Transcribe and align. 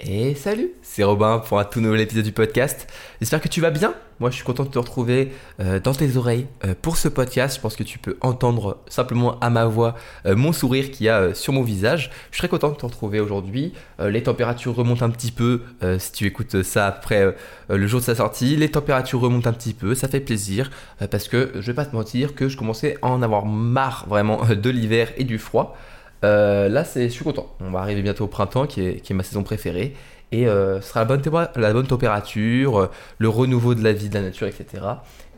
Et 0.00 0.34
salut, 0.34 0.72
c'est 0.82 1.04
Robin 1.04 1.38
pour 1.38 1.60
un 1.60 1.64
tout 1.64 1.80
nouvel 1.80 2.00
épisode 2.00 2.24
du 2.24 2.32
podcast. 2.32 2.92
J'espère 3.20 3.40
que 3.40 3.46
tu 3.46 3.60
vas 3.60 3.70
bien. 3.70 3.94
Moi, 4.18 4.28
je 4.30 4.34
suis 4.34 4.44
content 4.44 4.64
de 4.64 4.68
te 4.68 4.78
retrouver 4.78 5.30
euh, 5.60 5.78
dans 5.78 5.94
tes 5.94 6.16
oreilles 6.16 6.46
euh, 6.64 6.74
pour 6.80 6.96
ce 6.96 7.06
podcast. 7.06 7.56
Je 7.56 7.60
pense 7.60 7.76
que 7.76 7.84
tu 7.84 8.00
peux 8.00 8.16
entendre 8.20 8.78
simplement 8.88 9.38
à 9.38 9.50
ma 9.50 9.66
voix 9.66 9.94
euh, 10.26 10.34
mon 10.34 10.52
sourire 10.52 10.90
qu'il 10.90 11.06
y 11.06 11.08
a 11.08 11.32
sur 11.32 11.52
mon 11.52 11.62
visage. 11.62 12.10
Je 12.32 12.38
très 12.38 12.48
content 12.48 12.70
de 12.70 12.74
te 12.74 12.84
retrouver 12.84 13.20
aujourd'hui. 13.20 13.72
les 14.00 14.24
températures 14.24 14.74
remontent 14.74 15.06
un 15.06 15.10
petit 15.10 15.30
peu. 15.30 15.62
si 15.98 16.12
tu 16.12 16.26
écoutes 16.26 16.62
ça 16.64 16.86
après 16.86 17.34
le 17.68 17.86
jour 17.86 18.00
de 18.00 18.04
sa 18.04 18.16
sortie, 18.16 18.56
les 18.56 18.70
températures 18.70 19.20
remontent 19.20 19.48
un 19.48 19.52
petit 19.52 19.74
peu. 19.74 19.94
Ça 19.94 20.08
fait 20.08 20.20
plaisir 20.20 20.70
parce 21.10 21.28
que 21.28 21.52
je 21.54 21.60
vais 21.60 21.74
pas 21.74 21.86
te 21.86 21.94
mentir 21.94 22.34
que 22.34 22.48
je 22.48 22.56
commençais 22.56 22.98
à 23.00 23.08
en 23.08 23.22
avoir 23.22 23.46
marre 23.46 24.06
vraiment 24.08 24.42
de 24.44 24.70
l'hiver 24.70 25.12
et 25.16 25.24
du 25.24 25.38
froid. 25.38 25.76
Euh, 26.22 26.68
là, 26.68 26.84
c'est, 26.84 27.08
je 27.08 27.14
suis 27.14 27.24
content. 27.24 27.54
On 27.60 27.70
va 27.70 27.80
arriver 27.80 28.02
bientôt 28.02 28.24
au 28.24 28.28
printemps, 28.28 28.66
qui 28.66 28.80
est, 28.82 29.10
ma 29.10 29.22
saison 29.22 29.42
préférée. 29.42 29.94
Et 30.32 30.48
euh, 30.48 30.80
ce 30.80 30.88
sera 30.88 31.00
la 31.00 31.16
bonne, 31.16 31.48
la 31.56 31.72
bonne 31.72 31.86
température, 31.86 32.78
euh, 32.78 32.90
le 33.18 33.28
renouveau 33.28 33.74
de 33.74 33.84
la 33.84 33.92
vie, 33.92 34.08
de 34.08 34.14
la 34.14 34.22
nature, 34.22 34.46
etc. 34.46 34.84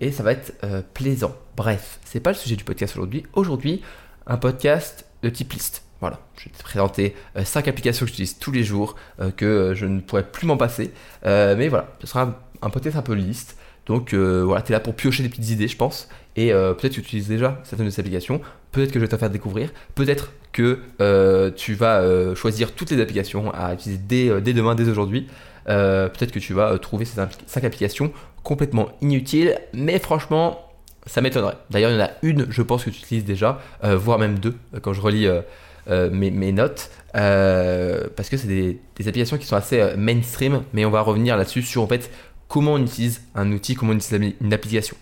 Et 0.01 0.12
ça 0.12 0.23
va 0.23 0.33
être 0.33 0.52
plaisant. 0.95 1.35
Bref, 1.57 1.99
c'est 2.05 2.21
pas 2.21 2.30
le 2.30 2.37
sujet 2.37 2.57
du 2.57 2.65
podcast 2.65 2.95
aujourd'hui. 2.96 3.24
Aujourd'hui, 3.35 3.83
un 4.27 4.37
podcast 4.37 5.07
de 5.23 5.30
type 5.30 5.52
liste. 5.52 5.83
Voilà, 6.01 6.21
je 6.37 6.45
vais 6.45 6.51
te 6.51 6.63
présenter 6.63 7.16
5 7.43 7.68
applications 7.68 8.05
que 8.05 8.11
j'utilise 8.11 8.38
tous 8.38 8.52
les 8.52 8.63
jours, 8.63 8.96
que 9.38 9.73
je 9.74 9.87
ne 9.87 10.01
pourrais 10.01 10.24
plus 10.24 10.46
m'en 10.46 10.59
passer. 10.59 10.93
mais 11.24 11.68
voilà, 11.68 11.88
ce 12.01 12.07
sera 12.07 12.23
un, 12.23 12.37
un 12.61 12.68
podcast 12.68 12.96
un 12.96 13.02
peu 13.02 13.15
liste. 13.15 13.57
Donc 13.87 14.13
voilà, 14.13 14.61
tu 14.61 14.73
es 14.73 14.74
là 14.74 14.80
pour 14.80 14.95
piocher 14.95 15.23
des 15.23 15.30
petites 15.30 15.49
idées, 15.49 15.68
je 15.68 15.77
pense. 15.77 16.09
Et 16.37 16.51
peut-être 16.51 16.80
que 16.80 16.88
tu 16.88 17.01
utilises 17.01 17.29
déjà 17.29 17.60
certaines 17.65 17.87
de 17.87 17.90
ces 17.90 18.01
applications. 18.01 18.40
Peut-être 18.73 18.92
que 18.92 18.98
je 18.98 19.04
vais 19.04 19.09
te 19.09 19.16
faire 19.16 19.30
découvrir. 19.30 19.70
Peut-être 19.95 20.30
que 20.56 20.78
euh, 21.02 21.51
tu 21.54 21.74
vas 21.74 22.01
euh, 22.01 22.34
choisir 22.34 22.73
toutes 22.73 22.90
les 22.90 23.01
applications 23.01 23.52
à 23.52 23.74
utiliser 23.74 24.01
dès, 24.02 24.28
euh, 24.30 24.40
demain, 24.40 24.74
dès 24.74 24.88
aujourd'hui. 24.88 25.28
Peut-être 25.66 26.30
que 26.30 26.38
tu 26.38 26.54
vas 26.54 26.78
trouver 26.78 27.04
ces 27.04 27.20
5 27.46 27.65
applications 27.65 28.12
complètement 28.45 28.88
inutiles, 29.02 29.59
mais 29.74 29.98
franchement, 29.98 30.60
ça 31.06 31.20
m'étonnerait. 31.20 31.56
D'ailleurs, 31.70 31.90
il 31.90 31.95
y 31.95 32.01
en 32.01 32.04
a 32.04 32.10
une, 32.23 32.46
je 32.50 32.62
pense 32.62 32.84
que 32.84 32.90
tu 32.90 33.00
utilises 33.00 33.24
déjà, 33.24 33.60
voire 33.82 34.21
même 34.21 34.38
deux, 34.38 34.54
quand 34.80 34.93
je 34.93 35.00
relis 35.00 35.26
mes, 35.88 36.52
notes, 36.52 36.88
parce 37.12 38.28
que 38.28 38.37
c'est 38.37 38.46
des, 38.46 38.78
applications 39.09 39.38
qui 39.38 39.46
sont 39.46 39.56
assez 39.56 39.96
mainstream, 39.96 40.62
mais 40.73 40.84
on 40.84 40.90
va 40.90 41.00
revenir 41.00 41.37
là-dessus 41.37 41.62
sur 41.62 41.82
en 41.82 41.88
fait 41.88 42.12
comment 42.46 42.74
on 42.74 42.82
utilise 42.82 43.23
un 43.34 43.50
outil, 43.50 43.74
comment 43.74 43.90
on 43.90 43.96
utilise 43.96 44.34
une 44.40 44.54
application. 44.54 44.96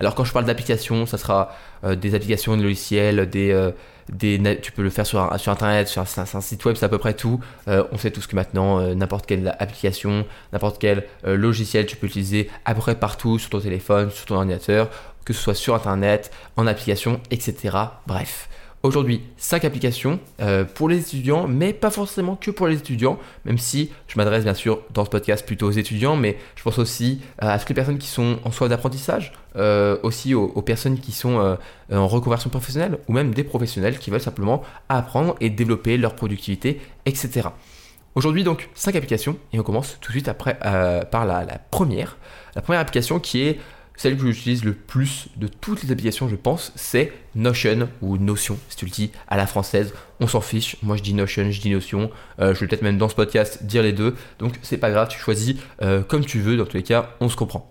Alors 0.00 0.14
quand 0.14 0.24
je 0.24 0.32
parle 0.32 0.46
d'applications, 0.46 1.06
ça 1.06 1.18
sera 1.18 1.54
des 1.84 2.14
applications, 2.14 2.56
de 2.56 2.62
logiciels, 2.62 3.28
des, 3.28 3.72
tu 4.62 4.72
peux 4.72 4.82
le 4.82 4.90
faire 4.90 5.06
sur, 5.06 5.20
internet, 5.20 5.88
sur 5.88 6.02
un, 6.02 6.40
site 6.40 6.64
web, 6.64 6.76
c'est 6.76 6.84
à 6.84 6.88
peu 6.88 6.98
près 6.98 7.14
tout. 7.14 7.40
Euh, 7.68 7.84
on 7.92 7.98
sait 7.98 8.10
tous 8.10 8.26
que 8.26 8.36
maintenant, 8.36 8.80
euh, 8.80 8.94
n'importe 8.94 9.26
quelle 9.26 9.54
application, 9.58 10.24
n'importe 10.52 10.80
quel 10.80 11.04
euh, 11.26 11.36
logiciel, 11.36 11.86
tu 11.86 11.96
peux 11.96 12.06
utiliser 12.06 12.50
à 12.64 12.74
peu 12.74 12.80
près 12.80 12.94
partout 12.94 13.38
sur 13.38 13.50
ton 13.50 13.60
téléphone, 13.60 14.10
sur 14.10 14.26
ton 14.26 14.36
ordinateur, 14.36 14.90
que 15.24 15.32
ce 15.32 15.40
soit 15.40 15.54
sur 15.54 15.74
internet, 15.74 16.30
en 16.56 16.66
application, 16.66 17.20
etc. 17.30 17.76
Bref. 18.06 18.48
Aujourd'hui, 18.82 19.20
5 19.36 19.66
applications 19.66 20.20
euh, 20.40 20.64
pour 20.64 20.88
les 20.88 21.00
étudiants, 21.00 21.46
mais 21.46 21.74
pas 21.74 21.90
forcément 21.90 22.34
que 22.34 22.50
pour 22.50 22.66
les 22.66 22.78
étudiants, 22.78 23.18
même 23.44 23.58
si 23.58 23.90
je 24.06 24.16
m'adresse 24.16 24.44
bien 24.44 24.54
sûr 24.54 24.80
dans 24.94 25.04
ce 25.04 25.10
podcast 25.10 25.44
plutôt 25.44 25.66
aux 25.66 25.72
étudiants, 25.72 26.16
mais 26.16 26.38
je 26.56 26.62
pense 26.62 26.78
aussi 26.78 27.20
à 27.36 27.58
toutes 27.58 27.68
les 27.68 27.74
personnes 27.74 27.98
qui 27.98 28.06
sont 28.06 28.38
en 28.42 28.50
soif 28.50 28.70
d'apprentissage, 28.70 29.34
euh, 29.56 29.98
aussi 30.02 30.32
aux, 30.32 30.62
personnes 30.62 30.98
qui 30.98 31.12
sont 31.12 31.40
euh, 31.40 31.56
en 31.92 32.08
reconversion 32.08 32.48
professionnelle, 32.48 32.96
ou 33.06 33.12
même 33.12 33.34
des 33.34 33.44
professionnels 33.44 33.98
qui 33.98 34.08
veulent 34.08 34.18
simplement 34.18 34.62
apprendre 34.88 35.34
et 35.40 35.50
développer 35.50 35.98
leur 35.98 36.14
productivité, 36.14 36.80
etc. 37.04 37.48
Aujourd'hui 38.14 38.44
donc 38.44 38.70
5 38.74 38.96
applications, 38.96 39.36
et 39.52 39.60
on 39.60 39.62
commence 39.62 39.98
tout 40.00 40.08
de 40.08 40.14
suite 40.14 40.28
après 40.28 40.58
par 41.10 41.26
la 41.26 41.44
première. 41.70 42.16
La 42.56 42.62
première 42.62 42.80
application 42.80 43.20
qui 43.20 43.42
est 43.42 43.60
celle 44.00 44.16
que 44.16 44.32
j'utilise 44.32 44.64
le 44.64 44.72
plus 44.72 45.26
de 45.36 45.46
toutes 45.46 45.82
les 45.82 45.92
applications, 45.92 46.26
je 46.26 46.34
pense, 46.34 46.72
c'est 46.74 47.12
Notion 47.34 47.86
ou 48.00 48.16
Notion, 48.16 48.58
si 48.70 48.76
tu 48.78 48.86
le 48.86 48.90
dis 48.90 49.10
à 49.28 49.36
la 49.36 49.46
française. 49.46 49.92
On 50.20 50.26
s'en 50.26 50.40
fiche. 50.40 50.76
Moi, 50.82 50.96
je 50.96 51.02
dis 51.02 51.12
Notion, 51.12 51.50
je 51.50 51.60
dis 51.60 51.68
Notion. 51.68 52.10
Euh, 52.38 52.54
je 52.54 52.60
vais 52.60 52.66
peut-être 52.66 52.80
même 52.80 52.96
dans 52.96 53.10
ce 53.10 53.14
podcast 53.14 53.64
dire 53.64 53.82
les 53.82 53.92
deux. 53.92 54.14
Donc, 54.38 54.54
c'est 54.62 54.78
pas 54.78 54.90
grave, 54.90 55.08
tu 55.08 55.18
choisis 55.18 55.56
euh, 55.82 56.00
comme 56.00 56.24
tu 56.24 56.40
veux. 56.40 56.56
Dans 56.56 56.64
tous 56.64 56.78
les 56.78 56.82
cas, 56.82 57.10
on 57.20 57.28
se 57.28 57.36
comprend. 57.36 57.70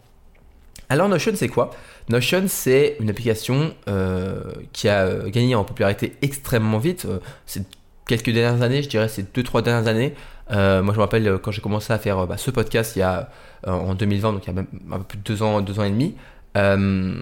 Alors, 0.87 1.09
Notion, 1.09 1.31
c'est 1.33 1.47
quoi? 1.47 1.71
Notion, 2.09 2.43
c'est 2.47 2.97
une 2.99 3.09
application 3.09 3.73
euh, 3.87 4.53
qui 4.71 4.87
a 4.87 5.27
gagné 5.29 5.55
en 5.55 5.63
popularité 5.63 6.13
extrêmement 6.21 6.77
vite. 6.77 7.07
c'est 7.47 7.65
quelques 8.09 8.31
dernières 8.31 8.63
années, 8.63 8.81
je 8.81 8.89
dirais, 8.89 9.07
c'est 9.07 9.35
2-3 9.35 9.61
dernières 9.61 9.87
années. 9.87 10.13
moi, 10.49 10.93
je 10.93 10.97
me 10.97 10.99
rappelle 10.99 11.37
quand 11.41 11.51
j'ai 11.51 11.61
commencé 11.61 11.93
à 11.93 11.99
faire 11.99 12.25
bah, 12.27 12.37
ce 12.37 12.49
podcast 12.51 12.95
il 12.95 12.99
y 12.99 13.03
a 13.03 13.29
euh, 13.67 13.71
en 13.71 13.93
2020, 13.93 14.33
donc 14.33 14.43
il 14.45 14.47
y 14.47 14.49
a 14.51 14.53
même 14.53 14.67
un 14.91 14.99
peu 14.99 15.03
plus 15.03 15.17
de 15.17 15.23
deux 15.23 15.43
ans, 15.43 15.61
deux 15.61 15.79
ans 15.79 15.83
et 15.83 15.89
demi. 15.89 16.15
Euh, 16.57 17.21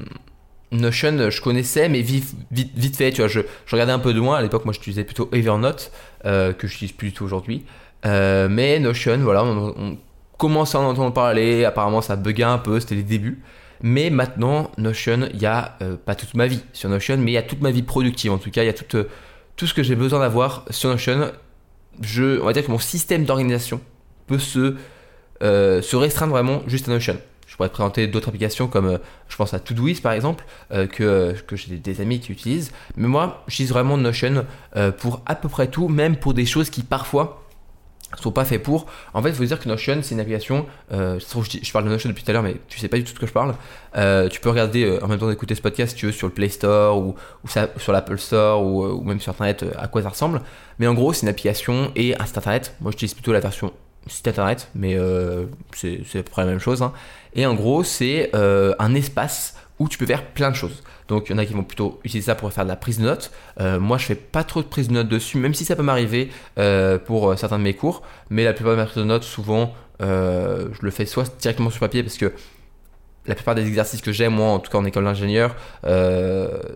Notion, 0.71 1.29
je 1.29 1.41
connaissais, 1.41 1.87
mais 1.87 2.01
vite, 2.01 2.35
vite, 2.51 2.97
fait, 2.97 3.11
tu 3.11 3.21
vois, 3.21 3.29
je, 3.29 3.39
je, 3.65 3.71
regardais 3.71 3.93
un 3.93 3.99
peu 3.99 4.13
de 4.13 4.19
loin. 4.19 4.37
À 4.37 4.41
l'époque, 4.41 4.65
moi, 4.65 4.73
j'utilisais 4.73 5.05
plutôt 5.05 5.29
Evernote, 5.31 5.91
euh, 6.25 6.51
que 6.51 6.67
j'utilise 6.67 6.91
plus 6.91 7.09
du 7.09 7.13
tout 7.13 7.23
aujourd'hui. 7.23 7.65
mais 8.03 8.79
Notion, 8.79 9.17
voilà, 9.19 9.45
on, 9.45 9.97
commence 10.37 10.75
à 10.75 10.79
en 10.79 10.83
entendre 10.83 11.13
parler. 11.13 11.65
Apparemment, 11.65 12.01
ça 12.01 12.15
buguait 12.15 12.43
un 12.43 12.59
peu, 12.59 12.79
c'était 12.79 12.95
les 12.95 13.03
débuts. 13.03 13.41
Mais 13.81 14.09
maintenant, 14.09 14.71
Notion, 14.77 15.29
il 15.33 15.41
y 15.41 15.45
a 15.45 15.77
pas 16.05 16.15
toute 16.15 16.33
ma 16.33 16.47
vie 16.47 16.61
sur 16.73 16.89
Notion, 16.89 17.17
mais 17.17 17.31
il 17.31 17.35
y 17.35 17.37
a 17.37 17.43
toute 17.43 17.61
ma 17.61 17.71
vie 17.71 17.81
productive. 17.81 18.31
En 18.31 18.37
tout 18.37 18.51
cas, 18.51 18.63
il 18.63 18.67
y 18.67 18.69
a 18.69 18.73
tout, 18.73 19.05
tout 19.57 19.67
ce 19.67 19.73
que 19.73 19.83
j'ai 19.83 19.95
besoin 19.95 20.19
d'avoir 20.19 20.63
sur 20.69 20.89
Notion. 20.89 21.31
Je, 22.01 22.39
on 22.39 22.45
va 22.45 22.53
dire 22.53 22.65
que 22.65 22.71
mon 22.71 22.79
système 22.79 23.25
d'organisation 23.25 23.81
peut 24.27 24.39
se 24.39 24.75
euh, 25.41 25.81
restreindre 25.93 26.31
vraiment 26.31 26.61
juste 26.67 26.87
à 26.87 26.91
Notion. 26.91 27.17
Je 27.47 27.55
pourrais 27.55 27.69
te 27.69 27.73
présenter 27.73 28.07
d'autres 28.07 28.27
applications 28.27 28.67
comme 28.67 28.85
euh, 28.85 28.97
je 29.29 29.35
pense 29.35 29.53
à 29.53 29.59
Todoist 29.59 30.03
par 30.03 30.13
exemple, 30.13 30.45
euh, 30.71 30.85
que, 30.85 31.33
que 31.47 31.55
j'ai 31.55 31.77
des, 31.77 32.01
amis 32.01 32.19
qui 32.19 32.31
utilisent. 32.31 32.71
Mais 32.95 33.07
moi, 33.07 33.43
j'utilise 33.47 33.71
vraiment 33.71 33.97
Notion 33.97 34.45
pour 34.99 35.21
à 35.25 35.35
peu 35.35 35.49
près 35.49 35.67
tout, 35.67 35.87
même 35.87 36.17
pour 36.17 36.33
des 36.33 36.45
choses 36.45 36.69
qui 36.69 36.83
parfois 36.83 37.46
sont 38.15 38.31
pas 38.31 38.45
faits 38.45 38.63
pour. 38.63 38.85
En 39.13 39.21
fait, 39.21 39.29
il 39.29 39.35
faut 39.35 39.43
dire 39.43 39.59
que 39.59 39.67
Notion, 39.67 39.99
c'est 40.01 40.15
une 40.15 40.21
application. 40.21 40.65
je, 40.91 41.71
parle 41.71 41.85
de 41.85 41.89
Notion 41.89 42.09
depuis 42.09 42.23
tout 42.23 42.31
à 42.31 42.33
l'heure, 42.33 42.43
mais 42.43 42.55
tu 42.67 42.79
sais 42.79 42.87
pas 42.87 42.97
du 42.97 43.03
tout 43.03 43.13
de 43.13 43.19
que 43.19 43.27
je 43.27 43.33
parle. 43.33 43.55
tu 44.29 44.39
peux 44.39 44.49
regarder 44.49 44.99
en 45.01 45.07
même 45.07 45.19
temps 45.19 45.27
d'écouter 45.27 45.55
ce 45.55 45.61
podcast, 45.61 45.91
si 45.91 45.97
tu 45.97 46.05
veux, 46.07 46.11
sur 46.11 46.27
le 46.27 46.33
Play 46.33 46.49
Store 46.49 46.97
ou, 46.97 47.15
sur 47.77 47.91
l'Apple 47.91 48.17
Store 48.17 48.63
ou, 48.65 49.03
même 49.03 49.19
sur 49.19 49.31
Internet, 49.31 49.65
à 49.77 49.87
quoi 49.87 50.01
ça 50.03 50.09
ressemble. 50.09 50.41
Mais 50.79 50.87
en 50.87 50.93
gros, 50.93 51.13
c'est 51.13 51.23
une 51.23 51.29
application 51.29 51.91
et 51.95 52.15
un 52.19 52.25
site 52.25 52.37
Internet. 52.37 52.75
Moi, 52.81 52.91
j'utilise 52.91 53.13
plutôt 53.13 53.33
la 53.33 53.39
version 53.39 53.73
site 54.09 54.27
internet, 54.27 54.69
mais 54.75 54.95
euh, 54.95 55.45
c'est 55.73 55.99
à 56.15 56.23
peu 56.23 56.31
près 56.31 56.43
la 56.43 56.49
même 56.49 56.59
chose. 56.59 56.81
Hein. 56.81 56.93
Et 57.33 57.45
en 57.45 57.53
gros, 57.53 57.83
c'est 57.83 58.31
euh, 58.35 58.73
un 58.79 58.93
espace 58.95 59.55
où 59.79 59.87
tu 59.87 59.97
peux 59.97 60.05
faire 60.05 60.25
plein 60.25 60.49
de 60.49 60.55
choses. 60.55 60.83
Donc 61.07 61.29
il 61.29 61.31
y 61.31 61.35
en 61.35 61.37
a 61.37 61.45
qui 61.45 61.53
vont 61.53 61.63
plutôt 61.63 61.99
utiliser 62.03 62.27
ça 62.27 62.35
pour 62.35 62.51
faire 62.51 62.63
de 62.63 62.69
la 62.69 62.75
prise 62.75 62.99
de 62.99 63.03
notes. 63.03 63.31
Euh, 63.59 63.79
moi 63.79 63.97
je 63.97 64.05
fais 64.05 64.15
pas 64.15 64.43
trop 64.43 64.61
de 64.61 64.67
prise 64.67 64.87
de 64.89 64.93
notes 64.93 65.07
dessus, 65.07 65.37
même 65.37 65.53
si 65.53 65.65
ça 65.65 65.75
peut 65.75 65.83
m'arriver 65.83 66.29
pour 67.05 67.37
certains 67.37 67.57
de 67.57 67.63
mes 67.63 67.73
cours. 67.73 68.01
Mais 68.29 68.43
la 68.43 68.53
plupart 68.53 68.75
de 68.75 68.81
mes 68.81 68.85
prises 68.85 68.97
de 68.97 69.03
notes, 69.03 69.23
souvent, 69.23 69.73
je 69.99 70.81
le 70.81 70.91
fais 70.91 71.05
soit 71.05 71.37
directement 71.39 71.69
sur 71.69 71.79
papier 71.79 72.03
parce 72.03 72.17
que 72.17 72.33
la 73.25 73.35
plupart 73.35 73.55
des 73.55 73.67
exercices 73.67 74.01
que 74.01 74.13
j'ai, 74.13 74.29
moi 74.29 74.47
en 74.47 74.59
tout 74.59 74.71
cas 74.71 74.77
en 74.77 74.85
école 74.85 75.03
d'ingénieur, 75.03 75.55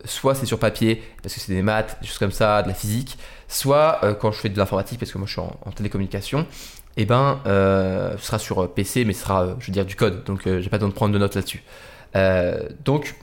soit 0.06 0.36
c'est 0.36 0.46
sur 0.46 0.60
papier 0.60 1.04
parce 1.22 1.36
que 1.36 1.42
c'est 1.42 1.54
des 1.54 1.62
maths, 1.62 1.98
des 2.02 2.08
choses 2.08 2.20
comme 2.20 2.32
ça, 2.32 2.64
de 2.64 2.68
la 2.68 2.74
physique, 2.74 3.18
soit 3.48 4.00
quand 4.20 4.32
je 4.32 4.40
fais 4.40 4.50
de 4.50 4.58
l'informatique 4.58 5.00
parce 5.00 5.12
que 5.12 5.18
moi 5.18 5.28
je 5.28 5.34
suis 5.34 5.42
en 5.42 5.72
télécommunication, 5.72 6.46
et 6.98 7.04
eh 7.04 7.06
ben, 7.06 7.40
euh, 7.46 8.18
ce 8.18 8.26
sera 8.26 8.38
sur 8.38 8.74
PC, 8.74 9.06
mais 9.06 9.14
ce 9.14 9.22
sera, 9.22 9.44
euh, 9.44 9.54
je 9.60 9.68
veux 9.68 9.72
dire, 9.72 9.86
du 9.86 9.96
code. 9.96 10.26
Donc, 10.26 10.46
euh, 10.46 10.60
j'ai 10.60 10.70
pas 10.70 10.78
besoin 10.78 10.90
de 10.90 10.94
prendre 10.94 11.14
de 11.14 11.20
notes 11.20 11.36
là-dessus. 11.36 11.64
donc, 12.84 13.16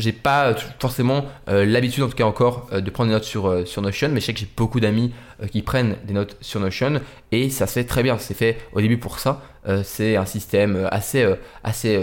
j'ai 0.00 0.12
pas 0.12 0.54
forcément 0.78 1.26
l'habitude, 1.46 2.02
en 2.02 2.08
tout 2.08 2.16
cas 2.16 2.24
encore, 2.24 2.68
de 2.72 2.90
prendre 2.90 3.08
des 3.08 3.14
notes 3.14 3.24
sur, 3.24 3.66
sur 3.66 3.82
Notion, 3.82 4.08
mais 4.08 4.20
je 4.20 4.26
sais 4.26 4.34
que 4.34 4.40
j'ai 4.40 4.48
beaucoup 4.56 4.80
d'amis 4.80 5.12
qui 5.50 5.62
prennent 5.62 5.96
des 6.04 6.14
notes 6.14 6.36
sur 6.40 6.60
Notion 6.60 7.00
et 7.32 7.50
ça 7.50 7.66
se 7.66 7.74
fait 7.74 7.84
très 7.84 8.02
bien. 8.02 8.18
C'est 8.18 8.34
fait 8.34 8.58
au 8.72 8.80
début 8.80 8.98
pour 8.98 9.18
ça. 9.18 9.42
c'est 9.84 10.16
un 10.16 10.26
système 10.26 10.88
assez, 10.90 11.26
assez 11.64 11.98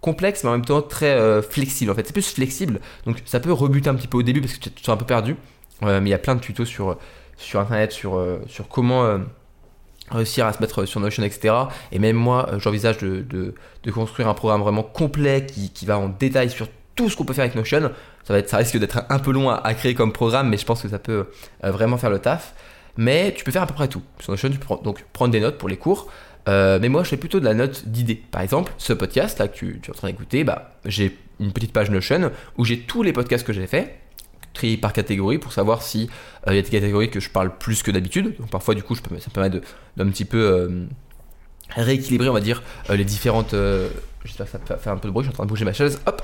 complexe, 0.00 0.44
mais 0.44 0.50
en 0.50 0.52
même 0.52 0.64
temps 0.64 0.82
très 0.82 1.42
flexible. 1.42 1.90
En 1.90 1.94
fait, 1.94 2.06
c'est 2.06 2.12
plus 2.12 2.32
flexible, 2.32 2.80
donc 3.06 3.22
ça 3.24 3.40
peut 3.40 3.52
rebuter 3.52 3.88
un 3.88 3.94
petit 3.94 4.08
peu 4.08 4.18
au 4.18 4.22
début 4.22 4.40
parce 4.40 4.54
que 4.54 4.68
tu 4.68 4.84
es 4.84 4.90
un 4.90 4.96
peu 4.96 5.06
perdu. 5.06 5.36
mais 5.82 6.00
il 6.00 6.08
y 6.08 6.14
a 6.14 6.18
plein 6.18 6.34
de 6.34 6.40
tutos 6.40 6.64
sur, 6.64 6.98
sur 7.36 7.60
internet 7.60 7.92
sur, 7.92 8.22
sur 8.46 8.68
comment 8.68 9.18
réussir 10.10 10.46
à 10.46 10.52
se 10.52 10.60
mettre 10.60 10.84
sur 10.84 11.00
Notion, 11.00 11.22
etc. 11.22 11.54
Et 11.92 11.98
même 11.98 12.16
moi, 12.16 12.48
euh, 12.52 12.58
j'envisage 12.58 12.98
de, 12.98 13.22
de, 13.22 13.90
construire 13.90 14.28
un 14.28 14.34
programme 14.34 14.60
vraiment 14.62 14.82
complet 14.82 15.46
qui, 15.46 15.70
qui 15.70 15.86
va 15.86 15.98
en 15.98 16.08
détail 16.08 16.50
sur 16.50 16.68
tout 16.94 17.10
ce 17.10 17.16
qu'on 17.16 17.24
peut 17.24 17.32
faire 17.32 17.44
avec 17.44 17.54
Notion. 17.54 17.90
Ça, 18.24 18.32
va 18.32 18.38
être, 18.38 18.48
ça 18.48 18.58
risque 18.58 18.78
d'être 18.78 19.04
un 19.08 19.18
peu 19.18 19.32
long 19.32 19.50
à, 19.50 19.74
créer 19.74 19.94
comme 19.94 20.12
programme, 20.12 20.48
mais 20.48 20.56
je 20.56 20.64
pense 20.64 20.82
que 20.82 20.88
ça 20.88 20.98
peut 20.98 21.26
euh, 21.64 21.70
vraiment 21.70 21.96
faire 21.96 22.10
le 22.10 22.18
taf. 22.18 22.54
Mais 22.96 23.34
tu 23.34 23.44
peux 23.44 23.50
faire 23.50 23.62
à 23.62 23.66
peu 23.66 23.74
près 23.74 23.88
tout. 23.88 24.02
Sur 24.20 24.32
Notion, 24.32 24.50
tu 24.50 24.58
peux 24.58 24.74
donc 24.82 25.04
prendre 25.12 25.32
des 25.32 25.40
notes 25.40 25.58
pour 25.58 25.68
les 25.68 25.76
cours. 25.76 26.08
Euh, 26.48 26.78
mais 26.80 26.88
moi, 26.88 27.02
je 27.02 27.08
fais 27.08 27.16
plutôt 27.16 27.40
de 27.40 27.44
la 27.44 27.54
note 27.54 27.88
d'idées. 27.88 28.22
Par 28.30 28.42
exemple, 28.42 28.72
ce 28.78 28.92
podcast 28.92 29.38
là 29.38 29.48
que 29.48 29.56
tu, 29.56 29.80
es 29.84 29.90
en 29.90 29.94
train 29.94 30.08
d'écouter, 30.08 30.44
bah, 30.44 30.74
j'ai 30.84 31.16
une 31.40 31.52
petite 31.52 31.72
page 31.72 31.90
Notion 31.90 32.30
où 32.58 32.64
j'ai 32.64 32.80
tous 32.80 33.02
les 33.02 33.12
podcasts 33.12 33.46
que 33.46 33.52
j'ai 33.52 33.66
fait 33.66 33.98
trier 34.52 34.76
par 34.76 34.92
catégorie 34.92 35.38
pour 35.38 35.52
savoir 35.52 35.82
si 35.82 36.08
il 36.46 36.54
y 36.54 36.58
a 36.58 36.62
des 36.62 36.70
catégories 36.70 37.10
que 37.10 37.18
je 37.18 37.28
parle 37.28 37.58
plus 37.58 37.82
que 37.82 37.90
d'habitude. 37.90 38.36
Donc 38.38 38.50
parfois, 38.50 38.76
du 38.76 38.84
coup, 38.84 38.94
ça 38.94 39.02
me 39.10 39.32
permet 39.32 39.50
d'un 39.96 40.08
petit 40.10 40.24
peu 40.24 40.86
rééquilibrer, 41.70 42.28
on 42.28 42.34
va 42.34 42.40
dire, 42.40 42.62
les 42.90 43.04
différentes. 43.04 43.54
J'espère 44.24 44.46
que 44.46 44.52
ça 44.68 44.76
fait 44.78 44.90
un 44.90 44.96
peu 44.96 45.08
de 45.08 45.12
bruit, 45.12 45.24
je 45.24 45.30
suis 45.30 45.34
en 45.34 45.36
train 45.36 45.44
de 45.44 45.48
bouger 45.48 45.64
ma 45.64 45.72
chaise. 45.72 46.00
Hop 46.06 46.22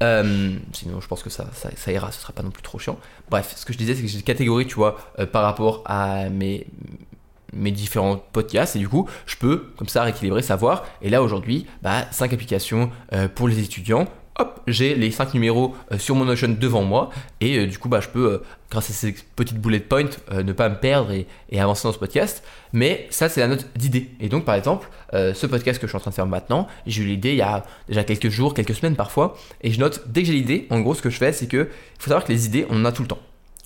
Sinon, 0.00 1.00
je 1.00 1.06
pense 1.06 1.22
que 1.22 1.30
ça, 1.30 1.46
ça, 1.52 1.92
ira, 1.92 2.12
ce 2.12 2.20
sera 2.20 2.32
pas 2.32 2.42
non 2.42 2.50
plus 2.50 2.62
trop 2.62 2.78
chiant. 2.78 2.98
Bref, 3.30 3.54
ce 3.56 3.64
que 3.64 3.72
je 3.72 3.78
disais, 3.78 3.94
c'est 3.94 4.02
que 4.02 4.08
j'ai 4.08 4.18
des 4.18 4.24
catégories, 4.24 4.66
tu 4.66 4.74
vois, 4.74 4.98
par 5.32 5.42
rapport 5.42 5.82
à 5.86 6.28
mes, 6.28 6.66
mes 7.52 7.70
différents 7.70 8.16
podcasts 8.32 8.76
et 8.76 8.78
du 8.78 8.88
coup 8.88 9.08
je 9.26 9.36
peux 9.36 9.66
comme 9.76 9.88
ça 9.88 10.02
rééquilibrer 10.02 10.42
savoir 10.42 10.84
et 11.02 11.10
là 11.10 11.22
aujourd'hui 11.22 11.66
bah 11.82 12.04
5 12.10 12.32
applications 12.32 12.90
euh, 13.12 13.28
pour 13.28 13.48
les 13.48 13.58
étudiants 13.60 14.06
hop 14.38 14.60
j'ai 14.66 14.94
les 14.94 15.10
5 15.10 15.34
numéros 15.34 15.74
euh, 15.92 15.98
sur 15.98 16.14
mon 16.14 16.24
Notion 16.24 16.48
devant 16.48 16.82
moi 16.82 17.10
et 17.40 17.58
euh, 17.58 17.66
du 17.66 17.78
coup 17.78 17.88
bah 17.88 18.00
je 18.00 18.08
peux 18.08 18.42
grâce 18.70 18.90
à 18.90 18.92
ces 18.92 19.14
petites 19.36 19.58
bullet 19.58 19.80
points 19.80 20.10
ne 20.32 20.52
pas 20.52 20.68
me 20.68 20.76
perdre 20.76 21.12
et, 21.12 21.26
avancer 21.58 21.86
dans 21.86 21.92
ce 21.92 21.98
podcast 21.98 22.42
mais 22.72 23.06
ça 23.10 23.28
c'est 23.28 23.40
la 23.40 23.48
note 23.48 23.66
d'idée 23.76 24.10
et 24.20 24.28
donc 24.28 24.44
par 24.44 24.54
exemple 24.54 24.88
ce 25.12 25.46
podcast 25.46 25.80
que 25.80 25.86
je 25.86 25.90
suis 25.90 25.96
en 25.96 26.00
train 26.00 26.10
de 26.10 26.16
faire 26.16 26.26
maintenant 26.26 26.66
j'ai 26.86 27.02
eu 27.02 27.06
l'idée 27.06 27.30
il 27.30 27.38
y 27.38 27.42
a 27.42 27.64
déjà 27.88 28.04
quelques 28.04 28.28
jours 28.28 28.54
quelques 28.54 28.74
semaines 28.74 28.96
parfois 28.96 29.36
et 29.62 29.70
je 29.70 29.78
note 29.78 30.04
dès 30.08 30.22
que 30.22 30.26
j'ai 30.28 30.34
l'idée 30.34 30.66
en 30.70 30.80
gros 30.80 30.94
ce 30.94 31.02
que 31.02 31.10
je 31.10 31.16
fais 31.16 31.32
c'est 31.32 31.46
que 31.46 31.68
il 31.70 32.02
faut 32.02 32.08
savoir 32.10 32.24
que 32.24 32.32
les 32.32 32.46
idées 32.46 32.66
on 32.68 32.80
en 32.80 32.84
a 32.84 32.92
tout 32.92 33.02
le 33.02 33.08
temps 33.08 33.20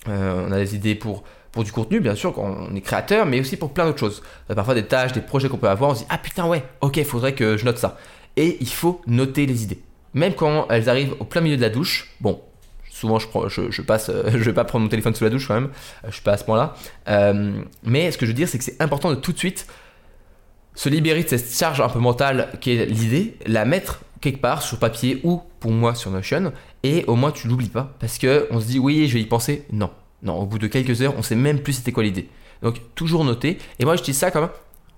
on 0.07 0.51
a 0.51 0.57
des 0.57 0.75
idées 0.75 0.95
pour 0.95 1.23
pour 1.51 1.63
du 1.63 1.71
contenu, 1.71 1.99
bien 1.99 2.15
sûr, 2.15 2.33
quand 2.33 2.67
on 2.71 2.75
est 2.75 2.81
créateur, 2.81 3.25
mais 3.25 3.39
aussi 3.39 3.57
pour 3.57 3.73
plein 3.73 3.85
d'autres 3.85 3.99
choses. 3.99 4.23
Euh, 4.49 4.55
parfois 4.55 4.73
des 4.73 4.85
tâches, 4.85 5.11
des 5.11 5.21
projets 5.21 5.49
qu'on 5.49 5.57
peut 5.57 5.69
avoir, 5.69 5.91
on 5.91 5.95
se 5.95 5.99
dit 5.99 6.07
Ah 6.09 6.17
putain, 6.17 6.47
ouais, 6.47 6.63
ok, 6.81 7.03
faudrait 7.03 7.33
que 7.33 7.57
je 7.57 7.65
note 7.65 7.77
ça. 7.77 7.97
Et 8.37 8.57
il 8.61 8.69
faut 8.69 9.01
noter 9.07 9.45
les 9.45 9.63
idées. 9.63 9.81
Même 10.13 10.33
quand 10.33 10.67
elles 10.69 10.89
arrivent 10.89 11.15
au 11.19 11.25
plein 11.25 11.41
milieu 11.41 11.57
de 11.57 11.61
la 11.61 11.69
douche, 11.69 12.09
bon, 12.19 12.41
souvent 12.89 13.19
je, 13.19 13.27
je, 13.47 13.71
je 13.71 13.81
passe, 13.81 14.11
je 14.27 14.37
vais 14.37 14.53
pas 14.53 14.63
prendre 14.63 14.83
mon 14.83 14.89
téléphone 14.89 15.15
sous 15.15 15.23
la 15.23 15.29
douche 15.29 15.47
quand 15.47 15.55
même, 15.55 15.69
euh, 16.03 16.07
je 16.07 16.13
suis 16.13 16.23
pas 16.23 16.33
à 16.33 16.37
ce 16.37 16.43
point-là. 16.43 16.75
Euh, 17.07 17.61
mais 17.83 18.11
ce 18.11 18.17
que 18.17 18.25
je 18.25 18.31
veux 18.31 18.35
dire, 18.35 18.47
c'est 18.47 18.57
que 18.57 18.63
c'est 18.63 18.81
important 18.81 19.09
de 19.09 19.15
tout 19.15 19.31
de 19.31 19.37
suite 19.37 19.67
se 20.75 20.89
libérer 20.89 21.23
de 21.23 21.27
cette 21.27 21.53
charge 21.53 21.81
un 21.81 21.89
peu 21.89 21.99
mentale 21.99 22.49
qui 22.61 22.71
est 22.71 22.85
l'idée, 22.85 23.37
la 23.45 23.65
mettre 23.65 24.01
quelque 24.21 24.39
part 24.39 24.61
sur 24.61 24.77
papier 24.77 25.19
ou 25.23 25.41
pour 25.59 25.71
moi 25.71 25.95
sur 25.95 26.11
Notion, 26.11 26.53
et 26.83 27.03
au 27.07 27.15
moins 27.15 27.31
tu 27.31 27.47
l'oublies 27.47 27.69
pas. 27.69 27.93
Parce 27.99 28.17
que 28.17 28.47
on 28.51 28.59
se 28.59 28.67
dit 28.67 28.79
oui, 28.79 29.07
je 29.07 29.15
vais 29.15 29.21
y 29.21 29.25
penser. 29.25 29.65
Non, 29.71 29.89
non, 30.23 30.39
au 30.39 30.45
bout 30.45 30.59
de 30.59 30.67
quelques 30.67 31.01
heures, 31.01 31.13
on 31.17 31.21
sait 31.21 31.35
même 31.35 31.59
plus 31.59 31.73
c'était 31.73 31.91
quoi 31.91 32.03
l'idée. 32.03 32.29
Donc 32.61 32.75
toujours 32.95 33.25
noter. 33.25 33.57
Et 33.79 33.85
moi, 33.85 33.95
je 33.95 34.03
dis 34.03 34.13
ça 34.13 34.31
comme 34.31 34.49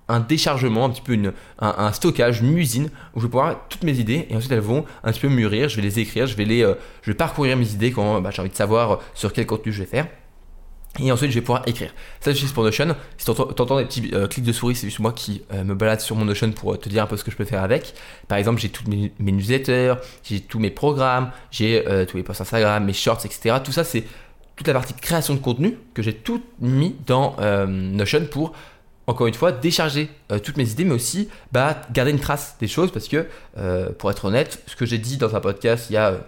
un 0.08 0.20
déchargement, 0.20 0.84
un 0.84 0.90
petit 0.90 1.02
peu 1.02 1.12
une, 1.14 1.32
un, 1.60 1.92
stockage, 1.92 2.40
une 2.40 2.56
usine 2.56 2.90
où 3.14 3.20
je 3.20 3.26
vais 3.26 3.30
pouvoir 3.30 3.68
toutes 3.68 3.84
mes 3.84 3.98
idées 3.98 4.26
et 4.28 4.36
ensuite 4.36 4.52
elles 4.52 4.60
vont 4.60 4.84
un 5.02 5.12
petit 5.12 5.20
peu 5.20 5.28
mûrir. 5.28 5.68
Je 5.68 5.76
vais 5.76 5.82
les 5.82 5.98
écrire, 5.98 6.26
je 6.26 6.36
vais 6.36 6.44
les, 6.44 6.62
euh, 6.62 6.74
je 7.02 7.10
vais 7.10 7.16
parcourir 7.16 7.56
mes 7.56 7.72
idées 7.72 7.90
quand 7.90 8.20
bah, 8.20 8.30
j'ai 8.30 8.40
envie 8.40 8.50
de 8.50 8.56
savoir 8.56 8.92
euh, 8.92 8.96
sur 9.14 9.32
quel 9.32 9.46
contenu 9.46 9.72
je 9.72 9.80
vais 9.80 9.88
faire. 9.88 10.06
Et 11.00 11.10
ensuite, 11.10 11.30
je 11.30 11.34
vais 11.34 11.40
pouvoir 11.40 11.62
écrire. 11.66 11.92
Ça, 12.20 12.30
j'utilise 12.30 12.52
pour 12.52 12.62
Notion. 12.62 12.94
Si 13.18 13.24
tu 13.24 13.30
entends 13.32 13.78
des 13.78 13.84
petits 13.84 14.10
euh, 14.12 14.28
clics 14.28 14.44
de 14.44 14.52
souris, 14.52 14.76
c'est 14.76 14.86
juste 14.86 15.00
moi 15.00 15.12
qui 15.12 15.42
me 15.52 15.74
balade 15.74 16.00
sur 16.00 16.14
mon 16.14 16.24
Notion 16.24 16.52
pour 16.52 16.78
te 16.78 16.88
dire 16.88 17.02
un 17.02 17.06
peu 17.06 17.16
ce 17.16 17.24
que 17.24 17.32
je 17.32 17.36
peux 17.36 17.44
faire 17.44 17.64
avec. 17.64 17.94
Par 18.28 18.38
exemple, 18.38 18.60
j'ai 18.60 18.68
tous 18.68 18.88
mes, 18.88 19.12
mes, 19.18 19.32
newsletters, 19.32 19.94
j'ai 20.22 20.38
tous 20.38 20.60
mes 20.60 20.70
programmes, 20.70 21.32
j'ai 21.50 21.82
tous 22.08 22.16
les 22.16 22.22
posts 22.22 22.42
Instagram, 22.42 22.84
mes 22.84 22.92
shorts, 22.92 23.24
etc. 23.24 23.56
Tout 23.64 23.72
ça, 23.72 23.82
c'est 23.82 24.04
toute 24.54 24.68
la 24.68 24.74
partie 24.74 24.94
création 24.94 25.34
de 25.34 25.40
contenu 25.40 25.78
que 25.94 26.02
j'ai 26.02 26.14
tout 26.14 26.40
mis 26.60 26.94
dans 27.08 27.34
Notion 27.66 28.26
pour 28.30 28.52
encore 29.06 29.26
une 29.26 29.34
fois 29.34 29.52
décharger 29.52 30.10
euh, 30.32 30.38
toutes 30.38 30.56
mes 30.56 30.70
idées 30.70 30.84
mais 30.84 30.94
aussi 30.94 31.28
bah, 31.52 31.80
garder 31.92 32.10
une 32.10 32.20
trace 32.20 32.56
des 32.60 32.68
choses 32.68 32.90
parce 32.90 33.08
que 33.08 33.26
euh, 33.56 33.90
pour 33.90 34.10
être 34.10 34.24
honnête 34.24 34.62
ce 34.66 34.76
que 34.76 34.86
j'ai 34.86 34.98
dit 34.98 35.16
dans 35.16 35.34
un 35.36 35.40
podcast 35.40 35.86
il 35.90 35.94
y 35.94 35.96
a 35.96 36.20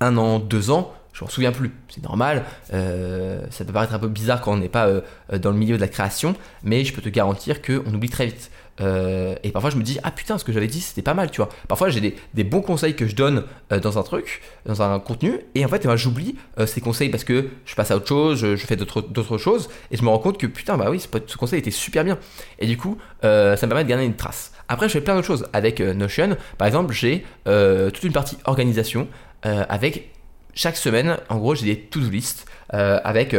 un 0.00 0.16
an 0.16 0.38
deux 0.38 0.70
ans 0.70 0.92
je 1.12 1.24
m'en 1.24 1.30
souviens 1.30 1.52
plus 1.52 1.70
c'est 1.88 2.02
normal. 2.02 2.44
Ça 2.70 3.64
peut 3.64 3.72
paraître 3.72 3.94
un 3.94 3.98
peu 3.98 4.08
bizarre 4.08 4.40
quand 4.40 4.52
on 4.52 4.56
n'est 4.56 4.68
pas 4.68 4.88
dans 5.32 5.50
le 5.50 5.56
milieu 5.56 5.76
de 5.76 5.80
la 5.80 5.88
création 5.88 6.34
mais 6.62 6.84
je 6.84 6.92
peux 6.92 7.02
te 7.02 7.08
garantir 7.08 7.62
qu'on 7.62 7.92
oublie 7.92 8.10
très 8.10 8.26
vite. 8.26 8.50
Euh, 8.80 9.34
et 9.42 9.50
parfois 9.50 9.70
je 9.70 9.76
me 9.76 9.82
dis 9.82 9.98
ah 10.02 10.10
putain 10.10 10.38
ce 10.38 10.44
que 10.44 10.52
j'avais 10.52 10.66
dit 10.66 10.80
c'était 10.80 11.02
pas 11.02 11.14
mal 11.14 11.30
tu 11.30 11.38
vois. 11.38 11.50
Parfois 11.68 11.90
j'ai 11.90 12.00
des, 12.00 12.44
bons 12.44 12.62
conseils 12.62 12.96
que 12.96 13.06
je 13.06 13.14
donne 13.14 13.44
euh, 13.70 13.80
dans 13.80 13.98
un 13.98 14.02
truc 14.02 14.40
dans 14.64 14.80
un 14.80 14.98
contenu 14.98 15.40
et 15.54 15.64
en 15.64 15.68
fait 15.68 15.86
eh 15.86 15.96
j'oublie 15.96 16.36
euh, 16.58 16.66
ces 16.66 16.80
conseils 16.80 17.10
parce 17.10 17.24
que 17.24 17.50
je 17.66 17.74
passe 17.74 17.90
à 17.90 17.96
autre 17.96 18.08
chose 18.08 18.38
je, 18.38 18.56
fais 18.56 18.76
d'autres 18.76 19.38
choses 19.38 19.68
et 19.90 19.96
je 19.96 20.02
me 20.02 20.08
rends 20.08 20.18
compte 20.18 20.38
que 20.38 20.46
putain 20.46 20.78
bah 20.78 20.88
oui 20.90 21.00
ce 21.00 21.36
conseil 21.36 21.58
était 21.58 21.70
super 21.70 22.02
bien. 22.02 22.18
Et 22.58 22.66
du 22.66 22.78
coup 22.78 22.96
ça 23.22 23.28
me 23.28 23.66
permet 23.66 23.84
de 23.84 23.88
garder 23.88 24.06
une 24.06 24.16
trace. 24.16 24.52
Après 24.68 24.88
je 24.88 24.94
fais 24.94 25.00
plein 25.02 25.14
d'autres 25.14 25.26
choses 25.26 25.46
avec 25.52 25.80
Notion. 25.80 26.36
Par 26.56 26.66
exemple 26.66 26.94
j'ai 26.94 27.24
toute 27.44 28.04
une 28.04 28.12
partie 28.12 28.38
organisation 28.44 29.06
avec 29.42 30.10
chaque 30.54 30.76
semaine 30.76 31.18
en 31.28 31.38
gros 31.38 31.54
j'ai 31.54 31.66
des 31.66 31.80
to-do 31.80 32.08
list 32.10 32.46
avec 32.70 33.34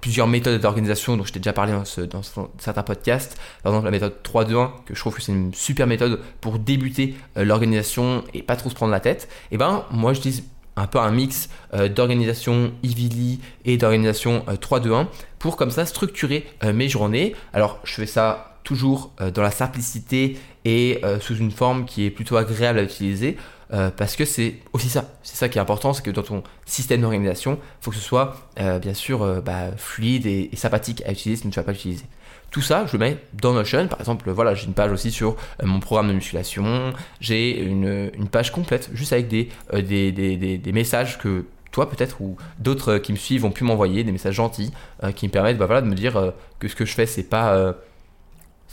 plusieurs 0.00 0.26
méthodes 0.26 0.60
d'organisation 0.60 1.16
dont 1.16 1.24
je 1.24 1.32
t'ai 1.32 1.38
déjà 1.38 1.52
parlé 1.52 1.72
dans, 1.72 2.22
certains 2.58 2.82
podcasts. 2.82 3.38
Par 3.62 3.72
exemple, 3.72 3.86
la 3.86 3.90
méthode 3.90 4.14
3-2-1, 4.24 4.70
que 4.84 4.94
je 4.94 5.00
trouve 5.00 5.14
que 5.14 5.22
c'est 5.22 5.32
une 5.32 5.54
super 5.54 5.86
méthode 5.86 6.20
pour 6.40 6.58
débuter 6.58 7.14
euh, 7.36 7.44
l'organisation 7.44 8.24
et 8.34 8.42
pas 8.42 8.56
trop 8.56 8.70
se 8.70 8.74
prendre 8.74 8.92
la 8.92 9.00
tête. 9.00 9.28
Et 9.50 9.54
eh 9.54 9.58
ben, 9.58 9.84
moi, 9.90 10.12
j'utilise 10.12 10.44
un 10.76 10.86
peu 10.86 10.98
un 10.98 11.10
mix 11.10 11.48
euh, 11.74 11.88
d'organisation 11.88 12.72
Ivili 12.82 13.40
et 13.64 13.78
d'organisation 13.78 14.44
3-2-1 14.48 14.90
euh, 14.90 15.04
pour 15.38 15.56
comme 15.56 15.70
ça 15.70 15.86
structurer 15.86 16.46
mes 16.74 16.88
journées. 16.88 17.34
Alors, 17.52 17.78
je 17.84 17.94
fais 17.94 18.06
ça 18.06 18.58
toujours 18.64 19.12
dans 19.32 19.42
la 19.42 19.52
simplicité 19.52 20.36
et 20.64 21.00
sous 21.20 21.36
une 21.36 21.52
forme 21.52 21.84
qui 21.84 22.04
est 22.04 22.10
plutôt 22.10 22.36
agréable 22.36 22.80
à 22.80 22.82
utiliser. 22.82 23.36
Euh, 23.72 23.90
parce 23.96 24.14
que 24.16 24.24
c'est 24.24 24.56
aussi 24.72 24.88
ça, 24.88 25.10
c'est 25.22 25.36
ça 25.36 25.48
qui 25.48 25.58
est 25.58 25.60
important, 25.60 25.92
c'est 25.92 26.02
que 26.02 26.10
dans 26.10 26.22
ton 26.22 26.42
système 26.66 27.00
d'organisation, 27.00 27.58
il 27.60 27.84
faut 27.84 27.90
que 27.90 27.96
ce 27.96 28.02
soit 28.02 28.36
euh, 28.60 28.78
bien 28.78 28.94
sûr 28.94 29.22
euh, 29.22 29.40
bah, 29.40 29.72
fluide 29.76 30.26
et, 30.26 30.50
sympathique 30.54 31.02
à 31.04 31.12
utiliser 31.12 31.36
si 31.36 31.42
tu 31.42 31.48
ne 31.48 31.52
vas 31.52 31.62
pas 31.64 31.72
l'utiliser. 31.72 32.04
Tout 32.50 32.62
ça, 32.62 32.86
je 32.86 32.92
le 32.92 32.98
mets 33.00 33.18
dans 33.34 33.52
Notion. 33.52 33.88
Par 33.88 33.98
exemple, 33.98 34.30
voilà, 34.30 34.54
j'ai 34.54 34.66
une 34.66 34.72
page 34.72 34.92
aussi 34.92 35.10
sur 35.10 35.36
mon 35.62 35.80
programme 35.80 36.08
de 36.08 36.12
musculation. 36.12 36.92
J'ai 37.20 37.60
une, 37.60 38.10
page 38.30 38.52
complète, 38.52 38.88
juste 38.94 39.12
avec 39.12 39.26
des, 39.26 39.48
des, 39.72 40.12
des, 40.12 40.56
des, 40.56 40.72
messages 40.72 41.18
que 41.18 41.44
toi 41.72 41.90
peut-être 41.90 42.20
ou 42.20 42.36
d'autres 42.60 42.98
qui 42.98 43.12
me 43.12 43.18
suivent 43.18 43.44
ont 43.44 43.50
pu 43.50 43.64
m'envoyer, 43.64 44.04
des 44.04 44.12
messages 44.12 44.36
gentils 44.36 44.72
qui 45.16 45.26
me 45.26 45.32
permettent 45.32 45.58
bah, 45.58 45.66
voilà, 45.66 45.82
de 45.82 45.88
me 45.88 45.94
dire 45.96 46.32
que 46.60 46.68
ce 46.68 46.76
que 46.76 46.84
je 46.84 46.94
fais, 46.94 47.04
c'est 47.04 47.24
pas 47.24 47.74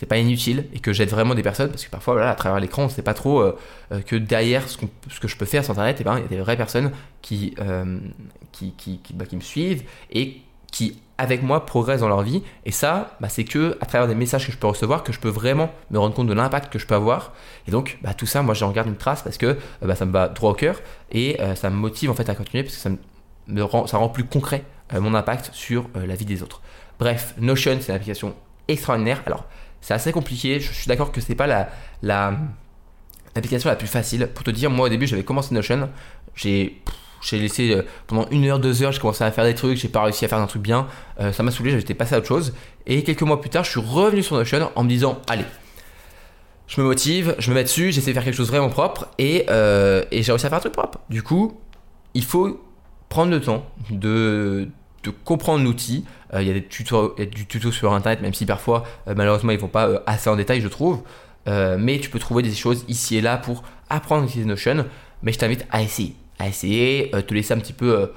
c'est 0.03 0.07
pas 0.07 0.17
inutile 0.17 0.65
et 0.73 0.79
que 0.79 0.91
j'aide 0.91 1.09
vraiment 1.09 1.33
des 1.33 1.43
personnes 1.43 1.69
parce 1.69 1.85
que 1.85 1.89
parfois 1.89 2.15
voilà, 2.15 2.31
à 2.31 2.35
travers 2.35 2.59
l'écran 2.59 2.83
on 2.83 2.89
sait 2.89 3.01
pas 3.01 3.13
trop 3.13 3.39
euh, 3.39 3.57
euh, 3.93 4.01
que 4.01 4.17
derrière 4.17 4.67
ce, 4.67 4.75
que 4.77 5.29
je 5.29 5.37
peux 5.37 5.45
faire 5.45 5.63
sur 5.63 5.71
internet 5.71 6.01
et 6.01 6.01
eh 6.01 6.03
ben, 6.03 6.17
il 6.17 6.23
y 6.23 6.25
a 6.25 6.27
des 6.27 6.39
vraies 6.39 6.57
personnes 6.57 6.91
qui, 7.21 7.55
euh, 7.61 7.99
qui, 8.51 8.73
qui, 8.73 8.99
bah, 9.13 9.25
qui, 9.25 9.37
me 9.37 9.41
suivent 9.41 9.83
et 10.11 10.41
qui 10.73 10.99
avec 11.17 11.41
moi 11.41 11.65
progressent 11.65 12.01
dans 12.01 12.09
leur 12.09 12.21
vie. 12.21 12.43
Et 12.65 12.71
ça 12.71 13.15
bah, 13.21 13.29
c'est 13.29 13.45
que 13.45 13.77
à 13.79 13.85
travers 13.85 14.09
des 14.09 14.15
messages 14.15 14.45
que 14.45 14.51
je 14.51 14.57
peux 14.57 14.67
recevoir 14.67 15.03
que 15.03 15.13
je 15.13 15.21
peux 15.21 15.29
vraiment 15.29 15.71
me 15.89 15.99
rendre 15.99 16.13
compte 16.13 16.27
de 16.27 16.33
l'impact 16.33 16.73
que 16.73 16.79
je 16.79 16.85
peux 16.85 16.95
avoir. 16.95 17.31
Et 17.69 17.71
donc 17.71 17.97
bah, 18.01 18.13
tout 18.13 18.25
ça 18.25 18.41
moi 18.41 18.53
j'en 18.53 18.71
garde 18.71 18.89
une 18.89 18.97
trace 18.97 19.21
parce 19.21 19.37
que 19.37 19.57
bah, 19.81 19.95
ça 19.95 20.05
me 20.05 20.11
va 20.11 20.27
droit 20.27 20.51
au 20.51 20.55
cœur 20.55 20.81
et 21.11 21.37
ça 21.55 21.69
me 21.69 21.77
motive 21.77 22.11
en 22.11 22.13
fait 22.13 22.27
à 22.27 22.35
continuer 22.35 22.63
parce 22.63 22.75
que 22.75 22.81
ça 22.81 22.89
me 22.89 23.87
ça 23.87 23.97
rend 23.97 24.09
plus 24.09 24.25
concret 24.25 24.65
mon 24.91 25.13
impact 25.13 25.51
sur 25.53 25.89
la 25.95 26.15
vie 26.15 26.25
des 26.25 26.43
autres. 26.43 26.61
Bref 26.99 27.35
Notion 27.37 27.77
c'est 27.79 27.87
une 27.87 27.95
application 27.95 28.35
extraordinaire. 28.67 29.23
Alors 29.25 29.45
c'est 29.83 29.93
assez 29.93 30.11
compliqué. 30.11 30.59
Je 30.59 30.71
suis 30.71 30.87
d'accord 30.87 31.11
que 31.11 31.21
c'est 31.21 31.35
pas 31.35 31.45
la, 31.45 31.69
la 32.01 32.33
l'application 33.35 33.69
la 33.69 33.75
plus 33.75 33.87
facile. 33.87 34.27
Pour 34.33 34.43
te 34.43 34.51
dire, 34.51 34.69
moi 34.69 34.87
au 34.87 34.89
début 34.89 35.05
j'avais 35.05 35.23
commencé 35.23 35.53
Notion, 35.53 35.89
j'ai 36.35 36.81
j'ai 37.21 37.39
laissé 37.39 37.71
euh, 37.71 37.83
pendant 38.07 38.27
une 38.31 38.45
heure, 38.45 38.59
deux 38.59 38.81
heures, 38.83 38.91
j'ai 38.91 38.99
commencé 38.99 39.23
à 39.23 39.31
faire 39.31 39.45
des 39.45 39.55
trucs, 39.55 39.77
j'ai 39.77 39.87
pas 39.87 40.03
réussi 40.03 40.25
à 40.25 40.27
faire 40.27 40.39
un 40.39 40.47
truc 40.47 40.61
bien, 40.61 40.87
euh, 41.19 41.31
ça 41.31 41.43
m'a 41.43 41.51
saoulé, 41.51 41.71
j'étais 41.71 41.93
passé 41.93 42.15
à 42.15 42.17
autre 42.17 42.27
chose. 42.27 42.53
Et 42.85 43.03
quelques 43.03 43.21
mois 43.21 43.39
plus 43.39 43.49
tard, 43.49 43.63
je 43.63 43.71
suis 43.71 43.79
revenu 43.79 44.23
sur 44.23 44.35
Notion 44.35 44.71
en 44.75 44.83
me 44.83 44.89
disant, 44.89 45.21
allez, 45.29 45.45
je 46.67 46.81
me 46.81 46.85
motive, 46.85 47.35
je 47.39 47.49
me 47.49 47.55
mets 47.55 47.63
dessus, 47.63 47.91
j'essaie 47.91 48.11
de 48.11 48.13
faire 48.13 48.23
quelque 48.23 48.35
chose 48.35 48.49
vraiment 48.49 48.69
propre 48.69 49.07
et, 49.17 49.45
euh, 49.49 50.03
et 50.11 50.23
j'ai 50.23 50.31
réussi 50.31 50.45
à 50.45 50.49
faire 50.49 50.57
un 50.57 50.61
truc 50.61 50.73
propre. 50.73 50.99
Du 51.09 51.23
coup, 51.23 51.59
il 52.13 52.23
faut 52.23 52.61
prendre 53.09 53.31
le 53.31 53.39
temps 53.39 53.65
de, 53.89 54.67
de 55.03 55.09
comprendre 55.09 55.63
l'outil. 55.63 56.05
Euh, 56.33 56.41
il 56.41 56.47
y 56.47 56.51
a 56.51 56.53
des 56.53 56.63
tutos, 56.63 57.15
du 57.17 57.45
tuto 57.45 57.71
sur 57.71 57.93
internet, 57.93 58.21
même 58.21 58.33
si 58.33 58.45
parfois, 58.45 58.83
euh, 59.07 59.13
malheureusement, 59.15 59.51
ils 59.51 59.57
ne 59.57 59.61
vont 59.61 59.67
pas 59.67 59.87
euh, 59.87 59.99
assez 60.05 60.29
en 60.29 60.35
détail, 60.35 60.61
je 60.61 60.67
trouve. 60.67 61.01
mais 61.45 61.99
tu 61.99 62.09
peux 62.09 62.19
trouver 62.19 62.41
des 62.41 62.53
choses 62.53 62.85
ici 62.87 63.17
et 63.17 63.21
là 63.21 63.37
pour 63.37 63.63
apprendre 63.89 64.23
à 64.23 64.25
utiliser 64.25 64.47
Notion. 64.47 64.85
Mais 65.21 65.33
je 65.33 65.39
t'invite 65.39 65.65
à 65.71 65.81
essayer, 65.81 66.15
à 66.39 66.47
essayer, 66.47 67.11
te 67.11 67.33
laisser 67.33 67.53
un 67.53 67.59
petit 67.59 67.73
peu 67.73 68.11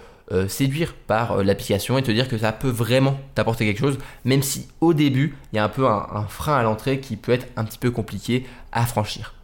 séduire 0.48 0.94
par 0.94 1.42
l'application 1.42 1.98
et 1.98 2.02
te 2.02 2.10
dire 2.10 2.28
que 2.28 2.38
ça 2.38 2.52
peut 2.52 2.70
vraiment 2.70 3.18
t'apporter 3.34 3.64
quelque 3.64 3.80
chose, 3.80 3.98
même 4.24 4.42
si 4.42 4.68
au 4.80 4.94
début, 4.94 5.36
il 5.52 5.56
y 5.56 5.58
a 5.58 5.64
un 5.64 5.68
peu 5.68 5.86
un 5.86 6.26
frein 6.28 6.56
à 6.56 6.62
l'entrée 6.62 7.00
qui 7.00 7.16
peut 7.16 7.32
être 7.32 7.46
un 7.56 7.64
petit 7.64 7.78
peu 7.78 7.90
compliqué 7.90 8.46
à 8.72 8.86
franchir. 8.86 9.35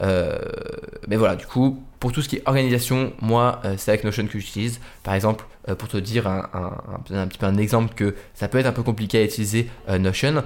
Euh, 0.00 0.38
mais 1.08 1.16
voilà, 1.16 1.36
du 1.36 1.46
coup, 1.46 1.82
pour 2.00 2.12
tout 2.12 2.22
ce 2.22 2.28
qui 2.28 2.36
est 2.36 2.42
organisation, 2.46 3.12
moi, 3.20 3.60
euh, 3.64 3.74
c'est 3.78 3.90
avec 3.90 4.04
Notion 4.04 4.26
que 4.26 4.38
j'utilise. 4.38 4.80
Par 5.02 5.14
exemple, 5.14 5.44
euh, 5.68 5.74
pour 5.74 5.88
te 5.88 5.96
dire 5.96 6.26
un, 6.26 6.48
un, 7.10 7.26
petit 7.26 7.38
peu 7.38 7.46
un 7.46 7.56
exemple 7.56 7.94
que 7.94 8.14
ça 8.34 8.48
peut 8.48 8.58
être 8.58 8.66
un 8.66 8.72
peu 8.72 8.82
compliqué 8.82 9.18
à 9.18 9.24
utiliser 9.24 9.68
Notion, 9.98 10.42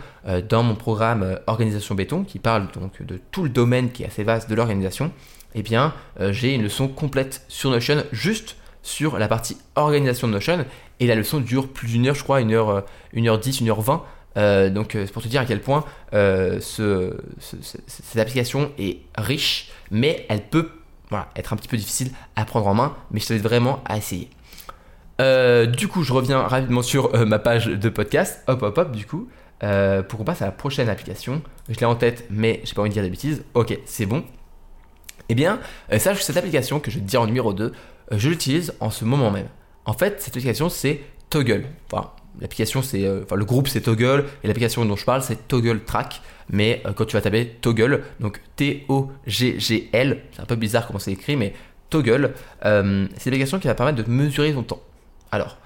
dans 0.49 0.63
mon 0.63 0.75
programme 0.75 1.39
Organisation 1.47 1.95
Béton, 1.95 2.25
qui 2.25 2.39
parle 2.39 2.69
donc 2.73 3.03
de 3.03 3.21
tout 3.31 3.43
le 3.43 3.49
domaine 3.49 3.91
qui 3.91 4.03
est 4.03 4.07
assez 4.07 4.25
vaste 4.25 4.49
de 4.49 4.55
l'organisation, 4.55 5.13
eh 5.55 5.63
bien, 5.63 5.95
j'ai 6.31 6.55
une 6.55 6.63
leçon 6.63 6.89
complète 6.89 7.45
sur 7.49 7.71
Notion 7.71 8.05
juste 8.13 8.57
sur 8.83 9.19
la 9.19 9.29
partie 9.29 9.57
organisation 9.75 10.29
de 10.29 10.33
Notion. 10.33 10.65
Et 11.01 11.07
la 11.07 11.15
leçon 11.15 11.41
dure 11.41 11.69
plus 11.69 11.89
d'une 11.89 12.07
heure, 12.07 12.15
je 12.15 12.23
crois, 12.23 12.41
une 12.41 12.53
heure, 12.53 12.85
une 13.13 13.29
heure 13.29 13.39
10, 13.39 13.61
une 13.61 13.69
heure 13.69 13.81
20. 14.39 14.71
donc 14.71 14.91
c'est 14.93 15.13
pour 15.13 15.23
te 15.23 15.29
dire 15.29 15.41
à 15.41 15.45
quel 15.45 15.61
point 15.61 15.85
ce, 16.13 17.17
cette 17.41 18.19
application 18.19 18.71
est 18.79 18.99
riche, 19.17 19.71
mais 19.91 20.27
elle 20.29 20.43
peut 20.43 20.71
être 21.37 21.53
un 21.53 21.57
petit 21.57 21.69
peu 21.69 21.77
difficile 21.77 22.11
à 22.37 22.45
prendre 22.45 22.67
en 22.67 22.75
main, 22.75 22.95
mais 23.11 23.21
je 23.21 23.27
t'invite 23.27 23.43
vraiment 23.43 23.83
à 23.85 23.97
essayer. 23.97 24.31
du 25.19 25.89
coup, 25.89 26.03
je 26.03 26.13
reviens 26.13 26.43
rapidement 26.43 26.83
sur 26.83 27.17
ma 27.27 27.39
page 27.39 27.67
de 27.67 27.89
podcast. 27.89 28.43
Hop, 28.47 28.63
hop, 28.63 28.79
hop, 28.79 28.93
du 28.93 29.07
coup. 29.07 29.29
Euh, 29.65 30.05
pour 30.05 30.19
qu'on 30.19 30.25
passe 30.25 30.43
à 30.43 30.47
la 30.47 30.53
prochaine 30.53 30.89
application. 30.89 31.43
Je 31.69 31.79
l'ai 31.79 31.87
en 31.87 31.97
tête, 31.97 32.27
mais 32.31 32.61
j'ai 32.65 32.75
pas 32.75 32.83
envie 32.83 32.91
de 32.91 32.95
dire 32.95 33.03
des 33.03 33.11
bêtises. 33.11 33.45
Ok, 33.55 33.77
c'est 33.87 34.07
bon. 34.07 34.25
Eh 35.29 35.35
bien, 35.35 35.59
euh, 35.93 35.99
sache 35.99 36.19
que 36.19 36.25
cette 36.25 36.37
application 36.37 36.79
que 36.81 36.91
je 36.91 36.99
vais 36.99 37.05
te 37.05 37.09
dire 37.11 37.21
en 37.21 37.27
numéro 37.27 37.53
2, 37.53 37.65
euh, 37.65 38.19
je 38.19 38.29
l'utilise 38.29 38.75
en 38.81 38.91
ce 38.91 39.05
moment 39.05 39.31
même. 39.31 39.49
En 39.85 39.95
fait, 39.95 40.23
cette 40.23 40.37
application, 40.37 40.69
c'est 40.69 41.01
Toggle. 41.29 41.65
L'application, 42.41 42.83
c'est, 42.83 43.09
enfin, 43.23 43.37
le 43.37 43.45
groupe, 43.45 43.69
c'est 43.69 43.81
Toggle, 43.81 44.25
et 44.43 44.47
l'application 44.47 44.85
dont 44.85 44.97
je 44.97 45.05
parle, 45.05 45.23
c'est 45.23 45.49
Toggle 45.49 45.85
Track. 45.85 46.23
Mais 46.51 46.83
quand 46.97 47.05
tu 47.05 47.15
vas 47.15 47.21
taper 47.21 47.57
Toggle, 47.61 48.03
donc 48.21 48.41
T-O-G-G-L, 48.57 50.23
c'est 50.33 50.41
un 50.41 50.47
peu 50.47 50.57
bizarre 50.57 50.87
comment 50.87 50.99
c'est 50.99 51.13
écrit, 51.13 51.37
mais 51.37 51.53
Toggle, 51.91 52.35
c'est 52.63 53.27
l'application 53.27 53.59
qui 53.59 53.67
va 53.67 53.75
permettre 53.75 54.03
de 54.03 54.11
mesurer 54.11 54.53
ton 54.55 54.63
temps. 54.63 54.81
Alors, 55.31 55.59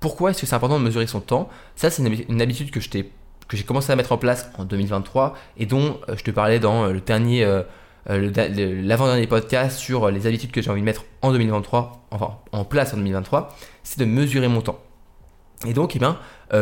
pourquoi 0.00 0.30
est-ce 0.30 0.40
que 0.40 0.46
c'est 0.46 0.54
important 0.54 0.78
de 0.78 0.84
mesurer 0.84 1.06
son 1.06 1.20
temps? 1.20 1.48
Ça, 1.74 1.90
c'est 1.90 2.02
une, 2.28 2.42
habitude 2.42 2.70
que 2.70 2.80
j'ai 2.80 3.64
commencé 3.64 3.92
à 3.92 3.96
mettre 3.96 4.12
en 4.12 4.18
place 4.18 4.50
en 4.58 4.64
2023 4.64 5.34
et 5.56 5.66
dont 5.66 5.98
euh, 6.08 6.16
je 6.16 6.22
te 6.22 6.30
parlais 6.30 6.60
dans 6.60 6.84
euh, 6.84 6.92
le 6.92 7.00
dernier, 7.00 7.44
euh, 7.44 7.62
l'avant-dernier 8.06 9.26
podcast 9.26 9.78
sur 9.78 10.10
les 10.10 10.26
habitudes 10.26 10.52
que 10.52 10.62
j'ai 10.62 10.70
envie 10.70 10.80
de 10.80 10.86
mettre 10.86 11.04
en 11.22 11.32
2023, 11.32 12.06
enfin 12.10 12.38
en 12.52 12.64
place 12.64 12.94
en 12.94 12.98
2023, 12.98 13.56
c'est 13.82 13.98
de 13.98 14.04
mesurer 14.04 14.48
mon 14.48 14.60
temps. 14.60 14.78
Et 15.66 15.72
donc, 15.72 15.96
eh 15.96 15.98
bien, 15.98 16.18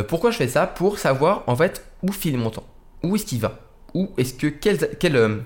pourquoi 0.09 0.31
je 0.31 0.39
fais 0.39 0.49
ça? 0.49 0.67
Pour 0.67 0.99
savoir 0.99 1.45
en 1.47 1.55
fait 1.55 1.85
où 2.03 2.13
file 2.13 2.39
mon 2.39 2.51
temps, 2.51 2.67
où 3.03 3.15
est-ce 3.17 3.27
qu'il 3.27 3.41
va, 3.41 3.59
où 3.95 4.11
est-ce 4.17 4.35
que 4.35 4.47
quelles, 4.47 4.97
quelles, 4.99 5.43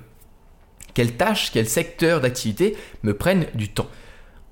quelles 0.95 1.17
tâches, 1.17 1.51
quels 1.53 1.69
secteurs 1.69 2.21
d'activité 2.21 2.77
me 3.03 3.15
prennent 3.15 3.47
du 3.55 3.69
temps? 3.69 3.89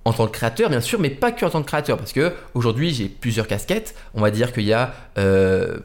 En 0.05 0.13
tant 0.13 0.27
que 0.27 0.33
créateur, 0.33 0.71
bien 0.71 0.81
sûr, 0.81 0.99
mais 1.01 1.11
pas 1.11 1.33
que 1.33 1.45
en 1.45 1.51
tant 1.51 1.61
que 1.61 1.67
créateur, 1.67 1.99
parce 1.99 2.13
que 2.13 2.33
aujourd'hui 2.55 2.95
j'ai 2.95 3.09
plusieurs 3.09 3.47
casquettes. 3.47 3.95
On 4.15 4.21
va 4.21 4.31
dire 4.31 4.53
qu'il 4.53 4.65
y 4.65 4.73
a 4.73 4.95
euh, 5.19 5.79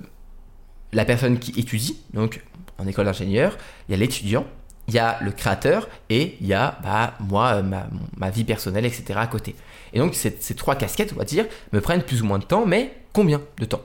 la 0.94 1.04
personne 1.04 1.40
qui 1.40 1.60
étudie, 1.60 2.00
donc 2.14 2.42
en 2.78 2.88
école 2.88 3.06
d'ingénieur, 3.06 3.58
il 3.90 3.92
y 3.92 3.96
a 3.96 3.98
l'étudiant, 3.98 4.46
il 4.88 4.94
y 4.94 5.00
a 5.00 5.18
le 5.22 5.32
créateur 5.32 5.90
et 6.10 6.38
il 6.40 6.48
y 6.48 6.54
a 6.54 6.78
bah, 6.84 7.16
moi, 7.20 7.62
ma, 7.62 8.30
vie 8.30 8.44
personnelle, 8.44 8.86
etc. 8.86 9.16
à 9.18 9.28
côté. 9.28 9.56
Et 9.92 10.00
donc 10.00 10.16
ces, 10.16 10.38
ces 10.40 10.56
trois 10.56 10.76
casquettes, 10.76 11.12
on 11.14 11.18
va 11.18 11.26
dire, 11.26 11.46
me 11.74 11.82
prennent 11.82 12.04
plus 12.04 12.22
ou 12.22 12.26
moins 12.26 12.40
de 12.40 12.46
temps, 12.46 12.66
mais 12.66 12.94
combien 13.14 13.42
de 13.60 13.66
temps 13.66 13.82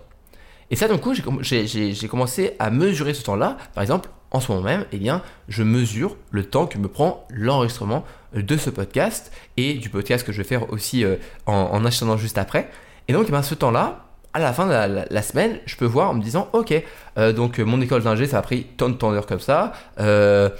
Et 0.71 0.77
ça, 0.77 0.89
du 0.89 0.99
coup, 0.99 1.15
j'ai 1.15 2.09
commencé 2.09 2.57
à 2.59 2.71
mesurer 2.71 3.15
ce 3.15 3.23
temps-là. 3.23 3.57
Par 3.75 3.83
exemple, 3.83 4.09
en 4.31 4.41
ce 4.41 4.53
moment 4.53 4.65
même, 4.65 4.85
eh 4.93 4.99
bien, 4.99 5.23
je 5.49 5.63
mesure 5.63 6.17
le 6.31 6.45
temps 6.45 6.67
que 6.67 6.79
me 6.79 6.89
prend 6.89 7.27
l'enregistrement 7.31 8.05
de 8.35 8.57
ce 8.57 8.71
podcast 8.71 9.33
et 9.57 9.75
du 9.75 9.89
podcast 9.89 10.27
que 10.27 10.33
je 10.33 10.39
vais 10.39 10.49
faire 10.49 10.71
aussi 10.73 11.05
euh, 11.05 11.17
en, 11.47 11.55
en 11.55 11.85
achetant 11.85 12.17
juste 12.17 12.39
après. 12.39 12.71
Et 13.09 13.13
donc, 13.13 13.25
eh 13.29 13.31
bien, 13.31 13.43
ce 13.43 13.55
temps-là, 13.55 14.05
à 14.35 14.39
la 14.39 14.53
fin 14.53 14.67
de 14.67 15.05
la, 15.11 15.23
semaine, 15.23 15.59
je 15.65 15.77
peux 15.77 15.87
voir 15.87 16.11
en 16.11 16.15
me 16.15 16.23
disant, 16.23 16.49
ok, 16.53 16.75
euh, 17.17 17.33
donc 17.33 17.59
mon 17.59 17.81
école 17.81 18.03
d'ingé, 18.03 18.27
ça 18.27 18.37
m'a 18.37 18.43
pris 18.43 18.65
tant 18.77 18.91
de 18.91 18.95
temps 18.95 19.11
d'heures 19.11 19.27
comme 19.27 19.41
ça. 19.41 19.73
Euh, 19.99 20.51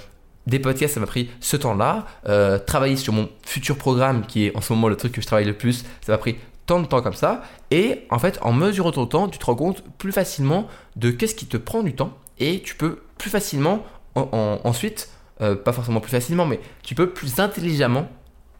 des 0.47 0.57
podcasts, 0.57 0.95
ça 0.95 0.99
m'a 0.99 1.05
pris 1.05 1.29
ce 1.39 1.57
temps-là. 1.57 2.05
travailler 2.65 2.95
sur 2.95 3.13
mon 3.13 3.29
futur 3.45 3.77
programme, 3.77 4.25
qui 4.25 4.45
est 4.47 4.57
en 4.57 4.61
ce 4.61 4.73
moment 4.73 4.87
le 4.87 4.95
truc 4.95 5.11
que 5.11 5.21
je 5.21 5.27
travaille 5.27 5.45
le 5.45 5.53
plus, 5.53 5.85
ça 6.01 6.11
m'a 6.11 6.17
pris 6.17 6.37
de 6.77 6.85
temps 6.85 7.01
comme 7.01 7.13
ça. 7.13 7.41
Et 7.71 8.05
en 8.11 8.19
fait, 8.19 8.37
en 8.41 8.53
mesurant 8.53 8.91
ton 8.91 9.05
temps, 9.07 9.27
tu 9.27 9.39
te 9.39 9.45
rends 9.45 9.55
compte 9.55 9.83
plus 9.97 10.11
facilement 10.11 10.67
de 10.95 11.09
qu'est-ce 11.09 11.35
qui 11.35 11.47
te 11.47 11.57
prend 11.57 11.81
du 11.81 11.93
temps 11.93 12.13
et 12.39 12.61
tu 12.61 12.75
peux 12.75 12.99
plus 13.17 13.29
facilement 13.29 13.83
ensuite, 14.15 15.09
euh, 15.41 15.55
pas 15.55 15.71
forcément 15.71 16.01
plus 16.01 16.11
facilement, 16.11 16.45
mais 16.45 16.59
tu 16.83 16.95
peux 16.95 17.09
plus 17.09 17.39
intelligemment 17.39 18.07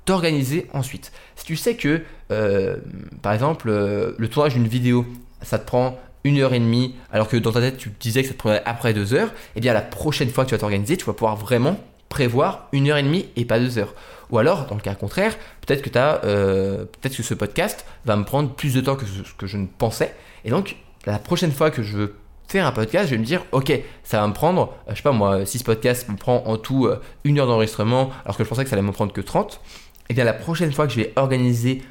t'organiser 0.05 0.67
ensuite. 0.73 1.11
Si 1.35 1.45
tu 1.45 1.55
sais 1.55 1.75
que, 1.75 2.01
euh, 2.31 2.77
par 3.21 3.33
exemple, 3.33 3.69
euh, 3.69 4.13
le 4.17 4.27
tournage 4.27 4.53
d'une 4.53 4.67
vidéo, 4.67 5.05
ça 5.41 5.59
te 5.59 5.65
prend 5.65 5.97
une 6.23 6.39
heure 6.39 6.53
et 6.53 6.59
demie, 6.59 6.95
alors 7.11 7.27
que 7.27 7.37
dans 7.37 7.51
ta 7.51 7.61
tête 7.61 7.77
tu 7.77 7.91
disais 7.99 8.21
que 8.21 8.27
ça 8.27 8.33
te 8.33 8.39
prenait 8.39 8.61
après 8.65 8.93
deux 8.93 9.13
heures, 9.13 9.29
et 9.29 9.57
eh 9.57 9.61
bien 9.61 9.73
la 9.73 9.81
prochaine 9.81 10.29
fois 10.29 10.43
que 10.43 10.49
tu 10.49 10.55
vas 10.55 10.59
t'organiser, 10.59 10.97
tu 10.97 11.05
vas 11.05 11.13
pouvoir 11.13 11.35
vraiment 11.35 11.79
prévoir 12.09 12.67
une 12.71 12.89
heure 12.89 12.97
et 12.97 13.03
demie 13.03 13.27
et 13.35 13.45
pas 13.45 13.59
deux 13.59 13.77
heures. 13.77 13.93
Ou 14.29 14.37
alors, 14.37 14.65
dans 14.67 14.75
le 14.75 14.81
cas 14.81 14.95
contraire, 14.95 15.35
peut-être 15.65 15.81
que, 15.81 15.97
as, 15.97 16.19
peut-être 16.19 17.15
que 17.15 17.23
ce 17.23 17.33
podcast 17.33 17.85
va 18.05 18.15
me 18.15 18.23
prendre 18.23 18.53
plus 18.53 18.73
de 18.73 18.81
temps 18.81 18.95
que 18.95 19.05
ce 19.05 19.33
que 19.37 19.47
je 19.47 19.57
ne 19.57 19.65
pensais. 19.65 20.13
Et 20.45 20.51
donc, 20.51 20.75
la 21.05 21.17
prochaine 21.17 21.51
fois 21.51 21.71
que 21.71 21.81
je 21.81 21.97
veux 21.97 22.15
faire 22.49 22.65
un 22.65 22.71
podcast, 22.71 23.05
je 23.05 23.11
vais 23.11 23.19
me 23.19 23.25
dire, 23.25 23.45
ok, 23.51 23.71
ça 24.03 24.19
va 24.19 24.27
me 24.27 24.33
prendre, 24.33 24.73
euh, 24.87 24.91
je 24.91 24.95
sais 24.95 25.03
pas 25.03 25.11
moi, 25.11 25.45
6 25.45 25.63
podcasts 25.63 26.09
me 26.09 26.15
prend 26.15 26.43
en 26.47 26.57
tout 26.57 26.87
euh, 26.87 26.99
une 27.23 27.39
heure 27.39 27.47
d'enregistrement, 27.47 28.09
alors 28.25 28.37
que 28.37 28.43
je 28.43 28.49
pensais 28.49 28.63
que 28.63 28.69
ça 28.69 28.75
allait 28.75 28.85
me 28.85 28.91
prendre 28.91 29.13
que 29.13 29.21
30. 29.21 29.61
Et 30.09 30.15
bien 30.15 30.23
la 30.23 30.33
prochaine 30.33 30.71
fois 30.71 30.87
que 30.87 30.93
je 30.93 30.99
vais 30.99 31.13
organiser 31.15 31.83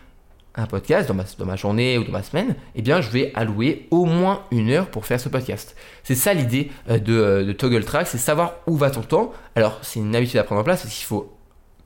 un 0.56 0.66
podcast 0.66 1.06
dans 1.06 1.14
ma, 1.14 1.22
dans 1.38 1.46
ma 1.46 1.54
journée 1.54 1.98
ou 1.98 2.04
dans 2.04 2.10
ma 2.10 2.24
semaine, 2.24 2.56
eh 2.74 2.82
bien 2.82 3.00
je 3.00 3.08
vais 3.10 3.30
allouer 3.36 3.86
au 3.92 4.04
moins 4.04 4.42
une 4.50 4.70
heure 4.70 4.88
pour 4.88 5.06
faire 5.06 5.20
ce 5.20 5.28
podcast. 5.28 5.76
C'est 6.02 6.16
ça 6.16 6.34
l'idée 6.34 6.72
euh, 6.90 6.98
de, 6.98 7.44
de, 7.44 7.52
Toggle 7.52 7.84
Track, 7.84 8.08
c'est 8.08 8.18
savoir 8.18 8.54
où 8.66 8.76
va 8.76 8.90
ton 8.90 9.02
temps. 9.02 9.32
Alors 9.54 9.78
c'est 9.82 10.00
une 10.00 10.16
habitude 10.16 10.38
à 10.38 10.42
prendre 10.42 10.60
en 10.60 10.64
place 10.64 10.82
parce 10.82 10.92
qu'il 10.92 11.06
faut 11.06 11.37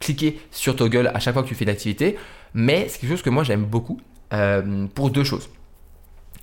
cliquer 0.02 0.38
sur 0.50 0.76
Toggle 0.76 1.10
à 1.14 1.20
chaque 1.20 1.34
fois 1.34 1.42
que 1.42 1.48
tu 1.48 1.54
fais 1.54 1.64
l'activité, 1.64 2.16
mais 2.54 2.86
c'est 2.88 2.98
quelque 3.00 3.10
chose 3.10 3.22
que 3.22 3.30
moi 3.30 3.44
j'aime 3.44 3.64
beaucoup 3.64 4.00
pour 4.94 5.10
deux 5.10 5.24
choses. 5.24 5.48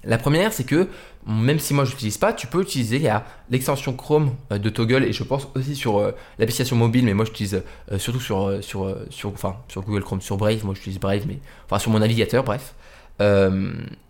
La 0.05 0.17
première, 0.17 0.53
c'est 0.53 0.63
que 0.63 0.87
même 1.27 1.59
si 1.59 1.73
moi 1.73 1.83
je 1.83 1.91
n'utilise 1.91 2.17
pas, 2.17 2.31
tu 2.31 2.47
peux 2.47 2.61
utiliser, 2.61 3.01
l'extension 3.49 3.93
Chrome 3.93 4.33
euh, 4.51 4.57
de 4.57 4.69
Toggle 4.69 5.03
et 5.03 5.11
je 5.11 5.23
pense 5.23 5.47
aussi 5.55 5.75
sur 5.75 5.99
euh, 5.99 6.11
l'application 6.37 6.77
mobile, 6.77 7.03
mais 7.03 7.13
moi 7.13 7.25
j'utilise 7.25 7.63
euh, 7.91 7.99
surtout 7.99 8.21
sur, 8.21 8.63
sur, 8.63 8.95
sur, 9.09 9.33
sur 9.67 9.81
Google 9.81 10.03
Chrome, 10.03 10.21
sur 10.21 10.37
Brave, 10.37 10.63
moi 10.63 10.73
j'utilise 10.73 10.99
Brave, 10.99 11.23
mais 11.27 11.39
enfin 11.65 11.79
sur 11.79 11.91
mon 11.91 11.99
navigateur, 11.99 12.43
bref. 12.43 12.73
il 13.19 13.25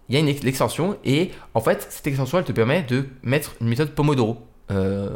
y 0.09 0.15
a 0.15 0.19
une 0.19 0.27
extension 0.27 0.97
et 1.03 1.31
en 1.55 1.61
fait 1.61 1.87
cette 1.89 2.05
extension 2.05 2.37
elle 2.37 2.43
te 2.45 2.51
permet 2.51 2.83
de 2.83 3.07
mettre 3.23 3.55
une 3.59 3.67
méthode 3.67 3.95
Pomodoro. 3.95 4.45
Euh, 4.71 5.09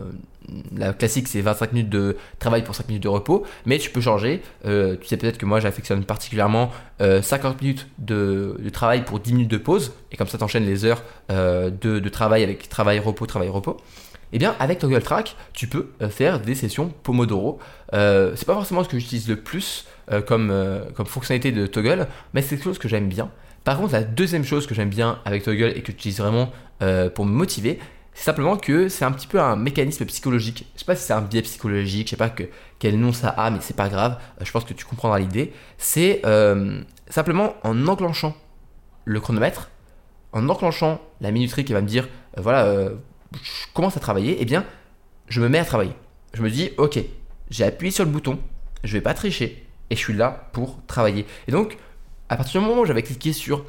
la 0.76 0.92
classique 0.94 1.28
c'est 1.28 1.42
25 1.42 1.72
minutes 1.72 1.90
de 1.90 2.18
travail 2.40 2.64
pour 2.64 2.76
5 2.76 2.88
minutes 2.90 3.04
de 3.04 3.08
repos, 3.08 3.46
mais 3.66 3.78
tu 3.78 3.90
peux 3.90 4.02
changer. 4.02 4.42
Euh, 4.66 4.98
tu 5.00 5.08
sais 5.08 5.18
peut-être 5.18 5.38
que 5.38 5.46
moi 5.46 5.60
j'affectionne 5.60 6.04
particulièrement 6.04 6.72
50 7.00 7.02
euh, 7.02 7.54
minutes 7.62 7.88
de, 7.98 8.58
travail 8.72 9.06
pour 9.06 9.20
10 9.20 9.34
minutes 9.34 9.52
de 9.52 9.58
pause, 9.58 9.94
et 10.12 10.18
comme 10.18 10.28
ça 10.28 10.38
t'enchaînes 10.38 10.66
les 10.66 10.86
heures 10.86 11.02
de, 11.30 12.10
travail 12.10 12.44
avec 12.44 12.68
travail, 12.70 13.00
repos, 13.00 13.26
travail, 13.26 13.50
repos. 13.50 13.78
Et 14.32 14.38
eh 14.38 14.40
bien 14.40 14.56
avec 14.60 14.80
Toggle 14.80 15.04
Track, 15.04 15.36
tu 15.54 15.68
peux 15.68 15.90
faire 16.10 16.40
des 16.40 16.56
sessions 16.56 16.92
Pomodoro. 17.04 17.60
c'est 17.92 18.46
pas 18.46 18.56
forcément 18.56 18.84
ce 18.84 18.90
que 18.90 18.98
j'utilise 18.98 19.30
le 19.30 19.36
plus 19.36 19.86
comme, 20.26 20.52
comme 20.96 21.06
fonctionnalité 21.06 21.52
de 21.52 21.68
Toggle, 21.68 22.08
mais 22.34 22.42
c'est 22.42 22.56
quelque 22.56 22.64
chose 22.64 22.80
que 22.80 22.90
j'aime 22.90 23.08
bien. 23.08 23.30
Par 23.64 23.78
contre, 23.78 23.94
la 23.94 24.04
deuxième 24.04 24.44
chose 24.44 24.68
que 24.68 24.76
j'aime 24.76 24.90
bien 24.90 25.20
avec 25.24 25.44
Toggle 25.44 25.72
et 25.76 25.82
que 25.82 25.92
j'utilise 25.92 26.18
vraiment 26.18 26.52
pour 27.14 27.26
me 27.26 27.32
motiver, 27.32 27.80
c'est 28.14 28.26
simplement 28.26 28.58
que 28.58 28.90
c'est 28.90 29.06
un 29.06 29.12
petit 29.12 29.28
peu 29.28 29.40
un 29.40 29.56
mécanisme 29.56 30.06
psychologique. 30.06 30.68
Je 30.76 30.80
sais 30.80 30.86
pas 30.86 30.96
si 30.96 31.04
c'est 31.04 31.14
un 31.14 31.22
biais 31.22 31.42
psychologique, 31.42 32.08
je 32.08 32.12
sais 32.12 32.18
pas 32.18 32.30
que, 32.30 32.44
quel 32.80 33.00
nom 33.00 33.12
ça 33.12 33.30
a, 33.30 33.50
mais 33.50 33.60
c'est 33.62 33.76
pas 33.76 33.90
grave. 33.90 34.18
Euh, 34.40 34.46
je 34.46 34.52
pense 34.52 34.66
que 34.66 34.74
tu 34.74 34.86
comprendras 34.86 35.20
l'idée. 35.20 35.54
C'est 35.78 36.22
euh, 36.26 36.82
simplement 37.10 37.56
en 37.64 37.88
enclenchant 37.88 38.36
le 39.06 39.20
chronomètre, 39.20 39.70
en 40.32 40.48
enclenchant 40.48 41.02
la 41.22 41.32
minuterie 41.32 41.66
qui 41.66 41.74
va 41.74 41.82
me 41.82 41.88
dire, 41.88 42.08
euh, 42.38 42.42
voilà, 42.42 42.90
je 43.42 43.74
commence 43.74 43.98
à 43.98 44.00
travailler, 44.00 44.38
eh 44.40 44.46
bien, 44.46 44.66
je 45.28 45.42
me 45.42 45.50
mets 45.50 45.60
à 45.60 45.66
travailler. 45.66 45.94
Je 46.34 46.42
me 46.42 46.50
dis, 46.50 46.72
ok, 46.78 47.00
j'ai 47.50 47.64
appuyé 47.64 47.92
sur 47.92 48.06
le 48.06 48.12
bouton, 48.12 48.40
je 48.84 48.94
vais 48.94 49.02
pas 49.02 49.14
tricher, 49.14 49.68
et 49.90 49.96
je 49.96 50.00
suis 50.00 50.14
là 50.14 50.50
pour 50.54 50.80
travailler. 50.86 51.26
Et 51.48 51.52
donc, 51.52 51.78
à 52.30 52.38
partir 52.38 52.62
du 52.62 52.68
moment 52.68 52.82
où 52.82 52.86
j'avais 52.86 53.04
cliqué 53.04 53.34
sur 53.34 53.66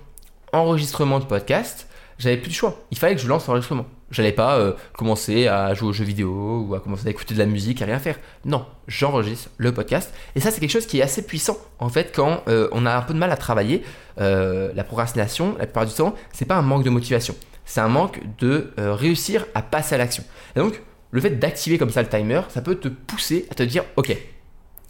enregistrement 0.53 1.19
de 1.19 1.25
podcast, 1.25 1.89
j'avais 2.19 2.37
plus 2.37 2.51
de 2.51 2.55
choix. 2.55 2.77
Il 2.91 2.99
fallait 2.99 3.15
que 3.15 3.21
je 3.21 3.29
lance 3.29 3.47
l'enregistrement. 3.47 3.87
J'allais 4.11 4.33
pas 4.33 4.57
euh, 4.59 4.73
commencer 4.97 5.49
à 5.49 5.75
jouer 5.75 5.89
aux 5.89 5.93
jeux 5.93 6.05
vidéo 6.05 6.67
ou 6.69 6.75
à 6.75 6.81
commencer 6.81 7.09
à 7.09 7.11
écouter 7.11 7.35
de 7.35 7.39
la 7.39 7.47
musique 7.47 7.83
et 7.83 7.85
rien 7.85 7.99
faire. 7.99 8.19
Non, 8.45 8.67
j'enregistre 8.87 9.51
le 9.57 9.73
podcast. 9.73 10.13
Et 10.37 10.41
ça, 10.41 10.51
c'est 10.51 10.61
quelque 10.61 10.71
chose 10.71 10.87
qui 10.87 10.99
est 10.99 11.03
assez 11.03 11.27
puissant 11.27 11.57
en 11.79 11.89
fait 11.89 12.13
quand 12.15 12.43
euh, 12.49 12.69
on 12.73 12.87
a 12.87 12.95
un 12.95 13.03
peu 13.03 13.15
de 13.15 13.19
mal 13.19 13.33
à 13.33 13.37
travailler. 13.37 13.83
Euh, 14.21 14.73
la 14.75 14.85
procrastination, 14.85 15.57
la 15.59 15.67
plupart 15.67 15.87
du 15.87 15.95
temps, 15.95 16.15
c'est 16.33 16.45
pas 16.45 16.57
un 16.57 16.63
manque 16.63 16.85
de 16.85 16.91
motivation. 16.91 17.35
C'est 17.65 17.81
un 17.81 17.89
manque 17.89 18.21
de 18.39 18.73
réussir 18.77 19.47
à 19.55 19.63
passer 19.63 19.95
à 19.95 19.99
l'action. 19.99 20.23
Et 20.55 20.61
donc, 20.61 20.83
le 21.11 21.21
fait 21.21 21.31
d'activer 21.31 21.79
comme 21.79 21.91
ça 21.91 22.03
le 22.03 22.09
timer, 22.09 22.43
ça 22.51 22.61
peut 22.61 22.75
te 22.75 22.89
pousser 22.89 23.47
à 23.51 23.55
te 23.55 23.63
dire, 23.63 23.85
ok, 23.97 24.15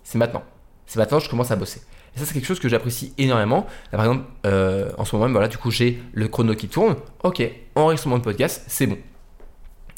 c'est 0.02 0.18
maintenant. 0.18 0.42
C'est 0.86 0.98
maintenant, 0.98 1.20
je 1.20 1.30
commence 1.30 1.50
à 1.50 1.56
bosser. 1.56 1.82
Et 2.16 2.20
ça, 2.20 2.26
c'est 2.26 2.34
quelque 2.34 2.46
chose 2.46 2.60
que 2.60 2.68
j'apprécie 2.68 3.12
énormément. 3.18 3.66
par 3.90 4.00
exemple, 4.00 4.24
en 4.44 5.04
ce 5.04 5.16
moment 5.16 5.30
voilà, 5.30 5.48
du 5.48 5.58
coup, 5.58 5.70
j'ai 5.70 6.00
le 6.12 6.28
chrono 6.28 6.54
qui 6.54 6.68
tourne. 6.68 6.96
Ok, 7.22 7.42
enregistrement 7.74 8.18
de 8.18 8.22
podcast, 8.22 8.64
c'est 8.68 8.86
bon. 8.86 8.98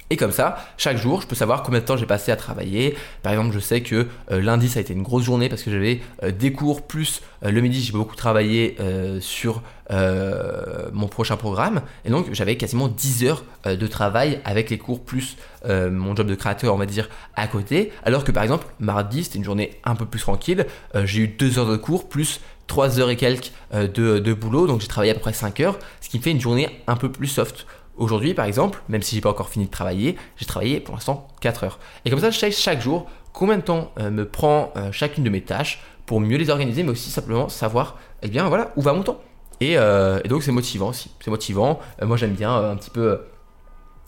Et 0.09 0.17
comme 0.17 0.31
ça, 0.31 0.65
chaque 0.77 0.99
jour, 0.99 1.21
je 1.21 1.27
peux 1.27 1.35
savoir 1.35 1.65
combien 1.65 1.81
de 1.81 1.85
temps 1.85 1.97
j'ai 1.97 2.07
passé 2.07 2.31
à 2.31 2.37
travailler. 2.37 2.97
Par 3.23 3.33
exemple, 3.33 3.53
je 3.53 3.59
sais 3.59 3.81
que 3.81 4.07
euh, 4.31 4.41
lundi, 4.41 4.69
ça 4.69 4.79
a 4.79 4.83
été 4.83 4.93
une 4.93 5.03
grosse 5.03 5.25
journée 5.25 5.49
parce 5.49 5.63
que 5.63 5.71
j'avais 5.71 6.01
euh, 6.23 6.31
des 6.31 6.53
cours, 6.53 6.87
plus 6.87 7.23
euh, 7.43 7.51
le 7.51 7.61
midi, 7.61 7.83
j'ai 7.83 7.93
beaucoup 7.93 8.15
travaillé 8.15 8.77
sur 9.21 9.63
mon 9.91 11.07
prochain 11.07 11.37
programme. 11.37 11.83
Et 12.05 12.11
donc, 12.11 12.27
j'avais 12.33 12.57
quasiment 12.57 12.89
10 12.89 13.25
heures 13.25 13.45
de 13.65 13.87
travail 13.87 14.41
avec 14.45 14.69
les 14.69 14.79
cours, 14.79 15.05
plus 15.05 15.37
mon 15.65 16.17
job 16.17 16.27
de 16.27 16.35
créateur, 16.35 16.75
on 16.75 16.77
va 16.77 16.87
dire, 16.87 17.09
à 17.37 17.47
côté. 17.47 17.93
Alors 18.05 18.25
que 18.25 18.33
par 18.33 18.43
exemple, 18.43 18.67
mardi, 18.81 19.23
c'était 19.23 19.39
une 19.39 19.45
journée 19.45 19.79
un 19.85 19.95
peu 19.95 20.05
plus 20.05 20.19
tranquille. 20.19 20.67
j'ai 21.05 21.21
eu 21.21 21.29
2 21.29 21.61
heures 21.61 21.71
de 21.71 21.77
cours, 21.77 22.09
plus 22.09 22.41
3 22.67 22.99
heures 22.99 23.11
et 23.11 23.17
quelques 23.17 23.53
de, 23.73 24.19
de 24.19 24.35
boulot. 24.35 24.67
Donc, 24.67 24.81
j'ai 24.81 24.89
travaillé 24.89 25.13
à 25.13 25.15
peu 25.15 25.21
près 25.21 25.33
5 25.33 25.61
heures, 25.61 25.79
ce 26.01 26.09
qui 26.09 26.19
me 26.19 26.23
fait 26.23 26.33
une 26.33 26.41
journée 26.41 26.69
un 26.89 26.97
peu 26.97 27.11
plus 27.11 27.29
soft. 27.29 27.65
Aujourd'hui, 27.97 28.35
par 28.35 28.45
exemple, 28.45 28.83
même 28.89 29.03
si 29.03 29.15
j'ai 29.15 29.21
pas 29.21 29.31
encore 29.31 29.49
fini 29.49 29.67
de 29.67 29.71
travailler, 29.71 30.17
j'ai 30.37 30.45
travaillé 30.45 30.81
pour 30.81 30.95
l'instant 30.95 31.29
4 31.41 31.65
heures. 31.65 31.79
Et 32.05 32.11
comme 32.11 32.21
ça, 32.21 32.31
je 32.31 32.39
sais 32.39 32.51
chaque 32.51 32.81
jour 32.81 33.07
combien 33.33 33.57
de 33.57 33.63
temps 33.63 33.93
euh, 33.99 34.11
me 34.11 34.27
prend 34.27 34.73
euh, 34.77 34.93
chacune 34.93 35.25
de 35.25 35.31
mes 35.31 35.43
tâches 35.43 35.83
pour 36.05 36.21
mieux 36.21 36.37
les 36.37 36.51
organiser, 36.51 36.83
mais 36.83 36.91
aussi 36.91 37.11
simplement 37.11 37.49
savoir, 37.49 37.99
eh 38.23 38.29
bien 38.29 38.49
voilà, 38.49 38.73
où 38.77 38.83
va 38.83 38.93
mon 38.93 39.03
temps. 39.03 39.21
Et, 39.61 39.79
euh, 39.79 40.21
donc 40.23 40.43
c'est 40.43 40.53
motivant 40.53 40.89
aussi. 40.89 41.11
C'est 41.21 41.31
motivant. 41.31 41.81
moi 42.03 42.17
j'aime 42.17 42.35
bien 42.35 42.55
un 42.55 42.77
petit 42.77 42.91
peu. 42.91 43.21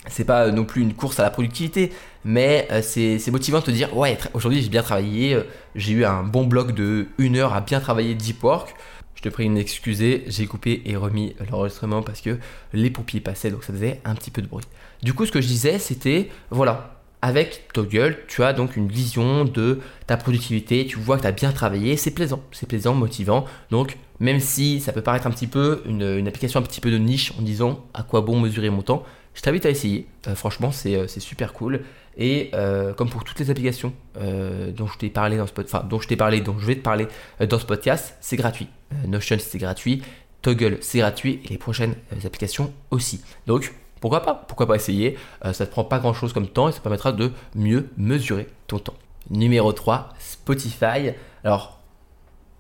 c'est 0.07 0.25
pas 0.25 0.51
non 0.51 0.65
plus 0.65 0.83
une 0.83 0.95
course 0.95 1.19
à 1.19 1.23
la 1.23 1.31
productivité, 1.31 1.93
mais 2.25 2.69
c'est 2.83 3.31
motivant 3.31 3.61
de 3.61 3.65
te 3.65 3.71
dire 3.71 3.97
ouais, 3.97 4.19
aujourd'hui 4.35 4.63
j'ai 4.63 4.69
bien 4.69 4.83
travaillé, 4.83 5.39
j'ai 5.75 5.93
eu 5.93 6.05
un 6.05 6.23
bon 6.23 6.47
bloc 6.47 6.73
de 6.73 7.09
1 7.19 7.35
heure 7.37 7.55
à 7.55 7.63
bien 7.63 7.81
travailler 7.81 8.15
deep 8.15 8.45
work. 8.45 8.75
Je 9.19 9.23
te 9.25 9.31
prie 9.31 9.47
une 9.47 9.59
excusez, 9.59 10.23
j'ai 10.29 10.47
coupé 10.47 10.81
et 10.85 10.95
remis 10.95 11.35
l'enregistrement 11.51 12.03
parce 12.03 12.21
que 12.21 12.39
les 12.73 12.89
pompiers 12.89 13.19
passaient, 13.19 13.51
donc 13.51 13.65
ça 13.65 13.73
faisait 13.73 14.01
un 14.05 14.15
petit 14.15 14.31
peu 14.31 14.43
de 14.43 14.47
bruit. 14.47 14.65
Du 15.03 15.13
coup, 15.13 15.27
ce 15.27 15.33
que 15.33 15.41
je 15.41 15.49
disais, 15.49 15.81
c'était, 15.81 16.29
voilà, 16.51 17.01
avec 17.21 17.67
Toggle, 17.73 18.19
tu 18.29 18.45
as 18.45 18.53
donc 18.53 18.77
une 18.77 18.87
vision 18.87 19.45
de 19.45 19.81
ta 20.07 20.17
productivité, 20.17 20.87
tu 20.87 21.01
vois 21.01 21.17
que 21.17 21.23
tu 21.23 21.27
as 21.27 21.33
bien 21.33 21.51
travaillé, 21.51 21.97
c'est 21.97 22.13
plaisant, 22.13 22.41
c'est 22.53 22.69
plaisant, 22.69 22.95
motivant. 22.95 23.45
Donc, 23.73 23.99
même 24.21 24.39
si 24.39 24.81
ça 24.81 24.93
peut 24.93 25.03
paraître 25.03 25.27
un 25.27 25.33
petit 25.33 25.49
peu 25.49 25.83
une, 25.87 26.29
application 26.29 26.61
un 26.61 26.63
petit 26.63 26.81
peu 26.81 26.93
de 26.93 26.99
niche 26.99 27.33
en 27.41 27.43
disant 27.43 27.85
à 27.95 28.05
quoi 28.05 28.21
bon 28.21 28.39
mesurer 28.39 28.71
mon 28.71 28.83
temps, 28.83 29.03
je 29.39 29.43
t'invite 29.45 29.67
à 29.67 29.71
essayer. 29.71 30.09
Euh, 30.27 30.35
franchement, 30.35 30.73
euh, 30.87 31.07
c'est 31.07 31.21
super 31.21 31.53
cool. 31.53 31.83
Et 32.17 32.51
euh, 32.55 32.93
comme 32.93 33.09
pour 33.09 33.23
toutes 33.23 33.39
les 33.39 33.51
applications 33.51 33.93
dont 34.17 34.89
je 34.89 34.99
t'ai 34.99 35.11
parlé 35.11 35.37
dans 35.37 35.47
ce 35.47 35.53
dont 35.85 36.01
je 36.01 36.09
t'ai 36.09 36.17
parlé, 36.17 36.41
dont 36.41 36.59
je 36.59 36.67
vais 36.67 36.75
te 36.75 36.81
parler 36.81 37.07
dans 37.49 37.61
ce 37.61 37.65
podcast, 37.65 38.17
c'est 38.21 38.37
gratuit. 38.37 38.67
Notion 39.07 39.37
c'est 39.39 39.59
gratuit, 39.59 40.03
Toggle 40.43 40.79
c'est 40.81 40.99
gratuit 40.99 41.41
et 41.45 41.49
les 41.51 41.59
prochaines 41.59 41.95
applications 42.25 42.73
aussi. 42.91 43.23
Donc 43.47 43.73
pourquoi 44.01 44.25
pas? 44.25 44.35
Pourquoi 44.35 44.67
pas 44.67 44.75
essayer? 44.75 45.17
Ça 45.53 45.65
ne 45.65 45.71
prend 45.71 45.85
pas 45.85 46.01
grand 46.01 46.15
chose 46.15 46.33
comme 46.33 46.49
temps 46.49 46.69
et 46.69 46.73
ça 46.73 46.81
permettra 46.81 47.13
de 47.13 47.31
mieux 47.55 47.89
mesurer 47.97 48.49
ton 48.67 48.81
temps. 48.81 48.97
Numéro 49.31 49.73
3, 49.73 50.09
Spotify. 50.19 51.13
Alors 51.45 51.78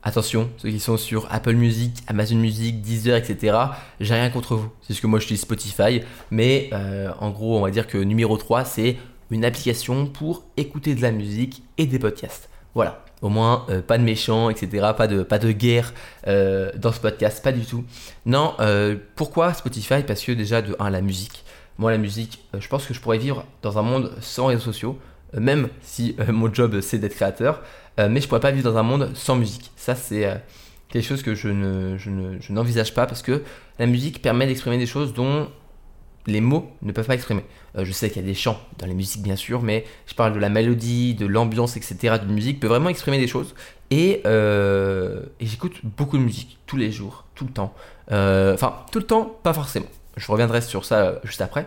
Attention, 0.04 0.48
ceux 0.58 0.70
qui 0.70 0.78
sont 0.78 0.96
sur 0.96 1.26
Apple 1.28 1.54
Music, 1.54 1.92
Amazon 2.06 2.36
Music, 2.36 2.80
Deezer, 2.80 3.16
etc., 3.16 3.56
j'ai 3.98 4.14
rien 4.14 4.30
contre 4.30 4.54
vous. 4.54 4.70
C'est 4.80 4.94
ce 4.94 5.00
que 5.00 5.08
moi 5.08 5.18
je 5.18 5.26
dis 5.26 5.36
Spotify. 5.36 6.02
Mais 6.30 6.70
euh, 6.72 7.10
en 7.18 7.30
gros, 7.30 7.58
on 7.58 7.62
va 7.62 7.70
dire 7.72 7.88
que 7.88 7.98
numéro 7.98 8.36
3, 8.36 8.64
c'est 8.64 8.96
une 9.32 9.44
application 9.44 10.06
pour 10.06 10.44
écouter 10.56 10.94
de 10.94 11.02
la 11.02 11.10
musique 11.10 11.64
et 11.78 11.86
des 11.86 11.98
podcasts. 11.98 12.48
Voilà. 12.74 13.04
Au 13.22 13.28
moins, 13.28 13.66
euh, 13.70 13.82
pas 13.82 13.98
de 13.98 14.04
méchants, 14.04 14.50
etc. 14.50 14.92
Pas 14.96 15.08
de, 15.08 15.24
pas 15.24 15.40
de 15.40 15.50
guerre 15.50 15.92
euh, 16.28 16.70
dans 16.76 16.92
ce 16.92 17.00
podcast, 17.00 17.42
pas 17.42 17.50
du 17.50 17.66
tout. 17.66 17.84
Non, 18.24 18.54
pourquoi 19.16 19.52
Spotify? 19.52 20.04
Parce 20.06 20.22
que 20.22 20.30
déjà, 20.30 20.62
de 20.62 20.76
1, 20.78 20.90
la 20.90 21.00
musique. 21.00 21.44
Moi, 21.76 21.90
la 21.90 21.98
musique, 21.98 22.44
je 22.56 22.68
pense 22.68 22.86
que 22.86 22.94
je 22.94 23.00
pourrais 23.00 23.18
vivre 23.18 23.44
dans 23.62 23.78
un 23.78 23.82
monde 23.82 24.12
sans 24.20 24.46
réseaux 24.46 24.60
sociaux, 24.62 24.98
même 25.36 25.68
si 25.82 26.16
mon 26.28 26.52
job 26.54 26.80
c'est 26.80 26.98
d'être 26.98 27.14
créateur. 27.14 27.62
Euh, 27.98 28.08
mais 28.08 28.20
je 28.20 28.28
pourrais 28.28 28.40
pas 28.40 28.50
vivre 28.50 28.70
dans 28.70 28.78
un 28.78 28.82
monde 28.82 29.10
sans 29.14 29.36
musique. 29.36 29.70
Ça, 29.76 29.94
c'est 29.94 30.24
euh, 30.24 30.34
quelque 30.88 31.04
chose 31.04 31.22
que 31.22 31.34
je, 31.34 31.48
ne, 31.48 31.98
n'envisage 32.50 32.94
pas 32.94 33.06
parce 33.06 33.22
que 33.22 33.42
la 33.78 33.86
musique 33.86 34.22
permet 34.22 34.46
d'exprimer 34.46 34.78
des 34.78 34.86
choses 34.86 35.14
dont 35.14 35.48
les 36.26 36.40
mots 36.40 36.70
ne 36.82 36.92
peuvent 36.92 37.06
pas 37.06 37.14
exprimer. 37.14 37.44
Euh, 37.76 37.84
je 37.84 37.92
sais 37.92 38.08
qu'il 38.08 38.22
y 38.22 38.24
a 38.24 38.28
des 38.28 38.34
chants 38.34 38.60
dans 38.78 38.86
les 38.86 38.94
musiques, 38.94 39.22
bien 39.22 39.36
sûr, 39.36 39.62
mais 39.62 39.84
je 40.06 40.14
parle 40.14 40.32
de 40.32 40.38
la 40.38 40.48
mélodie, 40.48 41.14
de 41.14 41.26
l'ambiance, 41.26 41.76
etc. 41.76 42.18
d'une 42.20 42.34
musique, 42.34 42.60
peut 42.60 42.66
vraiment 42.66 42.90
exprimer 42.90 43.18
des 43.18 43.26
choses. 43.26 43.54
Et 43.90 44.22
j'écoute 45.40 45.80
beaucoup 45.82 46.18
de 46.18 46.22
musique, 46.22 46.58
tous 46.66 46.76
les 46.76 46.92
jours, 46.92 47.24
tout 47.34 47.46
le 47.46 47.52
temps. 47.52 47.74
Enfin, 48.10 48.76
tout 48.92 48.98
le 48.98 49.06
temps, 49.06 49.36
pas 49.42 49.54
forcément. 49.54 49.86
Je 50.16 50.30
reviendrai 50.30 50.60
sur 50.60 50.84
ça 50.84 51.20
juste 51.24 51.40
après. 51.40 51.66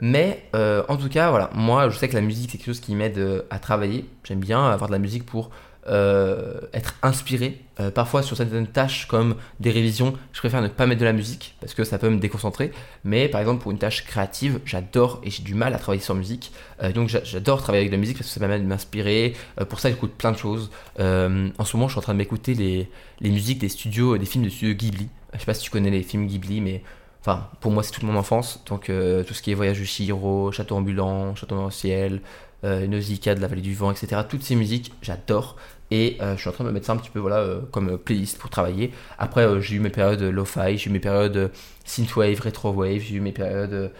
Mais 0.00 0.44
en 0.52 0.96
tout 0.96 1.08
cas, 1.08 1.30
voilà, 1.30 1.50
moi 1.54 1.88
je 1.88 1.96
sais 1.96 2.08
que 2.08 2.14
la 2.14 2.22
musique 2.22 2.50
c'est 2.50 2.58
quelque 2.58 2.66
chose 2.66 2.80
qui 2.80 2.96
m'aide 2.96 3.44
à 3.50 3.60
travailler. 3.60 4.04
J'aime 4.24 4.40
bien 4.40 4.68
avoir 4.68 4.88
de 4.88 4.92
la 4.92 4.98
musique 4.98 5.24
pour 5.24 5.50
euh, 5.86 6.60
être 6.74 6.96
inspiré. 7.02 7.58
Euh, 7.80 7.90
parfois 7.90 8.22
sur 8.22 8.36
certaines 8.36 8.66
tâches 8.66 9.06
comme 9.06 9.36
des 9.60 9.70
révisions, 9.70 10.12
je 10.32 10.38
préfère 10.38 10.60
ne 10.60 10.68
pas 10.68 10.86
mettre 10.86 11.00
de 11.00 11.06
la 11.06 11.14
musique 11.14 11.56
parce 11.58 11.72
que 11.72 11.84
ça 11.84 11.98
peut 11.98 12.10
me 12.10 12.18
déconcentrer. 12.18 12.70
Mais 13.02 13.28
par 13.28 13.40
exemple 13.40 13.62
pour 13.62 13.70
une 13.70 13.78
tâche 13.78 14.04
créative, 14.04 14.60
j'adore 14.66 15.22
et 15.24 15.30
j'ai 15.30 15.42
du 15.42 15.54
mal 15.54 15.72
à 15.72 15.78
travailler 15.78 16.02
sans 16.02 16.14
musique. 16.14 16.52
Euh, 16.82 16.92
donc 16.92 17.08
j'adore 17.08 17.62
travailler 17.62 17.80
avec 17.80 17.90
de 17.90 17.96
la 17.96 18.00
musique 18.00 18.18
parce 18.18 18.28
que 18.28 18.34
ça 18.34 18.40
permet 18.40 18.58
de 18.58 18.66
m'inspirer. 18.66 19.34
pour 19.70 19.80
ça 19.80 19.88
j'écoute 19.88 20.12
plein 20.12 20.32
de 20.32 20.36
choses. 20.36 20.70
en 20.98 21.64
ce 21.64 21.76
moment 21.76 21.88
je 21.88 21.92
suis 21.94 21.98
en 21.98 22.02
train 22.02 22.12
de 22.12 22.18
m'écouter 22.18 22.54
les, 22.54 22.90
les 23.20 23.30
musiques 23.30 23.58
des 23.58 23.70
studios, 23.70 24.18
des 24.18 24.26
films 24.26 24.44
de 24.44 24.50
studio 24.50 24.74
Ghibli. 24.74 25.08
Je 25.32 25.38
sais 25.38 25.46
pas 25.46 25.54
si 25.54 25.62
tu 25.62 25.70
connais 25.70 25.90
les 25.90 26.02
films 26.02 26.26
Ghibli, 26.26 26.60
mais 26.60 26.82
enfin 27.22 27.48
pour 27.60 27.72
moi 27.72 27.82
c'est 27.82 27.92
toute 27.92 28.02
mon 28.02 28.16
enfance. 28.16 28.62
Donc 28.66 28.84
tout 28.84 29.34
ce 29.34 29.40
qui 29.40 29.50
est 29.50 29.54
Voyage 29.54 29.80
de 29.80 29.84
Chihiro, 29.84 30.52
Château 30.52 30.76
ambulant, 30.76 31.34
Château 31.36 31.56
dans 31.56 31.64
le 31.64 31.70
ciel, 31.70 32.20
euh, 32.62 32.86
Nausicaa 32.86 33.34
de 33.34 33.40
la 33.40 33.46
vallée 33.46 33.62
du 33.62 33.74
vent, 33.74 33.90
etc. 33.90 34.20
Toutes 34.28 34.42
ces 34.42 34.54
musiques, 34.54 34.92
j'adore. 35.00 35.56
Et 35.90 36.18
euh, 36.20 36.36
je 36.36 36.40
suis 36.40 36.48
en 36.48 36.52
train 36.52 36.64
de 36.64 36.68
me 36.68 36.74
mettre 36.74 36.86
ça 36.86 36.92
un 36.92 36.98
petit 36.98 37.08
peu 37.08 37.18
voilà, 37.18 37.38
euh, 37.38 37.60
comme 37.70 37.96
playlist 37.96 38.38
pour 38.38 38.50
travailler. 38.50 38.92
Après, 39.18 39.60
j'ai 39.62 39.76
eu 39.76 39.80
mes 39.80 39.88
périodes 39.88 40.20
lo-fi, 40.20 40.76
j'ai 40.76 40.90
eu 40.90 40.92
mes 40.92 41.00
périodes 41.00 41.50
synthwave, 41.84 42.38
retrowave, 42.40 43.00
j'ai 43.00 43.16
eu 43.16 43.20
mes 43.20 43.32
périodes 43.32 43.90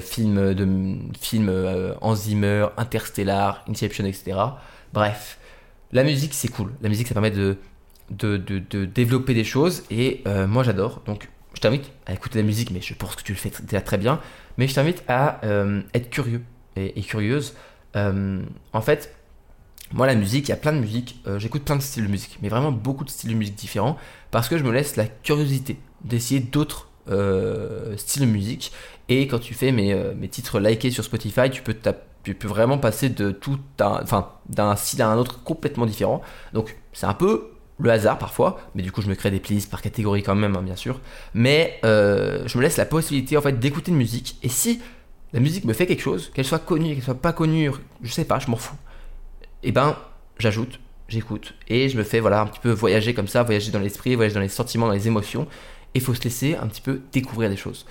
films 0.00 0.54
de 0.54 0.68
films 1.18 1.94
en 2.00 2.14
Interstellar, 2.76 3.64
Inception, 3.68 4.04
etc. 4.04 4.38
Bref, 4.92 5.38
la 5.90 6.04
musique 6.04 6.34
c'est 6.34 6.48
cool. 6.48 6.72
La 6.82 6.88
musique 6.88 7.08
ça 7.08 7.14
permet 7.14 7.32
de, 7.32 7.56
de, 8.10 8.36
de, 8.36 8.84
développer 8.84 9.34
des 9.34 9.44
choses 9.44 9.82
et 9.90 10.22
moi 10.46 10.62
j'adore. 10.62 11.02
Donc 11.06 11.28
je 11.54 11.60
t'invite 11.60 11.90
à 12.06 12.12
écouter 12.12 12.38
la 12.38 12.44
musique, 12.44 12.70
mais 12.70 12.80
je 12.80 12.94
pense 12.94 13.16
que 13.16 13.22
tu 13.22 13.32
le 13.32 13.38
fais 13.38 13.50
déjà 13.62 13.80
très 13.80 13.98
bien. 13.98 14.20
Mais 14.56 14.68
je 14.68 14.74
t'invite 14.74 15.02
à 15.08 15.40
être 15.94 16.10
curieux 16.10 16.42
et 16.76 17.02
curieuse 17.02 17.54
euh, 17.54 17.56
en 17.94 18.80
fait, 18.80 19.14
moi, 19.92 20.06
la 20.06 20.14
musique, 20.14 20.46
il 20.46 20.50
y 20.50 20.54
a 20.54 20.56
plein 20.56 20.72
de 20.72 20.78
musiques. 20.78 21.20
Euh, 21.26 21.38
j'écoute 21.38 21.64
plein 21.64 21.76
de 21.76 21.82
styles 21.82 22.04
de 22.04 22.10
musique, 22.10 22.38
mais 22.42 22.48
vraiment 22.48 22.70
beaucoup 22.70 23.04
de 23.04 23.10
styles 23.10 23.30
de 23.30 23.34
musique 23.34 23.56
différents 23.56 23.96
parce 24.30 24.48
que 24.48 24.56
je 24.56 24.62
me 24.62 24.70
laisse 24.70 24.96
la 24.96 25.06
curiosité 25.06 25.78
d'essayer 26.04 26.40
d'autres 26.40 26.88
euh, 27.08 27.96
styles 27.96 28.22
de 28.22 28.30
musique. 28.30 28.72
Et 29.08 29.26
quand 29.26 29.40
tu 29.40 29.54
fais 29.54 29.72
mes, 29.72 29.94
mes, 30.14 30.28
titres 30.28 30.60
likés 30.60 30.92
sur 30.92 31.02
Spotify, 31.02 31.50
tu 31.50 31.62
peux, 31.62 31.74
tu 32.22 32.34
peux 32.34 32.46
vraiment 32.46 32.78
passer 32.78 33.08
de 33.08 33.32
tout 33.32 33.58
enfin, 33.80 34.28
d'un 34.48 34.76
style 34.76 35.02
à 35.02 35.08
un 35.08 35.18
autre 35.18 35.42
complètement 35.42 35.86
différent. 35.86 36.22
Donc, 36.52 36.76
c'est 36.92 37.06
un 37.06 37.14
peu 37.14 37.50
le 37.80 37.90
hasard 37.90 38.18
parfois, 38.18 38.60
mais 38.76 38.82
du 38.82 38.92
coup, 38.92 39.02
je 39.02 39.08
me 39.08 39.16
crée 39.16 39.32
des 39.32 39.40
playlists 39.40 39.70
par 39.70 39.82
catégorie 39.82 40.22
quand 40.22 40.36
même, 40.36 40.54
hein, 40.54 40.62
bien 40.62 40.76
sûr. 40.76 41.00
Mais 41.34 41.80
je 41.82 42.56
me 42.56 42.62
laisse 42.62 42.76
la 42.76 42.86
possibilité 42.86 43.36
en 43.36 43.42
fait 43.42 43.58
d'écouter 43.58 43.90
de 43.90 43.96
musique. 43.96 44.36
Et 44.44 44.48
si 44.48 44.80
la 45.32 45.40
musique 45.40 45.64
me 45.64 45.72
fait 45.72 45.86
quelque 45.86 46.02
chose, 46.02 46.30
qu'elle 46.34 46.44
soit 46.44 46.58
connue, 46.58 46.94
qu'elle 46.94 47.04
soit 47.04 47.14
pas 47.14 47.32
connue, 47.32 47.70
je 48.02 48.12
sais 48.12 48.24
pas, 48.24 48.38
je 48.38 48.50
m'en 48.50 48.56
fous. 48.56 48.76
Et 49.62 49.68
eh 49.68 49.72
ben, 49.72 49.96
j'ajoute, 50.38 50.80
j'écoute, 51.08 51.54
et 51.68 51.88
je 51.88 51.96
me 51.96 52.02
fais 52.02 52.20
voilà 52.20 52.40
un 52.40 52.46
petit 52.46 52.60
peu 52.60 52.70
voyager 52.70 53.14
comme 53.14 53.28
ça, 53.28 53.42
voyager 53.42 53.70
dans 53.70 53.78
l'esprit, 53.78 54.14
voyager 54.14 54.34
dans 54.34 54.40
les 54.40 54.48
sentiments, 54.48 54.86
dans 54.86 54.92
les 54.92 55.06
émotions, 55.06 55.46
et 55.94 56.00
faut 56.00 56.14
se 56.14 56.22
laisser 56.22 56.56
un 56.56 56.66
petit 56.66 56.80
peu 56.80 57.00
découvrir 57.12 57.50
des 57.50 57.56
choses. 57.56 57.86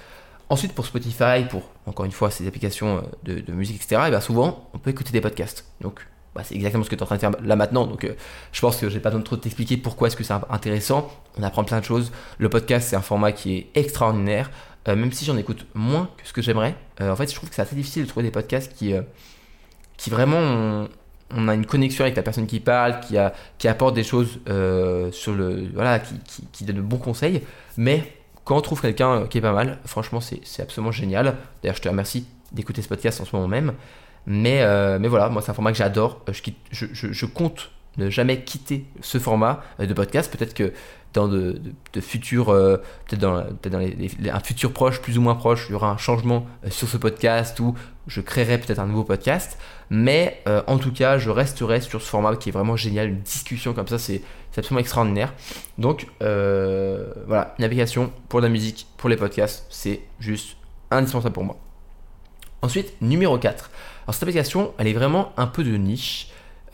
Ensuite, 0.50 0.74
pour 0.74 0.86
Spotify, 0.86 1.46
pour 1.48 1.70
encore 1.86 2.06
une 2.06 2.12
fois 2.12 2.32
ces 2.32 2.48
applications 2.48 3.04
euh, 3.28 3.42
de, 3.42 3.54
musique, 3.54 3.76
etc., 3.76 4.02
et 4.04 4.08
eh 4.08 4.10
bien 4.10 4.22
souvent, 4.22 4.68
on 4.74 4.80
peut 4.80 4.90
écouter 4.90 5.12
des 5.12 5.22
podcasts. 5.22 5.66
Donc, 5.80 6.08
bah, 6.34 6.42
c'est 6.44 6.56
exactement 6.56 6.84
ce 6.84 6.90
que 6.90 6.96
tu 6.96 7.00
es 7.00 7.04
en 7.04 7.06
train 7.06 7.16
de 7.16 7.22
faire 7.22 7.32
là 7.44 7.56
maintenant. 7.56 7.86
Donc, 7.86 8.04
euh, 8.04 8.16
je 8.52 8.60
pense 8.60 8.78
que 8.78 8.90
j'ai 8.90 9.00
pas 9.00 9.10
besoin 9.10 9.20
de 9.20 9.26
trop 9.26 9.38
t'expliquer 9.38 9.78
pourquoi 9.78 10.08
est-ce 10.08 10.16
que 10.16 10.24
c'est 10.24 10.34
intéressant. 10.50 11.12
On 11.38 11.44
apprend 11.44 11.64
plein 11.64 11.80
de 11.80 11.86
choses. 11.86 12.12
Le 12.40 12.50
podcast, 12.50 12.90
c'est 12.90 12.96
un 12.96 13.02
format 13.02 13.32
qui 13.32 13.58
est 13.58 13.68
extraordinaire. 13.76 14.50
Euh, 14.88 14.96
même 14.96 15.12
si 15.12 15.26
j'en 15.26 15.38
écoute 15.38 15.66
moins 15.74 16.10
que 16.18 16.28
ce 16.28 16.34
que 16.34 16.42
j'aimerais. 16.42 16.76
Euh, 17.02 17.12
en 17.12 17.16
fait, 17.16 17.30
je 17.30 17.36
trouve 17.36 17.50
que 17.50 17.56
c'est 17.56 17.62
assez 17.62 17.76
difficile 17.76 18.04
de 18.04 18.08
trouver 18.08 18.26
des 18.26 18.32
podcasts 18.32 18.74
qui, 18.74 18.94
euh, 18.94 19.02
qui 19.98 20.10
vraiment 20.10 20.88
on, 21.32 21.48
a 21.48 21.54
une 21.54 21.66
connexion 21.66 22.06
avec 22.06 22.16
la 22.16 22.24
personne 22.24 22.48
qui 22.48 22.62
parle, 22.62 23.02
qui, 23.02 23.18
a, 23.18 23.34
qui 23.58 23.68
apporte 23.68 23.94
des 23.94 24.04
choses 24.04 24.40
sur 25.12 25.34
le 25.34 25.70
voilà, 25.74 26.00
qui, 26.00 26.64
donne 26.64 26.78
de 26.78 26.82
bons 26.82 26.98
conseils. 26.98 27.42
Mais 27.78 28.04
quand 28.46 28.58
on 28.58 28.62
trouve 28.62 28.82
quelqu'un 28.82 29.28
qui 29.28 29.38
est 29.38 29.42
pas 29.42 29.52
mal, 29.52 29.80
franchement, 29.86 30.22
c'est 30.22 30.62
absolument 30.62 30.92
génial. 30.92 31.36
D'ailleurs, 31.62 31.76
je 31.76 31.82
te 31.82 31.90
remercie 31.90 32.26
d'écouter 32.52 32.82
ce 32.82 32.88
podcast 32.88 33.22
en 33.22 33.26
ce 33.26 33.36
moment 33.36 33.48
même. 33.48 33.74
Mais, 34.26 34.66
mais 34.98 35.08
voilà, 35.08 35.30
moi, 35.30 35.44
c'est 35.44 35.52
un 35.52 35.54
format 35.54 35.72
que 35.72 35.78
j'adore. 35.78 36.26
Je, 36.72 36.88
je, 36.92 37.26
compte 37.28 37.70
ne 37.98 38.10
jamais 38.10 38.42
quitter 38.42 38.86
ce 39.02 39.20
format 39.20 39.62
de 39.78 39.94
podcast. 39.94 40.36
Peut-être 40.36 40.56
que 40.56 40.74
dans 41.14 41.28
de, 41.28 41.60
futurs, 42.00 42.50
euh, 42.50 42.78
peut-être 43.08 43.22
dans, 43.22 43.38
un 43.38 44.40
futur 44.40 44.72
proche, 44.74 45.02
plus 45.02 45.18
ou 45.18 45.22
moins 45.22 45.36
proche, 45.36 45.66
il 45.70 45.74
y 45.74 45.76
aura 45.76 45.90
un 45.90 45.98
changement 45.98 46.46
euh, 46.66 46.70
sur 46.70 46.88
ce 46.88 46.98
podcast 46.98 47.60
ou 47.60 47.74
je 48.08 48.22
créerai 48.22 48.58
peut-être 48.60 48.80
un 48.80 48.86
nouveau 48.86 49.04
podcast. 49.04 49.58
Mais 49.90 50.42
euh, 50.48 50.62
en 50.68 50.78
tout 50.78 50.92
cas, 50.92 51.18
je 51.18 51.30
resterai 51.30 51.82
sur 51.82 52.02
ce 52.02 52.08
format 52.08 52.36
qui 52.36 52.50
est 52.50 52.52
vraiment 52.52 52.76
génial, 52.76 53.10
une 53.10 53.22
discussion 53.22 53.74
comme 53.74 53.88
ça, 53.88 53.98
c'est 53.98 54.22
absolument 54.56 54.82
extraordinaire. 54.82 55.34
Donc 55.78 56.08
voilà, 56.20 57.56
une 57.58 57.66
application 57.66 58.12
pour 58.28 58.42
la 58.42 58.50
musique, 58.50 58.88
pour 58.98 59.10
les 59.10 59.18
podcasts, 59.18 59.66
c'est 59.70 60.02
juste 60.20 60.58
indispensable 60.92 61.34
pour 61.34 61.44
moi. 61.44 61.58
Ensuite, 62.62 62.94
numéro 63.02 63.38
4. 63.38 63.72
Alors 64.04 64.14
cette 64.14 64.24
application, 64.24 64.74
elle 64.78 64.88
est 64.88 64.94
vraiment 64.94 65.32
un 65.38 65.48
peu 65.48 65.64
de 65.64 65.76
niche. 65.78 66.30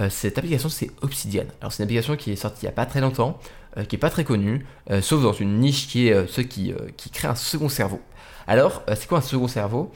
cette 0.10 0.38
application, 0.38 0.68
c'est 0.68 0.90
Obsidian. 1.02 1.46
Alors 1.62 1.72
c'est 1.72 1.84
une 1.84 1.88
application 1.88 2.16
qui 2.16 2.32
est 2.32 2.36
sortie 2.36 2.64
il 2.64 2.66
n'y 2.66 2.70
a 2.70 2.76
pas 2.76 2.88
très 2.88 3.02
longtemps. 3.02 3.40
Euh, 3.78 3.84
qui 3.84 3.98
est 3.98 4.00
pas 4.00 4.10
très 4.10 4.24
connu, 4.24 4.66
euh, 4.90 5.02
sauf 5.02 5.22
dans 5.22 5.34
une 5.34 5.60
niche 5.60 5.90
qui 5.90 6.08
est 6.08 6.14
euh, 6.14 6.28
ceux 6.28 6.44
qui, 6.44 6.74
qui 6.96 7.10
créent 7.10 7.28
un 7.28 7.36
second 7.36 7.68
cerveau. 7.68 8.00
Alors, 8.48 8.84
c'est 8.96 9.08
quoi 9.08 9.18
un 9.18 9.22
second 9.22 9.48
cerveau? 9.48 9.92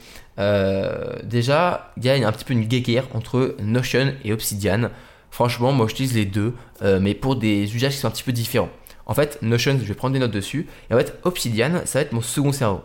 Déjà, 1.22 1.92
il 1.96 2.04
y 2.04 2.10
a 2.10 2.28
un 2.28 2.32
petit 2.32 2.44
peu 2.44 2.52
une 2.52 2.64
guéguerre 2.64 3.06
entre 3.14 3.54
Notion 3.62 4.12
et 4.24 4.32
Obsidian. 4.32 4.90
Franchement, 5.30 5.70
moi 5.70 5.86
j'utilise 5.86 6.14
les 6.14 6.24
deux, 6.24 6.54
mais 6.82 7.14
pour 7.14 7.36
des 7.36 7.76
usages 7.76 7.92
qui 7.92 7.98
sont 7.98 8.08
un 8.08 8.10
petit 8.10 8.24
peu 8.24 8.32
différents. 8.32 8.70
En 9.06 9.14
fait, 9.14 9.38
Notion, 9.40 9.78
je 9.78 9.84
vais 9.84 9.94
prendre 9.94 10.14
des 10.14 10.18
notes 10.18 10.32
dessus. 10.32 10.66
Et 10.90 10.94
en 10.94 10.98
fait, 10.98 11.16
Obsidian, 11.22 11.82
ça 11.84 12.00
va 12.00 12.02
être 12.02 12.12
mon 12.12 12.22
second 12.22 12.50
cerveau. 12.50 12.80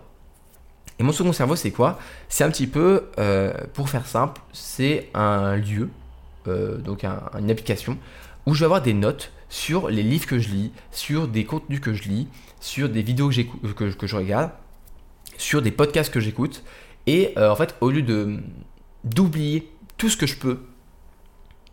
Et 1.00 1.04
mon 1.04 1.12
second 1.12 1.34
cerveau, 1.34 1.56
c'est 1.56 1.72
quoi? 1.72 1.98
C'est 2.30 2.44
un 2.44 2.52
petit 2.52 2.68
peu, 2.68 3.06
pour 3.74 3.90
faire 3.90 4.06
simple, 4.06 4.40
c'est 4.54 5.10
un 5.16 5.56
lieu, 5.56 5.90
donc 6.46 7.04
une 7.06 7.50
application, 7.50 7.98
où 8.46 8.54
je 8.54 8.60
vais 8.60 8.66
avoir 8.66 8.82
des 8.82 8.94
notes 8.94 9.32
sur 9.50 9.90
les 9.90 10.04
livres 10.04 10.26
que 10.26 10.40
je 10.40 10.50
lis, 10.50 10.72
sur 10.92 11.28
des 11.28 11.46
contenus 11.46 11.80
que 11.80 11.94
je 11.94 12.04
lis, 12.04 12.28
sur 12.60 12.90
des 12.90 13.02
vidéos 13.02 13.30
que, 13.30 14.08
je 14.08 14.16
regarde, 14.16 14.52
sur 15.38 15.62
des 15.62 15.72
podcasts 15.72 16.14
que 16.14 16.20
j'écoute. 16.20 16.64
Et 17.08 17.34
euh, 17.38 17.52
en 17.52 17.56
fait, 17.56 17.76
au 17.82 17.92
lieu 17.92 18.04
d'oublier 19.04 19.72
tout 19.98 20.10
ce 20.10 20.18
que 20.18 20.28
je 20.28 20.38
peux 20.38 20.60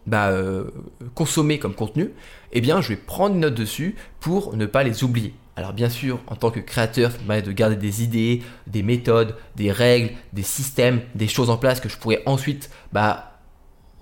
bah, 0.06 0.28
euh, 0.28 0.70
consommer 1.14 1.58
comme 1.58 1.74
contenu, 1.74 2.10
eh 2.52 2.60
bien, 2.60 2.80
je 2.80 2.88
vais 2.88 2.96
prendre 2.96 3.34
une 3.34 3.40
note 3.40 3.54
dessus 3.54 3.96
pour 4.20 4.56
ne 4.56 4.66
pas 4.66 4.82
les 4.82 5.04
oublier. 5.04 5.34
Alors 5.54 5.74
bien 5.74 5.90
sûr, 5.90 6.18
en 6.28 6.36
tant 6.36 6.50
que 6.50 6.60
créateur, 6.60 7.10
ça 7.10 7.18
me 7.18 7.26
permet 7.26 7.42
de 7.42 7.52
garder 7.52 7.76
des 7.76 8.02
idées, 8.02 8.42
des 8.66 8.82
méthodes, 8.82 9.36
des 9.54 9.70
règles, 9.70 10.12
des 10.32 10.42
systèmes, 10.42 11.02
des 11.14 11.28
choses 11.28 11.50
en 11.50 11.58
place 11.58 11.78
que 11.78 11.90
je 11.90 11.98
pourrais 11.98 12.22
ensuite 12.24 12.70
bah, 12.92 13.31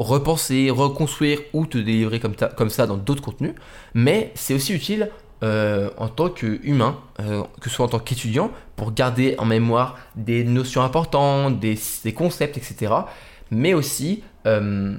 repenser, 0.00 0.70
reconstruire 0.70 1.40
ou 1.52 1.66
te 1.66 1.78
délivrer 1.78 2.20
comme, 2.20 2.34
comme 2.34 2.70
ça 2.70 2.86
dans 2.86 2.96
d'autres 2.96 3.22
contenus, 3.22 3.54
mais 3.94 4.32
c'est 4.34 4.54
aussi 4.54 4.72
utile 4.72 5.10
euh, 5.42 5.88
en 5.96 6.08
tant 6.08 6.28
qu'humain, 6.28 6.98
euh, 7.20 7.42
que 7.60 7.70
ce 7.70 7.76
soit 7.76 7.86
en 7.86 7.88
tant 7.88 7.98
qu'étudiant, 7.98 8.50
pour 8.76 8.92
garder 8.92 9.36
en 9.38 9.44
mémoire 9.44 9.98
des 10.16 10.44
notions 10.44 10.82
importantes, 10.82 11.60
des, 11.60 11.76
concepts, 12.14 12.56
etc. 12.56 12.92
Mais 13.50 13.74
aussi 13.74 14.22
euh, 14.46 14.96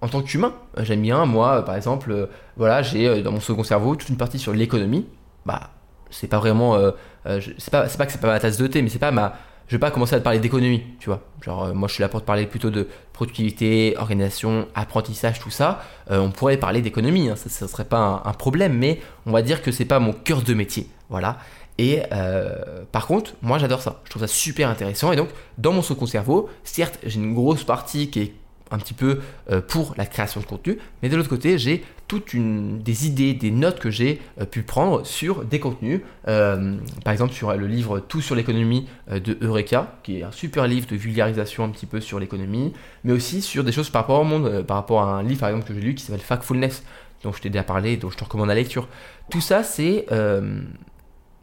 en 0.00 0.08
tant 0.08 0.22
qu'humain. 0.22 0.54
J'aime 0.78 1.02
bien, 1.02 1.24
moi, 1.26 1.64
par 1.64 1.76
exemple, 1.76 2.28
voilà, 2.56 2.82
j'ai 2.82 3.22
dans 3.22 3.32
mon 3.32 3.40
second 3.40 3.64
cerveau 3.64 3.96
toute 3.96 4.08
une 4.08 4.18
partie 4.18 4.38
sur 4.38 4.52
l'économie. 4.52 5.06
Bah, 5.44 5.70
c'est 6.10 6.28
pas 6.28 6.38
vraiment. 6.38 6.78
c'est 7.24 7.70
pas, 7.70 7.86
pas 7.86 8.06
que 8.06 8.12
c'est 8.12 8.20
pas 8.20 8.28
ma 8.28 8.40
tasse 8.40 8.58
de 8.58 8.66
thé, 8.66 8.82
mais 8.82 8.88
c'est 8.88 8.98
pas 8.98 9.10
ma 9.10 9.36
je 9.68 9.74
vais 9.74 9.80
pas 9.80 9.90
commencer 9.90 10.14
à 10.14 10.18
te 10.18 10.24
parler 10.24 10.38
d'économie, 10.38 10.82
tu 11.00 11.08
vois. 11.08 11.22
Genre, 11.42 11.64
euh, 11.64 11.74
moi, 11.74 11.88
je 11.88 11.94
suis 11.94 12.00
là 12.00 12.08
pour 12.08 12.20
te 12.20 12.26
parler 12.26 12.46
plutôt 12.46 12.70
de 12.70 12.86
productivité, 13.12 13.94
organisation, 13.98 14.68
apprentissage, 14.74 15.40
tout 15.40 15.50
ça. 15.50 15.82
Euh, 16.10 16.20
on 16.20 16.30
pourrait 16.30 16.56
parler 16.56 16.82
d'économie, 16.82 17.28
hein, 17.28 17.36
ça 17.36 17.64
ne 17.64 17.70
serait 17.70 17.84
pas 17.84 18.22
un, 18.24 18.32
problème, 18.32 18.74
mais 18.74 19.00
on 19.26 19.32
va 19.32 19.42
dire 19.42 19.62
que 19.62 19.72
c'est 19.72 19.84
pas 19.84 19.98
mon 19.98 20.12
cœur 20.12 20.42
de 20.42 20.54
métier, 20.54 20.88
voilà. 21.08 21.38
Et 21.78 22.02
euh, 22.12 22.84
par 22.92 23.06
contre, 23.06 23.34
moi, 23.42 23.58
j'adore 23.58 23.82
ça. 23.82 24.00
Je 24.04 24.10
trouve 24.10 24.22
ça 24.22 24.28
super 24.28 24.70
intéressant. 24.70 25.12
Et 25.12 25.16
donc, 25.16 25.28
dans 25.58 25.72
mon 25.72 25.82
second 25.82 26.06
cerveau, 26.06 26.48
certes, 26.64 26.98
j'ai 27.04 27.18
une 27.18 27.34
grosse 27.34 27.64
partie 27.64 28.08
qui 28.08 28.20
est 28.20 28.32
un 28.70 28.78
petit 28.78 28.94
peu 28.94 29.20
euh, 29.50 29.60
pour 29.60 29.94
la 29.96 30.06
création 30.06 30.40
de 30.40 30.46
contenu, 30.46 30.78
mais 31.02 31.08
de 31.08 31.16
l'autre 31.16 31.28
côté, 31.28 31.58
j'ai 31.58 31.84
toutes 32.08 32.34
une, 32.34 32.80
des 32.80 33.06
idées, 33.06 33.34
des 33.34 33.50
notes 33.50 33.80
que 33.80 33.90
j'ai 33.90 34.20
euh, 34.40 34.44
pu 34.44 34.62
prendre 34.62 35.04
sur 35.06 35.44
des 35.44 35.60
contenus. 35.60 36.00
Euh, 36.28 36.76
par 37.04 37.12
exemple, 37.12 37.32
sur 37.32 37.52
le 37.54 37.66
livre 37.66 38.00
Tout 38.00 38.20
sur 38.20 38.34
l'économie 38.34 38.88
de 39.10 39.38
Eureka, 39.40 39.98
qui 40.02 40.18
est 40.18 40.22
un 40.22 40.32
super 40.32 40.66
livre 40.66 40.86
de 40.86 40.96
vulgarisation 40.96 41.64
un 41.64 41.70
petit 41.70 41.86
peu 41.86 42.00
sur 42.00 42.18
l'économie, 42.18 42.72
mais 43.04 43.12
aussi 43.12 43.42
sur 43.42 43.64
des 43.64 43.72
choses 43.72 43.90
par 43.90 44.02
rapport 44.02 44.20
au 44.20 44.24
monde, 44.24 44.62
par 44.62 44.76
rapport 44.76 45.02
à 45.02 45.18
un 45.18 45.22
livre 45.22 45.40
par 45.40 45.48
exemple 45.48 45.66
que 45.66 45.74
j'ai 45.74 45.80
lu 45.80 45.94
qui 45.94 46.04
s'appelle 46.04 46.20
Factfulness, 46.20 46.82
dont 47.22 47.32
je 47.32 47.40
t'ai 47.40 47.50
déjà 47.50 47.64
parlé, 47.64 47.96
dont 47.96 48.10
je 48.10 48.16
te 48.16 48.24
recommande 48.24 48.48
la 48.48 48.54
lecture. 48.54 48.88
Tout 49.30 49.40
ça, 49.40 49.62
c'est 49.62 50.06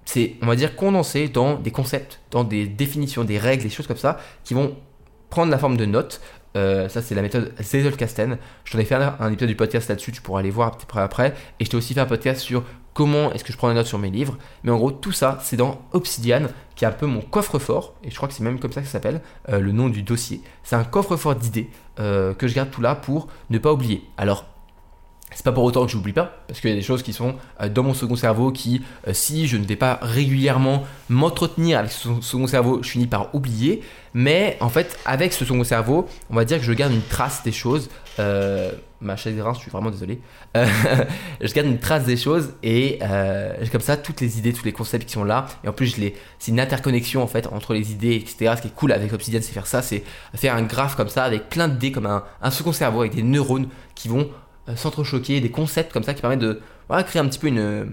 c'est, 0.05 0.35
on 0.41 0.47
va 0.47 0.57
dire, 0.57 0.75
condensé 0.75 1.29
dans 1.29 1.55
des 1.55 1.71
concepts, 1.71 2.19
dans 2.31 2.43
des 2.43 2.67
définitions, 2.67 3.23
des 3.23 3.37
règles, 3.37 3.63
des 3.63 3.69
choses 3.69 3.87
comme 3.87 3.97
ça, 3.97 4.19
qui 4.43 4.53
vont 4.53 4.75
prendre 5.29 5.49
la 5.49 5.57
forme 5.57 5.77
de 5.77 5.85
notes 5.85 6.21
euh, 6.55 6.89
ça, 6.89 7.01
c'est 7.01 7.15
la 7.15 7.21
méthode 7.21 7.53
Zettelkasten. 7.59 8.37
Je 8.63 8.71
t'en 8.71 8.79
ai 8.79 8.85
fait 8.85 8.95
un, 8.95 9.31
épisode 9.31 9.49
du 9.49 9.55
podcast 9.55 9.89
là-dessus, 9.89 10.11
tu 10.11 10.21
pourras 10.21 10.39
aller 10.39 10.51
voir 10.51 10.71
petit 10.71 10.85
peu 10.85 10.99
après. 10.99 11.33
Et 11.59 11.65
je 11.65 11.69
t'ai 11.69 11.77
aussi 11.77 11.93
fait 11.93 12.01
un 12.01 12.05
podcast 12.05 12.41
sur 12.41 12.63
comment 12.93 13.31
est-ce 13.33 13.43
que 13.43 13.51
je 13.51 13.57
prends 13.57 13.69
des 13.69 13.75
notes 13.75 13.87
sur 13.87 13.99
mes 13.99 14.11
livres. 14.11 14.37
Mais 14.63 14.71
en 14.71 14.77
gros, 14.77 14.91
tout 14.91 15.11
ça, 15.11 15.39
c'est 15.41 15.57
dans 15.57 15.81
Obsidian, 15.93 16.47
qui 16.75 16.85
est 16.85 16.87
un 16.87 16.91
peu 16.91 17.07
mon 17.07 17.21
coffre-fort. 17.21 17.95
Et 18.03 18.11
je 18.11 18.15
crois 18.15 18.27
que 18.27 18.33
c'est 18.33 18.43
même 18.43 18.59
comme 18.59 18.71
ça 18.71 18.81
que 18.81 18.87
ça 18.87 18.93
s'appelle, 18.93 19.21
euh, 19.49 19.59
le 19.59 19.71
nom 19.71 19.89
du 19.89 20.03
dossier. 20.03 20.41
C'est 20.63 20.75
un 20.75 20.83
coffre-fort 20.83 21.35
d'idées 21.35 21.69
euh, 21.99 22.33
que 22.33 22.47
je 22.47 22.55
garde 22.55 22.69
tout 22.71 22.81
là 22.81 22.95
pour 22.95 23.27
ne 23.49 23.57
pas 23.57 23.73
oublier. 23.73 24.03
Alors, 24.17 24.45
c'est 25.31 25.43
pas 25.43 25.51
pour 25.51 25.63
autant 25.63 25.85
que 25.85 25.91
je 25.91 25.97
n'oublie 25.97 26.13
pas, 26.13 26.43
parce 26.47 26.59
qu'il 26.59 26.69
y 26.69 26.73
a 26.73 26.75
des 26.75 26.83
choses 26.83 27.01
qui 27.01 27.11
sont 27.11 27.35
dans 27.73 27.83
mon 27.83 27.95
second 27.95 28.15
cerveau 28.15 28.51
qui, 28.51 28.83
si 29.13 29.47
je 29.47 29.57
ne 29.57 29.65
vais 29.65 29.75
pas 29.75 29.97
régulièrement 30.01 30.83
m'entretenir 31.09 31.79
avec 31.79 31.91
ce 31.91 32.09
second 32.21 32.45
cerveau, 32.45 32.83
je 32.83 32.89
finis 32.89 33.07
par 33.07 33.33
oublier. 33.33 33.81
Mais 34.13 34.57
en 34.59 34.69
fait, 34.69 34.99
avec 35.05 35.33
ce 35.33 35.43
second 35.43 35.63
cerveau, 35.63 36.07
on 36.29 36.35
va 36.35 36.45
dire 36.45 36.59
que 36.59 36.63
je 36.63 36.73
garde 36.73 36.93
une 36.93 37.01
trace 37.01 37.43
des 37.43 37.51
choses. 37.51 37.89
Euh, 38.19 38.71
ma 39.01 39.15
chaise 39.15 39.39
reins, 39.39 39.53
je 39.53 39.59
suis 39.59 39.71
vraiment 39.71 39.89
désolé. 39.89 40.19
Euh, 40.55 40.65
je 41.41 41.53
garde 41.53 41.67
une 41.67 41.79
trace 41.79 42.05
des 42.05 42.15
choses 42.15 42.53
et 42.63 42.99
euh, 43.01 43.53
comme 43.71 43.81
ça 43.81 43.97
toutes 43.97 44.21
les 44.21 44.37
idées, 44.37 44.53
tous 44.53 44.65
les 44.65 44.71
concepts 44.71 45.05
qui 45.05 45.13
sont 45.13 45.23
là. 45.23 45.47
Et 45.63 45.67
en 45.67 45.73
plus, 45.73 45.95
c'est 46.39 46.51
une 46.51 46.59
interconnexion 46.59 47.21
en 47.21 47.27
fait 47.27 47.47
entre 47.47 47.73
les 47.73 47.91
idées, 47.91 48.15
etc. 48.15 48.53
Ce 48.55 48.61
qui 48.61 48.67
est 48.67 48.75
cool 48.75 48.91
avec 48.91 49.11
Obsidian, 49.13 49.39
c'est 49.41 49.51
faire 49.51 49.67
ça, 49.67 49.81
c'est 49.81 50.03
faire 50.35 50.55
un 50.55 50.63
graphe 50.63 50.95
comme 50.95 51.09
ça 51.09 51.23
avec 51.23 51.49
plein 51.49 51.67
d'idées, 51.67 51.91
comme 51.91 52.05
un, 52.05 52.51
second 52.51 52.71
cerveau 52.71 53.01
avec 53.01 53.15
des 53.15 53.23
neurones 53.23 53.67
qui 53.95 54.07
vont 54.07 54.29
s'entrechoquer, 54.75 55.41
des 55.41 55.51
concepts 55.51 55.91
comme 55.91 56.03
ça 56.03 56.13
qui 56.13 56.21
permettent 56.21 56.39
de 56.39 56.61
créer 56.89 57.21
un 57.21 57.27
petit 57.27 57.39
peu 57.39 57.47
une, 57.47 57.87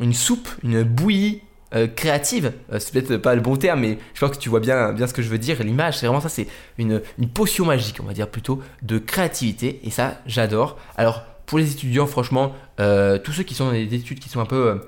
une 0.00 0.12
soupe, 0.12 0.48
une 0.62 0.82
bouillie 0.82 1.42
euh, 1.74 1.86
créative, 1.86 2.54
euh, 2.72 2.78
c'est 2.78 2.92
peut-être 2.92 3.18
pas 3.18 3.34
le 3.34 3.42
bon 3.42 3.56
terme, 3.56 3.80
mais 3.80 3.98
je 4.14 4.20
pense 4.20 4.34
que 4.34 4.40
tu 4.40 4.48
vois 4.48 4.60
bien, 4.60 4.92
bien 4.92 5.06
ce 5.06 5.12
que 5.12 5.20
je 5.20 5.28
veux 5.28 5.36
dire. 5.36 5.62
L'image, 5.62 5.98
c'est 5.98 6.06
vraiment 6.06 6.22
ça, 6.22 6.30
c'est 6.30 6.46
une, 6.78 7.02
une, 7.18 7.28
potion 7.28 7.66
magique, 7.66 7.98
on 8.02 8.06
va 8.06 8.14
dire 8.14 8.28
plutôt, 8.28 8.62
de 8.80 8.96
créativité, 8.96 9.78
et 9.84 9.90
ça, 9.90 10.22
j'adore. 10.24 10.78
Alors, 10.96 11.24
pour 11.44 11.58
les 11.58 11.70
étudiants, 11.70 12.06
franchement, 12.06 12.54
euh, 12.80 13.18
tous 13.18 13.32
ceux 13.32 13.42
qui 13.42 13.54
sont 13.54 13.66
dans 13.66 13.72
des 13.72 13.94
études 13.94 14.18
qui 14.18 14.30
sont 14.30 14.40
un 14.40 14.46
peu, 14.46 14.80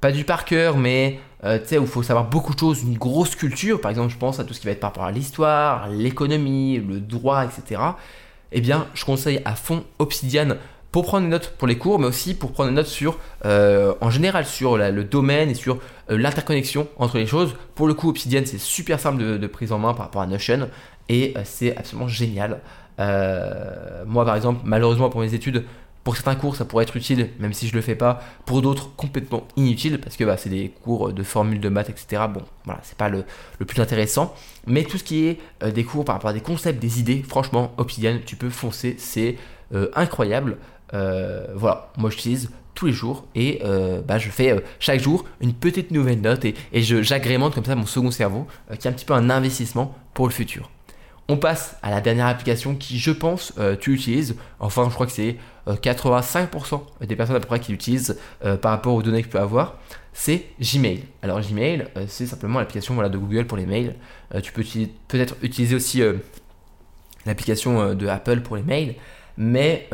pas 0.00 0.12
du 0.12 0.24
par 0.24 0.46
cœur, 0.46 0.78
mais 0.78 1.20
tu 1.42 1.48
sais, 1.66 1.76
où 1.76 1.82
il 1.82 1.88
faut 1.88 2.02
savoir 2.02 2.30
beaucoup 2.30 2.54
de 2.54 2.58
choses, 2.58 2.82
une 2.82 2.96
grosse 2.96 3.36
culture, 3.36 3.78
par 3.78 3.90
exemple, 3.90 4.10
je 4.10 4.16
pense 4.16 4.40
à 4.40 4.44
tout 4.44 4.54
ce 4.54 4.60
qui 4.60 4.66
va 4.66 4.72
être 4.72 4.80
par 4.80 4.90
rapport 4.90 5.04
à 5.04 5.12
l'histoire, 5.12 5.90
l'économie, 5.90 6.78
le 6.78 7.00
droit, 7.00 7.44
etc. 7.44 7.82
Eh 8.56 8.60
bien, 8.60 8.86
je 8.94 9.04
conseille 9.04 9.40
à 9.44 9.56
fond 9.56 9.84
Obsidian 9.98 10.56
pour 10.92 11.04
prendre 11.04 11.24
des 11.24 11.30
notes 11.30 11.54
pour 11.58 11.66
les 11.66 11.76
cours, 11.76 11.98
mais 11.98 12.06
aussi 12.06 12.34
pour 12.34 12.52
prendre 12.52 12.70
des 12.70 12.76
notes 12.76 12.86
sur, 12.86 13.18
euh, 13.44 13.94
en 14.00 14.10
général, 14.10 14.46
sur 14.46 14.78
le 14.78 15.02
domaine 15.02 15.50
et 15.50 15.54
sur 15.54 15.80
euh, 16.08 16.16
l'interconnexion 16.16 16.86
entre 16.96 17.18
les 17.18 17.26
choses. 17.26 17.56
Pour 17.74 17.88
le 17.88 17.94
coup, 17.94 18.08
Obsidian, 18.08 18.42
c'est 18.44 18.60
super 18.60 19.00
simple 19.00 19.38
de, 19.38 19.46
prise 19.48 19.72
en 19.72 19.80
main 19.80 19.92
par 19.92 20.06
rapport 20.06 20.22
à 20.22 20.28
Notion 20.28 20.70
et 21.08 21.34
euh, 21.36 21.40
c'est 21.42 21.76
absolument 21.76 22.06
génial. 22.06 22.60
moi, 22.96 24.24
par 24.24 24.36
exemple, 24.36 24.60
malheureusement 24.62 25.10
pour 25.10 25.20
mes 25.20 25.34
études, 25.34 25.64
pour 26.04 26.16
certains 26.16 26.36
cours, 26.36 26.54
ça 26.54 26.64
pourrait 26.64 26.84
être 26.84 26.96
utile, 26.96 27.30
même 27.40 27.52
si 27.52 27.66
je 27.66 27.74
le 27.74 27.80
fais 27.80 27.94
pas. 27.94 28.20
Pour 28.44 28.62
d'autres, 28.62 28.94
complètement 28.94 29.48
inutile, 29.56 29.98
parce 29.98 30.16
que 30.16 30.24
bah, 30.24 30.36
c'est 30.36 30.50
des 30.50 30.68
cours 30.68 31.12
de 31.12 31.22
formules 31.22 31.60
de 31.60 31.68
maths, 31.68 31.90
etc. 31.90 32.24
Bon, 32.32 32.42
voilà, 32.64 32.80
c'est 32.84 32.96
pas 32.96 33.08
le, 33.08 33.24
plus 33.66 33.80
intéressant. 33.80 34.34
Mais 34.66 34.84
tout 34.84 34.98
ce 34.98 35.04
qui 35.04 35.26
est 35.26 35.38
des 35.72 35.84
cours 35.84 36.04
par 36.04 36.16
rapport 36.16 36.30
à 36.30 36.34
des 36.34 36.40
concepts, 36.40 36.78
des 36.78 37.00
idées, 37.00 37.24
franchement, 37.26 37.72
Obsidian, 37.78 38.18
tu 38.24 38.36
peux 38.36 38.50
foncer, 38.50 38.96
c'est 38.98 39.36
incroyable. 39.94 40.58
Euh, 40.94 41.46
voilà, 41.54 41.90
moi 41.96 42.10
j'utilise 42.10 42.50
tous 42.74 42.86
les 42.86 42.92
jours 42.92 43.26
et 43.34 43.60
euh, 43.64 44.00
bah, 44.02 44.18
je 44.18 44.30
fais 44.30 44.52
euh, 44.52 44.60
chaque 44.78 45.00
jour 45.00 45.24
une 45.40 45.52
petite 45.52 45.90
nouvelle 45.90 46.20
note 46.20 46.44
et 46.44 46.54
j'agrémente 46.82 47.54
comme 47.54 47.64
ça 47.64 47.74
mon 47.74 47.86
second 47.86 48.10
cerveau 48.10 48.46
qui 48.78 48.86
est 48.86 48.90
un 48.90 48.92
petit 48.92 49.04
peu 49.04 49.14
un 49.14 49.30
investissement 49.30 49.94
pour 50.12 50.26
le 50.26 50.32
futur. 50.32 50.70
On 51.28 51.36
passe 51.36 51.76
à 51.82 51.90
la 51.90 52.00
dernière 52.00 52.26
application 52.26 52.74
qui, 52.74 52.98
je 52.98 53.10
pense, 53.10 53.54
tu 53.80 53.94
utilises. 53.94 54.36
Enfin, 54.60 54.86
je 54.88 54.94
crois 54.94 55.06
que 55.06 55.12
c'est 55.12 55.36
85% 55.66 56.82
des 57.06 57.16
personnes 57.16 57.36
à 57.36 57.40
peu 57.40 57.46
près 57.46 57.60
qui 57.60 57.72
l'utilisent 57.72 58.18
par 58.60 58.72
rapport 58.72 58.94
aux 58.94 59.02
données 59.02 59.22
que 59.22 59.28
tu 59.28 59.32
peux 59.32 59.38
avoir. 59.38 59.78
C'est 60.12 60.44
Gmail. 60.60 61.04
Alors, 61.22 61.40
Gmail, 61.40 61.88
c'est 62.08 62.26
simplement 62.26 62.58
l'application 62.58 62.92
voilà, 62.94 63.08
de 63.08 63.16
Google 63.16 63.46
pour 63.46 63.56
les 63.56 63.64
mails. 63.64 63.94
tu 64.42 64.52
peux 64.52 64.62
peut-être 65.08 65.36
utiliser 65.42 65.74
aussi 65.74 66.02
l'application 67.24 67.94
de 67.94 68.06
Apple 68.06 68.40
pour 68.40 68.56
les 68.56 68.62
mails. 68.62 68.94
Mais 69.38 69.88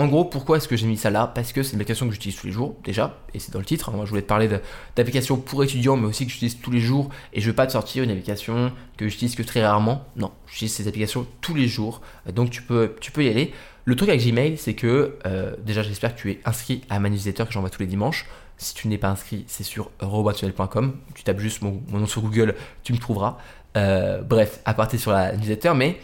en 0.00 0.06
gros, 0.06 0.24
pourquoi 0.24 0.56
est-ce 0.56 0.66
que 0.66 0.76
j'ai 0.76 0.86
mis 0.86 0.96
ça 0.96 1.10
là? 1.10 1.26
Parce 1.26 1.52
que 1.52 1.62
c'est 1.62 1.74
une 1.74 1.76
application 1.76 2.06
que 2.06 2.12
j'utilise 2.14 2.34
tous 2.34 2.46
les 2.46 2.54
jours, 2.54 2.74
déjà, 2.84 3.18
et 3.34 3.38
c'est 3.38 3.52
dans 3.52 3.58
le 3.58 3.66
titre. 3.66 3.90
Hein. 3.90 3.92
Moi, 3.96 4.06
je 4.06 4.10
voulais 4.10 4.22
te 4.22 4.26
parler 4.26 4.48
d'applications 4.96 5.36
pour 5.36 5.62
étudiants, 5.62 5.98
mais 5.98 6.06
aussi 6.06 6.24
que 6.24 6.32
j'utilise 6.32 6.58
tous 6.58 6.70
les 6.70 6.80
jours, 6.80 7.10
et 7.34 7.40
je 7.42 7.46
ne 7.46 7.50
veux 7.50 7.54
pas 7.54 7.66
te 7.66 7.72
sortir 7.72 8.02
une 8.02 8.10
application 8.10 8.72
que 8.96 9.08
j'utilise 9.08 9.34
que 9.34 9.42
très 9.42 9.62
rarement. 9.62 10.06
Non, 10.16 10.32
j'utilise 10.46 10.72
ces 10.72 10.88
applications 10.88 11.26
tous 11.42 11.54
les 11.54 11.68
jours, 11.68 12.00
donc 12.32 12.48
tu 12.48 12.62
peux, 12.62 12.94
y 13.18 13.28
aller. 13.28 13.52
Le 13.84 13.94
truc 13.94 14.08
avec 14.08 14.24
Gmail, 14.24 14.56
c'est 14.56 14.72
que, 14.72 15.18
euh, 15.26 15.54
déjà, 15.66 15.82
j'espère 15.82 16.14
que 16.14 16.20
tu 16.22 16.30
es 16.30 16.40
inscrit 16.46 16.80
à 16.88 16.98
ma 16.98 17.10
newsletter 17.10 17.44
que 17.44 17.52
j'envoie 17.52 17.68
tous 17.68 17.80
les 17.80 17.86
dimanches. 17.86 18.26
Si 18.56 18.72
tu 18.72 18.88
n'es 18.88 18.96
pas 18.96 19.08
inscrit, 19.08 19.44
c'est 19.48 19.64
sur 19.64 19.90
robatuel.com. 20.00 20.96
Tu 21.14 21.24
tapes 21.24 21.40
juste 21.40 21.60
mon, 21.60 21.82
nom 21.92 22.06
sur 22.06 22.22
Google, 22.22 22.54
tu 22.84 22.94
me 22.94 22.98
trouveras. 22.98 23.36
Euh, 23.76 24.22
bref, 24.22 24.60
à 24.64 24.72
partir 24.72 24.98
sur 24.98 25.10
la 25.10 25.36
newsletter, 25.36 25.74
mais 25.76 25.98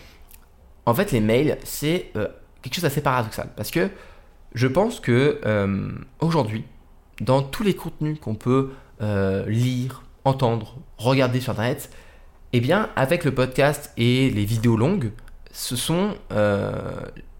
en 0.84 0.92
fait, 0.92 1.12
les 1.12 1.20
mails, 1.20 1.56
c'est 1.64 2.10
euh, 2.16 2.28
quelque 2.68 2.76
chose 2.76 2.84
d'assez 2.84 3.00
paradoxal. 3.00 3.48
Parce 3.56 3.70
que 3.70 3.90
je 4.54 4.66
pense 4.66 5.00
que 5.00 5.40
euh, 5.44 5.90
aujourd'hui, 6.20 6.64
dans 7.20 7.42
tous 7.42 7.62
les 7.62 7.74
contenus 7.74 8.18
qu'on 8.20 8.34
peut 8.34 8.70
euh, 9.00 9.44
lire, 9.46 10.02
entendre, 10.24 10.76
regarder 10.98 11.40
sur 11.40 11.52
Internet, 11.52 11.90
eh 12.52 12.60
bien, 12.60 12.90
avec 12.96 13.24
le 13.24 13.34
podcast 13.34 13.92
et 13.96 14.30
les 14.30 14.44
vidéos 14.44 14.76
longues, 14.76 15.12
ce 15.52 15.76
sont 15.76 16.14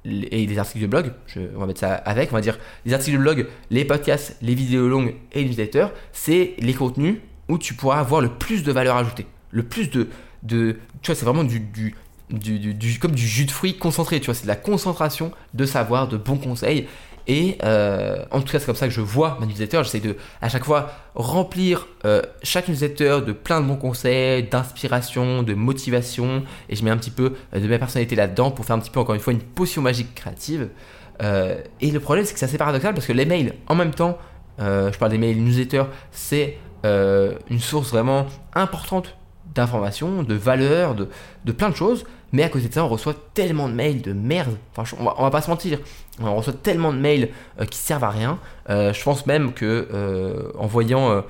et 0.06 0.46
les 0.46 0.58
articles 0.58 0.82
de 0.82 0.86
blog, 0.86 1.12
je, 1.26 1.40
on 1.56 1.60
va 1.60 1.66
mettre 1.66 1.80
ça 1.80 1.94
avec, 1.94 2.30
on 2.32 2.36
va 2.36 2.40
dire 2.40 2.58
les 2.84 2.94
articles 2.94 3.16
de 3.16 3.22
blog, 3.22 3.46
les 3.70 3.84
podcasts, 3.84 4.36
les 4.40 4.54
vidéos 4.54 4.88
longues 4.88 5.14
et 5.32 5.42
les 5.42 5.48
newsletters, 5.48 5.88
c'est 6.12 6.54
les 6.58 6.74
contenus 6.74 7.16
où 7.48 7.58
tu 7.58 7.74
pourras 7.74 7.98
avoir 7.98 8.20
le 8.20 8.28
plus 8.28 8.62
de 8.62 8.72
valeur 8.72 8.96
ajoutée, 8.96 9.26
le 9.50 9.62
plus 9.62 9.90
de, 9.90 10.08
de 10.42 10.76
tu 11.02 11.10
vois, 11.10 11.14
c'est 11.14 11.24
vraiment 11.24 11.44
du, 11.44 11.94
du, 12.30 12.98
comme 12.98 13.12
du 13.12 13.26
jus 13.26 13.44
de 13.44 13.50
fruits 13.50 13.76
concentré, 13.76 14.20
tu 14.20 14.26
vois, 14.26 14.34
c'est 14.34 14.44
de 14.44 14.48
la 14.48 14.56
concentration 14.56 15.30
de 15.54 15.64
savoir, 15.64 16.08
de 16.08 16.16
bons 16.16 16.38
conseils. 16.38 16.86
Et 17.28 17.58
euh, 17.64 18.24
en 18.30 18.40
tout 18.40 18.52
cas, 18.52 18.60
c'est 18.60 18.66
comme 18.66 18.76
ça 18.76 18.86
que 18.86 18.94
je 18.94 19.00
vois 19.00 19.36
ma 19.40 19.46
newsletter. 19.46 19.80
J'essaie 19.82 20.00
de, 20.00 20.16
à 20.40 20.48
chaque 20.48 20.64
fois, 20.64 20.92
remplir 21.14 21.88
euh, 22.04 22.22
chaque 22.42 22.68
newsletter 22.68 23.20
de 23.26 23.32
plein 23.32 23.60
de 23.60 23.66
bons 23.66 23.76
conseils, 23.76 24.44
d'inspiration, 24.44 25.42
de 25.42 25.54
motivation. 25.54 26.44
Et 26.68 26.76
je 26.76 26.84
mets 26.84 26.90
un 26.90 26.96
petit 26.96 27.10
peu 27.10 27.34
euh, 27.54 27.60
de 27.60 27.66
ma 27.66 27.78
personnalité 27.78 28.14
là-dedans 28.14 28.50
pour 28.52 28.64
faire 28.64 28.76
un 28.76 28.80
petit 28.80 28.90
peu, 28.90 29.00
encore 29.00 29.14
une 29.14 29.20
fois, 29.20 29.32
une 29.32 29.40
potion 29.40 29.82
magique 29.82 30.14
créative. 30.14 30.68
et 31.20 31.90
le 31.90 32.00
problème, 32.00 32.24
c'est 32.24 32.34
que 32.34 32.38
c'est 32.38 32.46
assez 32.46 32.58
paradoxal 32.58 32.94
parce 32.94 33.06
que 33.06 33.12
les 33.12 33.24
mails, 33.24 33.54
en 33.66 33.74
même 33.74 33.94
temps, 33.94 34.18
je 34.58 34.96
parle 34.98 35.10
des 35.10 35.18
mails 35.18 35.42
newsletters, 35.42 35.86
c'est 36.12 36.58
une 36.84 37.60
source 37.60 37.90
vraiment 37.90 38.26
importante 38.54 39.16
d'informations, 39.56 40.22
de 40.22 40.34
valeurs, 40.34 40.94
de, 40.94 41.08
de 41.44 41.52
plein 41.52 41.70
de 41.70 41.76
choses. 41.76 42.04
Mais 42.32 42.42
à 42.42 42.48
côté 42.48 42.68
de 42.68 42.74
ça, 42.74 42.84
on 42.84 42.88
reçoit 42.88 43.14
tellement 43.34 43.68
de 43.68 43.74
mails 43.74 44.02
de 44.02 44.12
merde. 44.12 44.56
Enfin, 44.76 44.96
on 44.98 45.22
va, 45.22 45.30
pas 45.30 45.40
se 45.40 45.50
mentir. 45.50 45.78
On 46.20 46.36
reçoit 46.36 46.52
tellement 46.52 46.92
de 46.92 46.98
mails 46.98 47.30
euh, 47.60 47.64
qui 47.64 47.78
servent 47.78 48.04
à 48.04 48.10
rien. 48.10 48.38
Euh, 48.68 48.92
je 48.92 49.02
pense 49.02 49.26
même 49.26 49.52
que 49.52 49.88
euh, 49.92 50.50
en 50.58 50.66
voyant 50.66 51.22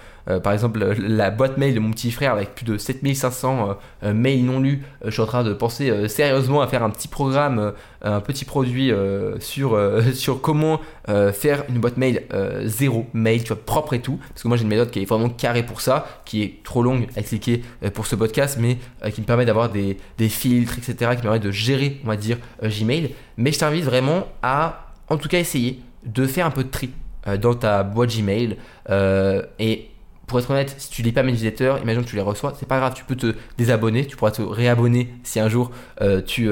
par 0.42 0.52
exemple 0.52 0.80
la 0.98 1.30
boîte 1.30 1.56
mail 1.56 1.74
de 1.74 1.80
mon 1.80 1.90
petit 1.90 2.10
frère 2.10 2.32
avec 2.32 2.54
plus 2.54 2.64
de 2.64 2.78
7500 2.78 3.76
mails 4.12 4.44
non 4.44 4.60
lus, 4.60 4.82
je 5.04 5.10
suis 5.10 5.22
en 5.22 5.26
train 5.26 5.44
de 5.44 5.52
penser 5.52 6.08
sérieusement 6.08 6.60
à 6.60 6.66
faire 6.66 6.82
un 6.82 6.90
petit 6.90 7.08
programme, 7.08 7.72
un 8.02 8.20
petit 8.20 8.44
produit 8.44 8.92
sur, 9.38 9.78
sur 10.14 10.40
comment 10.40 10.80
faire 11.06 11.64
une 11.68 11.78
boîte 11.78 11.96
mail 11.96 12.22
zéro 12.64 13.06
mail, 13.12 13.42
tu 13.42 13.48
vois, 13.48 13.64
propre 13.64 13.94
et 13.94 14.00
tout. 14.00 14.18
Parce 14.30 14.42
que 14.42 14.48
moi 14.48 14.56
j'ai 14.56 14.64
une 14.64 14.68
méthode 14.68 14.90
qui 14.90 15.00
est 15.00 15.04
vraiment 15.04 15.28
carrée 15.28 15.64
pour 15.64 15.80
ça, 15.80 16.06
qui 16.24 16.42
est 16.42 16.62
trop 16.64 16.82
longue 16.82 17.06
à 17.16 17.20
expliquer 17.20 17.62
pour 17.94 18.06
ce 18.06 18.16
podcast, 18.16 18.58
mais 18.60 18.78
qui 19.12 19.20
me 19.20 19.26
permet 19.26 19.44
d'avoir 19.44 19.70
des, 19.70 19.96
des 20.18 20.28
filtres, 20.28 20.78
etc., 20.78 21.12
qui 21.12 21.18
me 21.18 21.22
permet 21.22 21.38
de 21.38 21.50
gérer, 21.50 22.00
on 22.04 22.08
va 22.08 22.16
dire, 22.16 22.38
Gmail. 22.62 23.14
Mais 23.36 23.52
je 23.52 23.58
t'invite 23.58 23.84
vraiment 23.84 24.26
à 24.42 24.92
en 25.08 25.16
tout 25.16 25.28
cas 25.28 25.38
essayer 25.38 25.80
de 26.04 26.26
faire 26.26 26.46
un 26.46 26.50
peu 26.50 26.64
de 26.64 26.68
tri 26.68 26.90
euh, 27.26 27.36
dans 27.36 27.54
ta 27.54 27.82
boîte 27.82 28.16
Gmail. 28.16 28.56
Euh, 28.90 29.42
et 29.58 29.88
pour 30.26 30.38
être 30.38 30.50
honnête, 30.50 30.74
si 30.78 30.90
tu 30.90 31.02
lis 31.02 31.12
pas 31.12 31.22
mes 31.22 31.32
newsletters, 31.32 31.76
imagine 31.82 32.04
que 32.04 32.08
tu 32.08 32.16
les 32.16 32.22
reçois, 32.22 32.54
c'est 32.58 32.68
pas 32.68 32.78
grave, 32.78 32.94
tu 32.94 33.04
peux 33.04 33.16
te 33.16 33.34
désabonner, 33.58 34.06
tu 34.06 34.16
pourras 34.16 34.32
te 34.32 34.42
réabonner 34.42 35.14
si 35.22 35.38
un 35.38 35.48
jour 35.48 35.70
euh, 36.00 36.20
tu, 36.20 36.50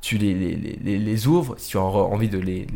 tu 0.00 0.16
les, 0.16 0.34
les, 0.34 0.98
les, 0.98 1.26
ouvres, 1.26 1.54
si 1.58 1.70
tu 1.70 1.78
as 1.78 1.82
envie 1.82 2.28
de 2.28 2.38
les, 2.38 2.66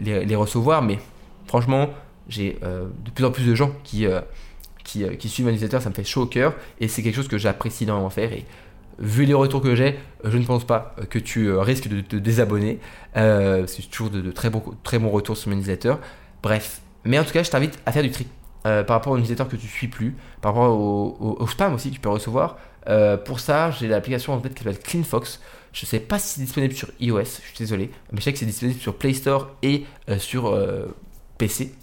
les 0.00 0.36
recevoir. 0.36 0.82
Mais 0.82 0.98
franchement, 1.46 1.90
j'ai 2.28 2.58
de 2.60 3.10
plus 3.12 3.24
en 3.24 3.32
plus 3.32 3.44
de 3.44 3.54
gens 3.54 3.72
qui, 3.82 4.06
qui, 4.84 5.04
qui, 5.16 5.28
suivent 5.28 5.46
mes 5.46 5.52
newsletters, 5.52 5.80
ça 5.80 5.90
me 5.90 5.94
fait 5.94 6.04
chaud 6.04 6.22
au 6.22 6.26
cœur 6.26 6.54
et 6.80 6.88
c'est 6.88 7.02
quelque 7.02 7.16
chose 7.16 7.28
que 7.28 7.38
j'apprécie 7.38 7.84
énormément 7.84 8.10
faire. 8.10 8.32
Et 8.32 8.44
vu 8.98 9.24
les 9.24 9.34
retours 9.34 9.62
que 9.62 9.74
j'ai, 9.74 9.98
je 10.24 10.36
ne 10.36 10.44
pense 10.44 10.64
pas 10.64 10.94
que 11.10 11.18
tu 11.18 11.52
risques 11.52 11.88
de 11.88 12.00
te 12.00 12.16
désabonner. 12.16 12.80
Euh, 13.16 13.66
c'est 13.66 13.88
toujours 13.90 14.10
de, 14.10 14.30
très, 14.30 14.50
bons, 14.50 14.62
très 14.82 14.98
bons 14.98 15.10
retours 15.10 15.36
sur 15.36 15.50
mes 15.50 15.56
newsletters. 15.56 15.96
Bref. 16.42 16.80
Mais 17.04 17.18
en 17.18 17.24
tout 17.24 17.32
cas, 17.32 17.42
je 17.42 17.50
t'invite 17.50 17.78
à 17.86 17.92
faire 17.92 18.02
du 18.02 18.10
tri 18.10 18.26
euh, 18.68 18.84
par 18.84 18.96
rapport 18.96 19.12
aux 19.12 19.18
newsletters 19.18 19.48
que 19.48 19.56
tu 19.56 19.66
suis 19.66 19.88
plus, 19.88 20.16
par 20.40 20.54
rapport 20.54 20.78
au, 20.78 21.46
spam 21.46 21.74
aussi 21.74 21.90
que 21.90 21.94
tu 21.94 22.00
peux 22.00 22.08
recevoir. 22.08 22.58
Euh, 22.88 23.16
pour 23.16 23.40
ça, 23.40 23.70
j'ai 23.70 23.88
l'application 23.88 24.32
en 24.32 24.40
fait 24.40 24.50
qui 24.50 24.62
s'appelle 24.62 24.78
CleanFox. 24.78 25.40
Je 25.72 25.84
ne 25.84 25.88
sais 25.88 26.00
pas 26.00 26.18
si 26.18 26.34
c'est 26.34 26.40
disponible 26.42 26.74
sur 26.74 26.88
iOS, 27.00 27.20
je 27.20 27.24
suis 27.24 27.58
désolé, 27.58 27.90
mais 28.12 28.18
je 28.18 28.24
sais 28.24 28.32
que 28.32 28.38
c'est 28.38 28.46
disponible 28.46 28.80
sur 28.80 28.96
Play 28.96 29.12
Store 29.12 29.50
et 29.62 29.84
sur 30.18 30.58
PC. 31.36 31.74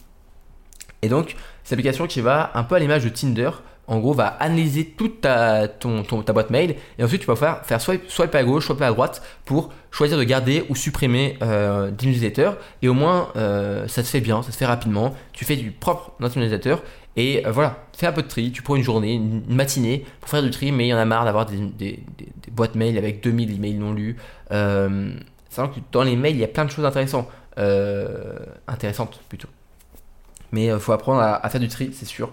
Et 1.02 1.08
donc, 1.08 1.36
c'est 1.63 1.76
l'application 1.76 2.08
qui 2.08 2.21
va 2.21 2.52
un 2.56 2.63
peu 2.63 2.76
à 2.76 2.80
l'image 2.80 3.04
de 3.04 3.10
Tinder 3.10 3.52
en 3.88 4.00
gros, 4.00 4.13
va 4.13 4.28
analyser 4.28 4.86
toute 4.86 5.21
ta, 5.21 5.67
ton, 5.67 6.04
ta 6.04 6.34
boîte 6.34 6.50
mail 6.50 6.76
et 6.98 7.04
ensuite 7.04 7.21
tu 7.21 7.28
vas 7.28 7.36
faire, 7.36 7.65
faire 7.65 7.80
swipe, 7.80 8.10
swipe 8.10 8.34
à 8.34 8.43
gauche, 8.43 8.65
swipe 8.65 8.82
à 8.82 8.89
droite 8.89 9.21
pour 9.45 9.71
choisir 9.91 10.17
de 10.17 10.24
garder 10.24 10.65
ou 10.69 10.76
supprimer 10.76 11.38
euh, 11.41 11.91
des 11.91 12.08
newsletters 12.08 12.52
et 12.82 12.88
au 12.88 12.93
moins 12.93 13.30
euh, 13.36 13.88
ça 13.88 14.04
se 14.04 14.10
fait 14.10 14.21
bien, 14.21 14.41
ça 14.41 14.52
se 14.52 14.58
fait 14.58 14.65
rapidement, 14.65 15.13
tu 15.34 15.45
fais 15.45 15.56
du 15.56 15.71
propre 15.71 16.13
dans 16.19 16.30
ton 16.30 16.39
newsletter 16.39 16.78
et 17.15 17.45
euh, 17.45 17.52
voilà, 17.52 17.86
fais 17.95 18.08
un 18.08 18.12
peu 18.12 18.24
de 18.24 18.28
tri, 18.28 18.52
tu 18.52 18.62
prends 18.62 18.76
une 18.76 18.84
journée, 18.84 19.13
une, 19.13 19.43
matinée 19.50 20.04
pour 20.19 20.30
faire 20.30 20.41
du 20.41 20.50
tri 20.50 20.71
mais 20.71 20.88
il 20.88 20.89
y 20.89 20.93
en 20.93 20.98
a 20.98 21.06
marre 21.06 21.26
d'avoir 21.26 21.45
des, 21.45 21.58
des, 21.58 22.04
boîtes 22.52 22.76
mail 22.76 22.98
avec 22.98 23.21
2000 23.21 23.56
emails 23.56 23.76
non 23.76 23.93
lus. 23.93 24.17
Euh, 24.52 25.12
que 25.56 25.80
dans 25.93 26.04
les 26.04 26.17
mails 26.17 26.36
il 26.36 26.41
y 26.41 26.43
a 26.43 26.50
plein 26.50 26.65
de 26.65 26.71
choses 26.71 26.84
intéressantes, 26.84 27.30
intéressantes 28.67 29.21
plutôt. 29.30 29.48
Mais 30.52 30.65
il 30.65 30.80
faut 30.80 30.91
apprendre 30.91 31.21
à, 31.21 31.45
à 31.45 31.50
faire 31.50 31.62
du 31.62 31.69
tri, 31.69 31.91
c'est 31.93 32.06
sûr. 32.06 32.32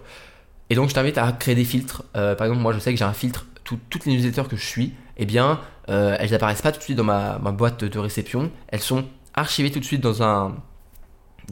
Et 0.72 0.74
donc 0.74 0.88
je 0.88 0.94
t'invite 0.94 1.18
à 1.18 1.30
créer 1.32 1.54
des 1.54 1.66
filtres. 1.66 2.02
Euh, 2.16 2.34
par 2.34 2.46
exemple, 2.46 2.62
moi 2.62 2.72
je 2.72 2.78
sais 2.78 2.90
que 2.92 2.98
j'ai 2.98 3.04
un 3.04 3.12
filtre, 3.12 3.44
toutes 3.62 4.06
les 4.06 4.14
newsletters 4.14 4.48
que 4.48 4.56
je 4.56 4.64
suis, 4.64 4.94
eh 5.18 5.26
bien, 5.26 5.60
euh, 5.90 6.16
elles 6.18 6.30
n'apparaissent 6.30 6.62
pas 6.62 6.72
tout 6.72 6.78
de 6.78 6.82
suite 6.82 6.96
dans 6.96 7.04
ma, 7.04 7.36
boîte 7.36 7.84
de 7.84 7.98
réception. 7.98 8.50
Elles 8.68 8.80
sont 8.80 9.04
archivées 9.34 9.70
tout 9.70 9.80
de 9.80 9.84
suite 9.84 10.00
dans 10.00 10.22
un, 10.22 10.56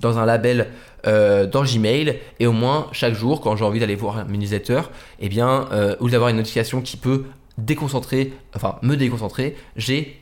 dans 0.00 0.18
un 0.18 0.24
label 0.24 0.68
euh, 1.06 1.46
dans 1.46 1.64
Gmail. 1.64 2.18
Et 2.38 2.46
au 2.46 2.52
moins, 2.52 2.86
chaque 2.92 3.12
jour, 3.12 3.42
quand 3.42 3.56
j'ai 3.56 3.64
envie 3.66 3.78
d'aller 3.78 3.94
voir 3.94 4.26
mes 4.26 4.38
newsletters, 4.38 4.88
eh 5.18 5.28
bien, 5.28 5.68
ou 6.00 6.08
d'avoir 6.08 6.30
une 6.30 6.38
notification 6.38 6.80
qui 6.80 6.96
peut 6.96 7.26
déconcentrer, 7.58 8.32
enfin 8.56 8.78
me 8.80 8.96
déconcentrer, 8.96 9.54
j'ai 9.76 10.18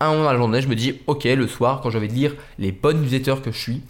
un 0.00 0.10
moment 0.10 0.24
dans 0.24 0.32
la 0.32 0.36
journée, 0.36 0.60
je 0.60 0.68
me 0.68 0.76
dis, 0.76 1.00
ok, 1.06 1.24
le 1.24 1.48
soir, 1.48 1.80
quand 1.80 1.88
je 1.88 1.96
vais 1.96 2.08
lire 2.08 2.34
les 2.58 2.72
bonnes 2.72 3.00
newsletters 3.00 3.40
que 3.42 3.52
je 3.52 3.58
suis, 3.58 3.82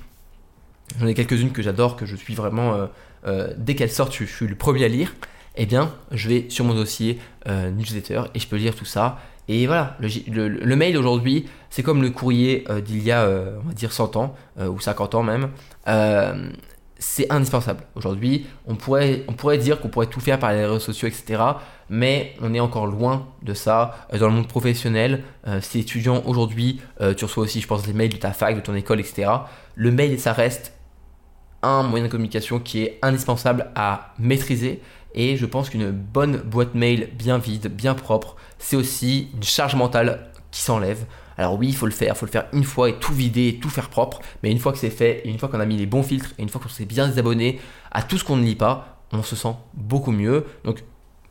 j'en 1.00 1.08
ai 1.08 1.14
quelques-unes 1.14 1.50
que 1.50 1.60
j'adore, 1.60 1.96
que 1.96 2.06
je 2.06 2.14
suis 2.14 2.36
vraiment 2.36 2.88
dès 3.24 3.74
qu'elle 3.74 3.90
sort, 3.90 4.10
je, 4.10 4.24
suis 4.24 4.46
le 4.46 4.54
premier 4.54 4.84
à 4.84 4.88
lire, 4.88 5.14
eh 5.58 5.66
bien, 5.66 5.92
je 6.12 6.28
vais 6.28 6.46
sur 6.48 6.64
mon 6.64 6.74
dossier 6.74 7.18
euh, 7.48 7.70
newsletter 7.70 8.22
et 8.34 8.38
je 8.38 8.46
peux 8.46 8.56
lire 8.56 8.74
tout 8.74 8.84
ça. 8.84 9.18
Et 9.48 9.66
voilà, 9.66 9.96
le, 10.00 10.76
mail 10.76 10.96
aujourd'hui, 10.96 11.46
c'est 11.70 11.82
comme 11.82 12.02
le 12.02 12.10
courrier 12.10 12.64
euh, 12.68 12.80
d'il 12.80 13.02
y 13.02 13.10
a, 13.10 13.26
on 13.26 13.68
va 13.68 13.74
dire, 13.74 13.92
100 13.92 14.16
ans, 14.16 14.34
ou 14.60 14.78
50 14.78 15.14
ans 15.14 15.22
même. 15.22 15.50
c'est 16.98 17.32
indispensable. 17.32 17.84
Aujourd'hui, 17.94 18.46
on 18.66 18.76
pourrait, 18.76 19.24
on 19.26 19.32
pourrait 19.32 19.58
dire 19.58 19.80
qu'on 19.80 19.88
pourrait 19.88 20.06
tout 20.06 20.20
faire 20.20 20.38
par 20.38 20.52
les 20.52 20.64
réseaux 20.64 20.78
sociaux, 20.78 21.08
etc. 21.08 21.42
Mais 21.88 22.34
on 22.42 22.54
est 22.54 22.60
encore 22.60 22.86
loin 22.86 23.26
de 23.42 23.54
ça. 23.54 24.06
Dans 24.12 24.28
le 24.28 24.34
monde 24.34 24.48
professionnel, 24.48 25.24
si 25.60 25.80
étudiant 25.80 26.22
aujourd'hui, 26.26 26.80
tu 27.16 27.24
reçois 27.24 27.44
aussi, 27.44 27.60
je 27.60 27.66
pense, 27.66 27.82
des 27.82 27.94
mails 27.94 28.10
de 28.10 28.18
ta 28.18 28.32
fac, 28.32 28.54
de 28.54 28.60
ton 28.60 28.74
école, 28.74 29.00
etc. 29.00 29.30
Le 29.74 29.90
mail, 29.90 30.20
ça 30.20 30.34
reste 30.34 30.77
un 31.62 31.82
moyen 31.82 32.06
de 32.06 32.10
communication 32.10 32.60
qui 32.60 32.82
est 32.82 32.98
indispensable 33.02 33.70
à 33.74 34.14
maîtriser. 34.18 34.80
Et 35.14 35.36
je 35.36 35.46
pense 35.46 35.70
qu'une 35.70 35.90
bonne 35.90 36.36
boîte 36.38 36.74
mail 36.74 37.10
bien 37.14 37.38
vide, 37.38 37.68
bien 37.68 37.94
propre, 37.94 38.36
c'est 38.58 38.76
aussi 38.76 39.28
une 39.34 39.42
charge 39.42 39.74
mentale 39.74 40.30
qui 40.50 40.60
s'enlève. 40.60 41.04
Alors 41.36 41.56
oui, 41.56 41.68
il 41.68 41.76
faut 41.76 41.86
le 41.86 41.92
faire, 41.92 42.14
il 42.14 42.18
faut 42.18 42.26
le 42.26 42.30
faire 42.30 42.46
une 42.52 42.64
fois 42.64 42.90
et 42.90 42.94
tout 42.94 43.14
vider 43.14 43.48
et 43.48 43.58
tout 43.58 43.70
faire 43.70 43.88
propre. 43.88 44.20
Mais 44.42 44.50
une 44.50 44.58
fois 44.58 44.72
que 44.72 44.78
c'est 44.78 44.90
fait, 44.90 45.22
une 45.24 45.38
fois 45.38 45.48
qu'on 45.48 45.60
a 45.60 45.66
mis 45.66 45.76
les 45.76 45.86
bons 45.86 46.02
filtres, 46.02 46.34
et 46.38 46.42
une 46.42 46.48
fois 46.48 46.60
qu'on 46.60 46.68
s'est 46.68 46.84
bien 46.84 47.06
désabonné 47.06 47.60
à 47.92 48.02
tout 48.02 48.18
ce 48.18 48.24
qu'on 48.24 48.36
ne 48.36 48.44
lit 48.44 48.56
pas, 48.56 49.02
on 49.12 49.22
se 49.22 49.36
sent 49.36 49.54
beaucoup 49.74 50.10
mieux. 50.10 50.44
Donc 50.64 50.82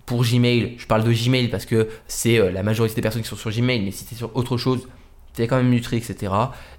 pour 0.06 0.24
Gmail, 0.24 0.76
je 0.78 0.88
parle 0.88 1.04
de 1.04 1.12
Gmail 1.12 1.50
parce 1.50 1.66
que 1.66 1.90
c'est 2.08 2.40
euh, 2.40 2.52
la 2.52 2.64
majorité 2.64 2.96
des 2.96 3.02
personnes 3.02 3.22
qui 3.22 3.28
sont 3.28 3.36
sur 3.36 3.52
Gmail, 3.52 3.82
mais 3.82 3.92
si 3.92 4.06
tu 4.06 4.16
es 4.16 4.18
sur 4.18 4.36
autre 4.36 4.58
chose, 4.58 4.88
tu 5.44 5.48
quand 5.48 5.58
même 5.58 5.70
nutri, 5.70 5.98
etc. 5.98 6.34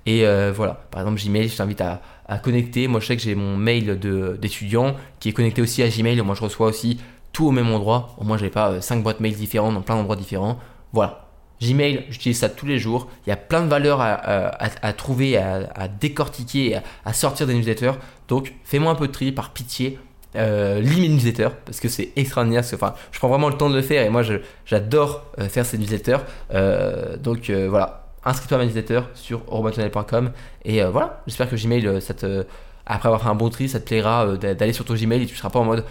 Et 0.07 0.27
euh, 0.27 0.53
voilà, 0.55 0.75
par 0.90 1.03
exemple 1.03 1.21
Gmail, 1.21 1.49
je 1.49 1.57
t'invite 1.57 1.81
à, 1.81 2.01
à 2.27 2.38
connecter. 2.38 2.88
Moi, 2.88 3.01
je 3.01 3.07
sais 3.07 3.16
que 3.16 3.23
j'ai 3.23 3.35
mon 3.35 3.57
mail 3.57 3.99
d'étudiant 4.38 4.97
qui 5.21 5.29
est 5.29 5.33
connecté 5.33 5.62
aussi 5.62 5.83
à 5.83 5.88
Gmail. 5.88 6.21
Moi, 6.23 6.35
je 6.35 6.42
reçois 6.42 6.68
aussi 6.68 6.99
tout 7.33 7.47
au 7.47 7.51
même 7.51 7.73
endroit. 7.73 8.14
Au 8.18 8.25
moins, 8.25 8.37
j'ai 8.37 8.51
pas 8.51 8.71
euh, 8.71 8.81
cinq 8.81 9.03
boîtes 9.03 9.21
mail 9.21 9.35
différentes 9.35 9.75
dans 9.75 9.83
plein 9.83 9.97
d'endroits 9.97 10.16
différents. 10.16 10.59
Voilà. 10.92 11.29
Gmail, 11.61 12.05
j'utilise 12.11 12.38
ça 12.38 12.49
tous 12.49 12.66
les 12.66 12.79
jours. 12.79 13.09
Il 13.27 13.31
y 13.31 13.33
a 13.33 13.37
plein 13.37 13.62
de 13.62 13.68
valeurs 13.68 14.01
à, 14.01 14.92
trouver, 14.92 15.37
à, 15.37 15.88
décortiquer, 15.88 16.79
à, 17.05 17.12
sortir 17.12 17.49
des 17.49 17.55
newsletters. 17.55 17.94
Donc, 18.29 18.55
fais-moi 18.62 18.92
un 18.92 18.94
peu 18.94 19.09
de 19.09 19.12
tri 19.12 19.33
par 19.33 19.53
pitié. 19.53 19.99
Euh, 20.37 20.81
lis 20.81 21.01
mes 21.01 21.09
newsletters 21.09 21.49
parce 21.64 21.81
que 21.81 21.88
c'est 21.88 22.11
extraordinaire. 22.14 22.62
Enfin, 22.75 22.94
je 23.11 23.18
prends 23.18 23.29
vraiment 23.29 23.49
le 23.49 23.57
temps 23.57 23.71
de 23.71 23.75
le 23.75 23.83
faire 23.83 24.05
et 24.05 24.11
moi, 24.11 24.23
j'adore 24.66 25.25
euh, 25.40 25.49
faire 25.49 25.66
ces 25.66 25.79
newsletters. 25.79 26.18
Euh, 26.55 27.16
donc, 27.16 27.51
voilà. 27.51 28.08
Inscris-toi 28.29 28.59
à 28.59 28.61
ma 28.61 28.67
newsletter 28.67 29.01
sur 29.14 29.43
robotunnel.com 29.47 30.33
et 30.64 30.85
voilà. 30.85 31.23
J'espère 31.27 31.49
que 31.49 31.57
Gmail, 31.57 32.03
ça 32.03 32.14
te, 32.14 32.45
après 32.85 33.09
avoir 33.09 33.23
fait 33.23 33.29
un 33.29 33.35
bon 33.35 33.49
tri, 33.49 33.69
ça 33.69 33.81
te 33.81 33.87
plaira 33.87 34.37
d'aller 34.37 34.73
sur 34.73 34.85
ton 34.85 34.95
Gmail 34.95 35.23
et 35.23 35.27
tu 35.27 35.35
seras 35.35 35.51
pas 35.51 35.59
en 35.59 35.64
mode 35.64 35.85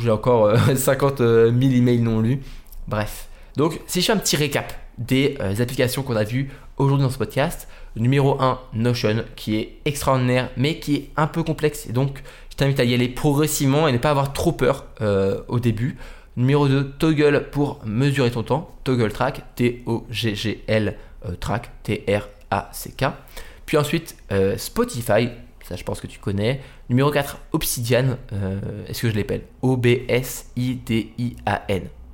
j'ai 0.00 0.10
encore 0.10 0.56
50 0.76 1.18
000 1.18 1.50
emails 1.52 2.00
non 2.00 2.20
lus. 2.20 2.40
Bref. 2.86 3.28
Donc, 3.56 3.80
si 3.86 4.00
je 4.00 4.06
fais 4.06 4.12
un 4.12 4.18
petit 4.18 4.36
récap 4.36 4.72
des 4.98 5.36
euh, 5.40 5.54
applications 5.60 6.02
qu'on 6.02 6.16
a 6.16 6.24
vues 6.24 6.50
aujourd'hui 6.76 7.04
dans 7.04 7.10
ce 7.10 7.18
podcast, 7.18 7.68
numéro 7.96 8.40
1, 8.40 8.60
Notion, 8.74 9.24
qui 9.36 9.56
est 9.56 9.78
extraordinaire, 9.84 10.50
mais 10.56 10.78
qui 10.78 10.94
est 10.94 11.10
un 11.16 11.26
peu 11.26 11.42
complexe. 11.42 11.86
Et 11.88 11.92
donc, 11.92 12.22
je 12.50 12.56
t'invite 12.56 12.78
à 12.80 12.84
y 12.84 12.94
aller 12.94 13.08
progressivement 13.08 13.88
et 13.88 13.92
ne 13.92 13.98
pas 13.98 14.10
avoir 14.10 14.32
trop 14.32 14.52
peur 14.52 14.86
euh, 15.00 15.40
au 15.48 15.58
début. 15.58 15.96
Numéro 16.36 16.68
2, 16.68 16.92
Toggle 16.98 17.46
pour 17.50 17.80
mesurer 17.84 18.30
ton 18.30 18.44
temps. 18.44 18.70
Toggle 18.84 19.12
Track, 19.12 19.42
T-O-G-G-L 19.56 20.88
euh, 20.88 21.07
Track, 21.40 21.70
T-R-A-C-K. 21.82 23.04
Puis 23.66 23.76
ensuite, 23.76 24.16
Spotify, 24.56 25.28
ça 25.62 25.76
je 25.76 25.84
pense 25.84 26.00
que 26.00 26.06
tu 26.06 26.18
connais. 26.18 26.60
Numéro 26.88 27.10
4, 27.10 27.38
Obsidian, 27.52 28.16
est-ce 28.88 29.02
que 29.02 29.10
je 29.10 29.16
l'appelle 29.16 29.42
O-B-S-I-D-I-A-N. 29.62 30.78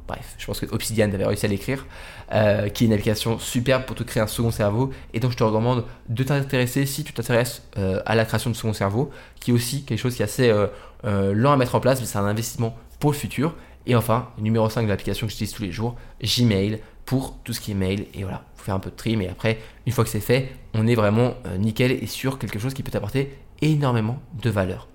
Bref, 0.07 0.35
je 0.37 0.45
pense 0.45 0.61
que 0.61 0.67
Obsidian 0.67 1.11
avait 1.13 1.25
réussi 1.25 1.47
à 1.47 1.49
l'écrire, 1.49 1.87
euh, 2.33 2.69
qui 2.69 2.85
est 2.85 2.87
une 2.87 2.93
application 2.93 3.39
superbe 3.39 3.85
pour 3.85 3.97
te 3.97 4.03
créer 4.03 4.23
un 4.23 4.27
second 4.27 4.51
cerveau. 4.51 4.91
Et 5.15 5.21
donc, 5.21 5.33
je 5.33 5.37
te 5.37 5.45
recommande 5.45 5.85
de 6.11 6.23
t'intéresser 6.23 6.85
si 6.85 7.05
tu 7.05 7.15
t'intéresses 7.15 7.63
euh, 7.79 8.03
à 8.05 8.15
la 8.15 8.27
création 8.27 8.51
de 8.51 8.55
second 8.55 8.75
cerveau, 8.75 9.11
qui 9.41 9.51
est 9.51 9.55
aussi 9.55 9.85
quelque 9.85 9.99
chose 9.99 10.15
qui 10.15 10.21
est 10.21 10.27
assez 10.27 10.51
euh, 10.51 11.33
lent 11.33 11.53
à 11.53 11.57
mettre 11.57 11.75
en 11.75 11.81
place, 11.81 12.01
mais 12.01 12.07
c'est 12.07 12.19
un 12.19 12.27
investissement 12.27 12.77
pour 13.01 13.13
le 13.13 13.17
futur. 13.17 13.55
Et 13.87 13.97
enfin, 13.97 14.29
numéro 14.39 14.69
5 14.69 14.83
de 14.83 14.89
l'application 14.89 15.27
que 15.27 15.31
j'utilise 15.31 15.55
tous 15.55 15.63
les 15.63 15.73
jours, 15.73 15.97
Gmail, 16.23 16.81
pour 17.05 17.39
tout 17.45 17.53
ce 17.53 17.61
qui 17.61 17.73
est 17.73 17.75
mail. 17.75 18.07
Et 18.15 18.23
voilà, 18.23 18.45
il 18.55 18.59
faut 18.59 18.65
faire 18.65 18.75
un 18.75 18.81
peu 18.81 18.91
de 18.91 18.97
tri, 18.97 19.17
mais 19.17 19.29
après, 19.29 19.59
une 19.87 19.93
fois 19.93 20.05
que 20.05 20.11
c'est 20.11 20.21
fait, 20.21 20.53
on 20.75 20.87
est 20.87 20.95
vraiment 20.95 21.35
nickel 21.59 21.93
et 21.93 22.07
sur 22.07 22.39
quelque 22.39 22.59
chose 22.59 22.75
qui 22.75 22.83
peut 22.83 22.91
t'apporter 22.91 23.37
énormément 23.61 24.21
de 24.43 24.51
valeur. 24.51 24.89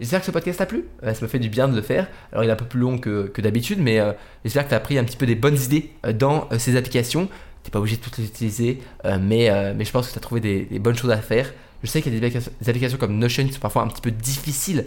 J'espère 0.00 0.20
que 0.20 0.26
ce 0.26 0.30
podcast 0.30 0.58
t'a 0.58 0.66
plu. 0.66 0.86
Euh, 1.02 1.12
ça 1.12 1.22
me 1.22 1.28
fait 1.28 1.38
du 1.38 1.50
bien 1.50 1.68
de 1.68 1.76
le 1.76 1.82
faire. 1.82 2.08
Alors, 2.32 2.42
il 2.42 2.48
est 2.48 2.52
un 2.52 2.56
peu 2.56 2.64
plus 2.64 2.80
long 2.80 2.98
que, 2.98 3.30
d'habitude, 3.38 3.78
mais 3.80 4.00
euh, 4.00 4.12
j'espère 4.44 4.64
que 4.64 4.70
tu 4.70 4.74
as 4.74 4.80
pris 4.80 4.96
un 4.96 5.04
petit 5.04 5.18
peu 5.18 5.26
des 5.26 5.34
bonnes 5.34 5.58
idées 5.58 5.90
euh, 6.06 6.14
dans 6.14 6.48
ces 6.58 6.76
applications. 6.76 7.26
Tu 7.26 7.68
n'es 7.68 7.70
pas 7.70 7.78
obligé 7.78 7.96
de 7.96 8.00
toutes 8.00 8.16
les 8.16 8.24
utiliser, 8.24 8.80
mais, 9.04 9.50
mais 9.74 9.84
je 9.84 9.92
pense 9.92 10.08
que 10.08 10.12
tu 10.12 10.18
as 10.18 10.22
trouvé 10.22 10.40
des, 10.40 10.78
bonnes 10.78 10.96
choses 10.96 11.10
à 11.10 11.18
faire. 11.18 11.52
Je 11.82 11.88
sais 11.88 12.00
qu'il 12.00 12.14
y 12.14 12.16
a 12.16 12.28
des, 12.30 12.68
applications 12.70 12.96
comme 12.96 13.18
Notion 13.18 13.44
qui 13.44 13.52
sont 13.52 13.60
parfois 13.60 13.82
un 13.82 13.88
petit 13.88 14.00
peu 14.00 14.10
difficiles 14.10 14.86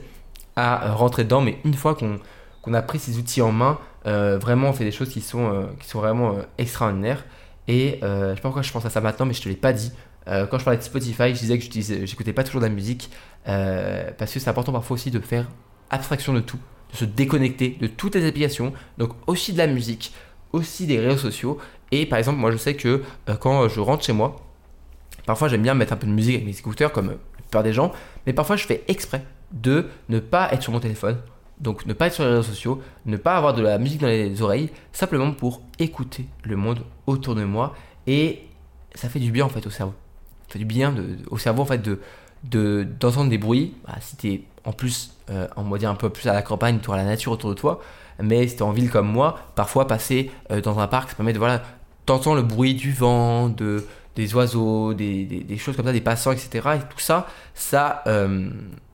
à 0.55 0.91
rentrer 0.93 1.23
dedans, 1.23 1.41
mais 1.41 1.59
une 1.65 1.75
fois 1.75 1.95
qu'on 1.95 2.73
a 2.73 2.81
pris 2.81 2.97
ces 2.97 3.19
outils 3.19 3.43
en 3.43 3.51
main, 3.51 3.77
vraiment 4.05 4.69
on 4.69 4.73
fait 4.73 4.83
des 4.83 4.91
choses 4.91 5.09
qui 5.09 5.21
sont, 5.21 5.69
qui 5.79 5.87
sont 5.87 5.99
vraiment 5.99 6.35
extraordinaires. 6.57 7.25
Et 7.67 7.99
je 8.01 8.05
ne 8.05 8.35
sais 8.35 8.41
pas 8.41 8.49
pourquoi 8.49 8.61
je 8.61 8.71
pense 8.71 8.85
à 8.85 8.89
ça 8.89 9.01
maintenant, 9.01 9.25
mais 9.25 9.33
je 9.33 9.41
te 9.41 9.49
l'ai 9.49 9.55
pas 9.55 9.73
dit. 9.73 9.91
quand 10.25 10.57
je 10.57 10.63
parlais 10.63 10.77
de 10.77 10.83
Spotify, 10.83 11.33
je 11.33 11.39
disais 11.39 11.57
que 11.57 12.05
j'écoutais 12.05 12.33
pas 12.33 12.43
toujours 12.43 12.61
de 12.61 12.67
la 12.67 12.73
musique. 12.73 13.09
Euh, 13.47 14.09
parce 14.17 14.33
que 14.33 14.39
c'est 14.39 14.49
important 14.49 14.71
parfois 14.71 14.95
aussi 14.95 15.11
de 15.11 15.19
faire 15.19 15.47
abstraction 15.89 16.33
de 16.33 16.39
tout, 16.39 16.59
de 16.91 16.97
se 16.97 17.05
déconnecter 17.05 17.77
de 17.79 17.87
toutes 17.87 18.15
les 18.15 18.25
applications, 18.25 18.73
donc 18.97 19.11
aussi 19.27 19.53
de 19.53 19.57
la 19.57 19.67
musique, 19.67 20.13
aussi 20.53 20.85
des 20.85 20.99
réseaux 20.99 21.17
sociaux. 21.17 21.57
Et 21.91 22.05
par 22.05 22.19
exemple, 22.19 22.39
moi 22.39 22.51
je 22.51 22.57
sais 22.57 22.75
que 22.75 23.03
euh, 23.29 23.35
quand 23.35 23.67
je 23.67 23.79
rentre 23.79 24.03
chez 24.03 24.13
moi, 24.13 24.37
parfois 25.25 25.47
j'aime 25.47 25.61
bien 25.61 25.73
mettre 25.73 25.93
un 25.93 25.97
peu 25.97 26.07
de 26.07 26.11
musique 26.11 26.35
avec 26.35 26.45
mes 26.45 26.57
écouteurs, 26.57 26.91
comme 26.91 27.07
la 27.07 27.41
plupart 27.41 27.63
des 27.63 27.73
gens, 27.73 27.91
mais 28.25 28.33
parfois 28.33 28.55
je 28.55 28.65
fais 28.65 28.83
exprès 28.87 29.25
de 29.51 29.87
ne 30.09 30.19
pas 30.19 30.51
être 30.51 30.63
sur 30.63 30.71
mon 30.71 30.79
téléphone, 30.79 31.17
donc 31.63 31.85
ne 31.85 31.93
pas 31.93 32.07
être 32.07 32.13
sur 32.13 32.23
les 32.23 32.29
réseaux 32.29 32.43
sociaux, 32.43 32.81
ne 33.05 33.17
pas 33.17 33.37
avoir 33.37 33.53
de 33.53 33.61
la 33.61 33.77
musique 33.77 34.01
dans 34.01 34.07
les 34.07 34.41
oreilles, 34.41 34.69
simplement 34.91 35.31
pour 35.31 35.61
écouter 35.79 36.25
le 36.43 36.55
monde 36.55 36.81
autour 37.07 37.35
de 37.35 37.43
moi. 37.43 37.73
Et 38.05 38.43
ça 38.93 39.09
fait 39.09 39.19
du 39.19 39.31
bien 39.31 39.45
en 39.45 39.49
fait 39.49 39.65
au 39.65 39.69
cerveau. 39.69 39.93
Ça 40.47 40.53
fait 40.53 40.59
du 40.59 40.65
bien 40.65 40.93
au 41.31 41.37
cerveau 41.37 41.63
en 41.63 41.65
fait 41.65 41.81
de, 41.81 42.87
d'entendre 42.99 43.29
des 43.29 43.37
bruits. 43.37 43.73
Bah, 43.87 43.95
si 44.01 44.17
tu 44.17 44.27
es 44.29 44.43
en 44.65 44.73
plus, 44.73 45.13
euh, 45.29 45.47
on 45.55 45.63
va 45.63 45.77
dire 45.77 45.89
un 45.89 45.95
peu 45.95 46.09
plus 46.09 46.27
à 46.27 46.33
la 46.33 46.41
campagne, 46.41 46.79
tu 46.81 46.89
auras 46.89 46.97
la 46.97 47.05
nature 47.05 47.31
autour 47.31 47.49
de 47.49 47.55
toi. 47.55 47.81
Mais 48.21 48.47
si 48.47 48.55
tu 48.55 48.59
es 48.59 48.63
en 48.63 48.71
ville 48.71 48.89
comme 48.89 49.07
moi, 49.07 49.39
parfois 49.55 49.87
passer 49.87 50.31
euh, 50.51 50.61
dans 50.61 50.79
un 50.79 50.87
parc, 50.87 51.09
ça 51.09 51.15
permet 51.15 51.33
de 51.33 51.39
voilà, 51.39 51.63
t'entends 52.05 52.35
le 52.35 52.43
bruit 52.43 52.75
du 52.75 52.91
vent, 52.91 53.49
de, 53.49 53.85
des 54.15 54.35
oiseaux, 54.35 54.93
des, 54.93 55.25
des, 55.25 55.57
choses 55.57 55.75
comme 55.75 55.85
ça, 55.85 55.91
des 55.91 56.01
passants, 56.01 56.31
etc. 56.31 56.49
Et 56.75 56.79
tout 56.79 56.99
ça, 56.99 57.27
ça, 57.53 58.03
euh, 58.07 58.49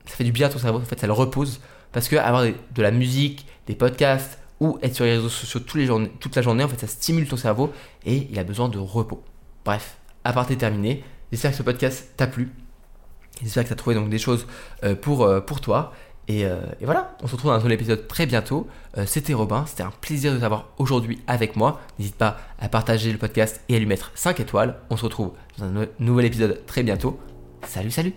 ça 0.06 0.16
fait 0.16 0.24
du 0.24 0.32
bien 0.32 0.48
à 0.48 0.50
ton 0.50 0.60
cerveau. 0.60 0.80
En 0.80 0.86
fait, 0.86 1.00
ça 1.00 1.08
le 1.08 1.14
repose. 1.14 1.60
Parce 1.92 2.08
que 2.08 2.16
avoir 2.16 2.44
de 2.44 2.82
la 2.82 2.92
musique, 2.92 3.46
des 3.68 3.76
podcasts 3.76 4.40
ou 4.60 4.78
être 4.82 4.96
sur 4.96 5.06
les 5.06 5.16
réseaux 5.16 5.30
sociaux 5.30 5.62
toute 5.62 6.36
la 6.36 6.42
journée, 6.42 6.64
en 6.64 6.68
fait, 6.68 6.80
ça 6.80 6.88
stimule 6.88 7.28
ton 7.28 7.38
cerveau 7.38 7.72
et 8.06 8.28
il 8.30 8.38
a 8.40 8.44
besoin 8.44 8.70
de 8.70 8.78
repos. 8.78 9.24
Bref, 9.66 9.98
aparté 10.24 10.58
terminé. 10.58 11.04
J'espère 11.32 11.52
que 11.52 11.58
ce 11.58 11.64
podcast 11.64 12.10
t'a 12.18 12.28
plu. 12.28 12.52
J'espère 13.42 13.64
que 13.64 13.70
tu 13.70 13.74
as 13.74 13.78
trouvé 13.78 13.96
donc 13.96 14.10
des 14.10 14.18
choses 14.18 14.48
euh, 14.84 14.96
pour, 14.96 15.24
euh, 15.24 15.40
pour 15.40 15.62
toi. 15.62 15.94
Euh, 16.30 16.62
et, 16.80 16.86
voilà, 16.86 17.16
on 17.24 17.28
se 17.28 17.32
retrouve 17.32 17.52
dans 17.52 17.56
un 17.56 17.60
nouvel 17.60 17.74
épisode 17.74 18.08
très 18.08 18.28
bientôt. 18.28 18.68
C'était 19.08 19.34
Robin, 19.34 19.66
c'était 19.66 19.82
un 19.82 19.92
plaisir 20.02 20.32
de 20.34 20.38
t'avoir 20.38 20.68
aujourd'hui 20.78 21.22
avec 21.26 21.56
moi. 21.56 21.82
N'hésite 21.98 22.16
pas 22.16 22.38
à 22.60 22.70
partager 22.70 23.12
le 23.12 23.18
podcast 23.18 23.62
et 23.68 23.76
à 23.76 23.80
lui 23.80 23.88
mettre 23.88 24.12
5 24.14 24.40
étoiles. 24.40 24.78
On 24.92 24.98
se 24.98 25.06
retrouve 25.06 25.32
dans 25.58 25.66
un 25.66 25.88
nouvel 26.00 26.26
épisode 26.26 26.64
très 26.68 26.84
bientôt. 26.84 27.20
Salut, 27.68 27.92
salut 27.92 28.14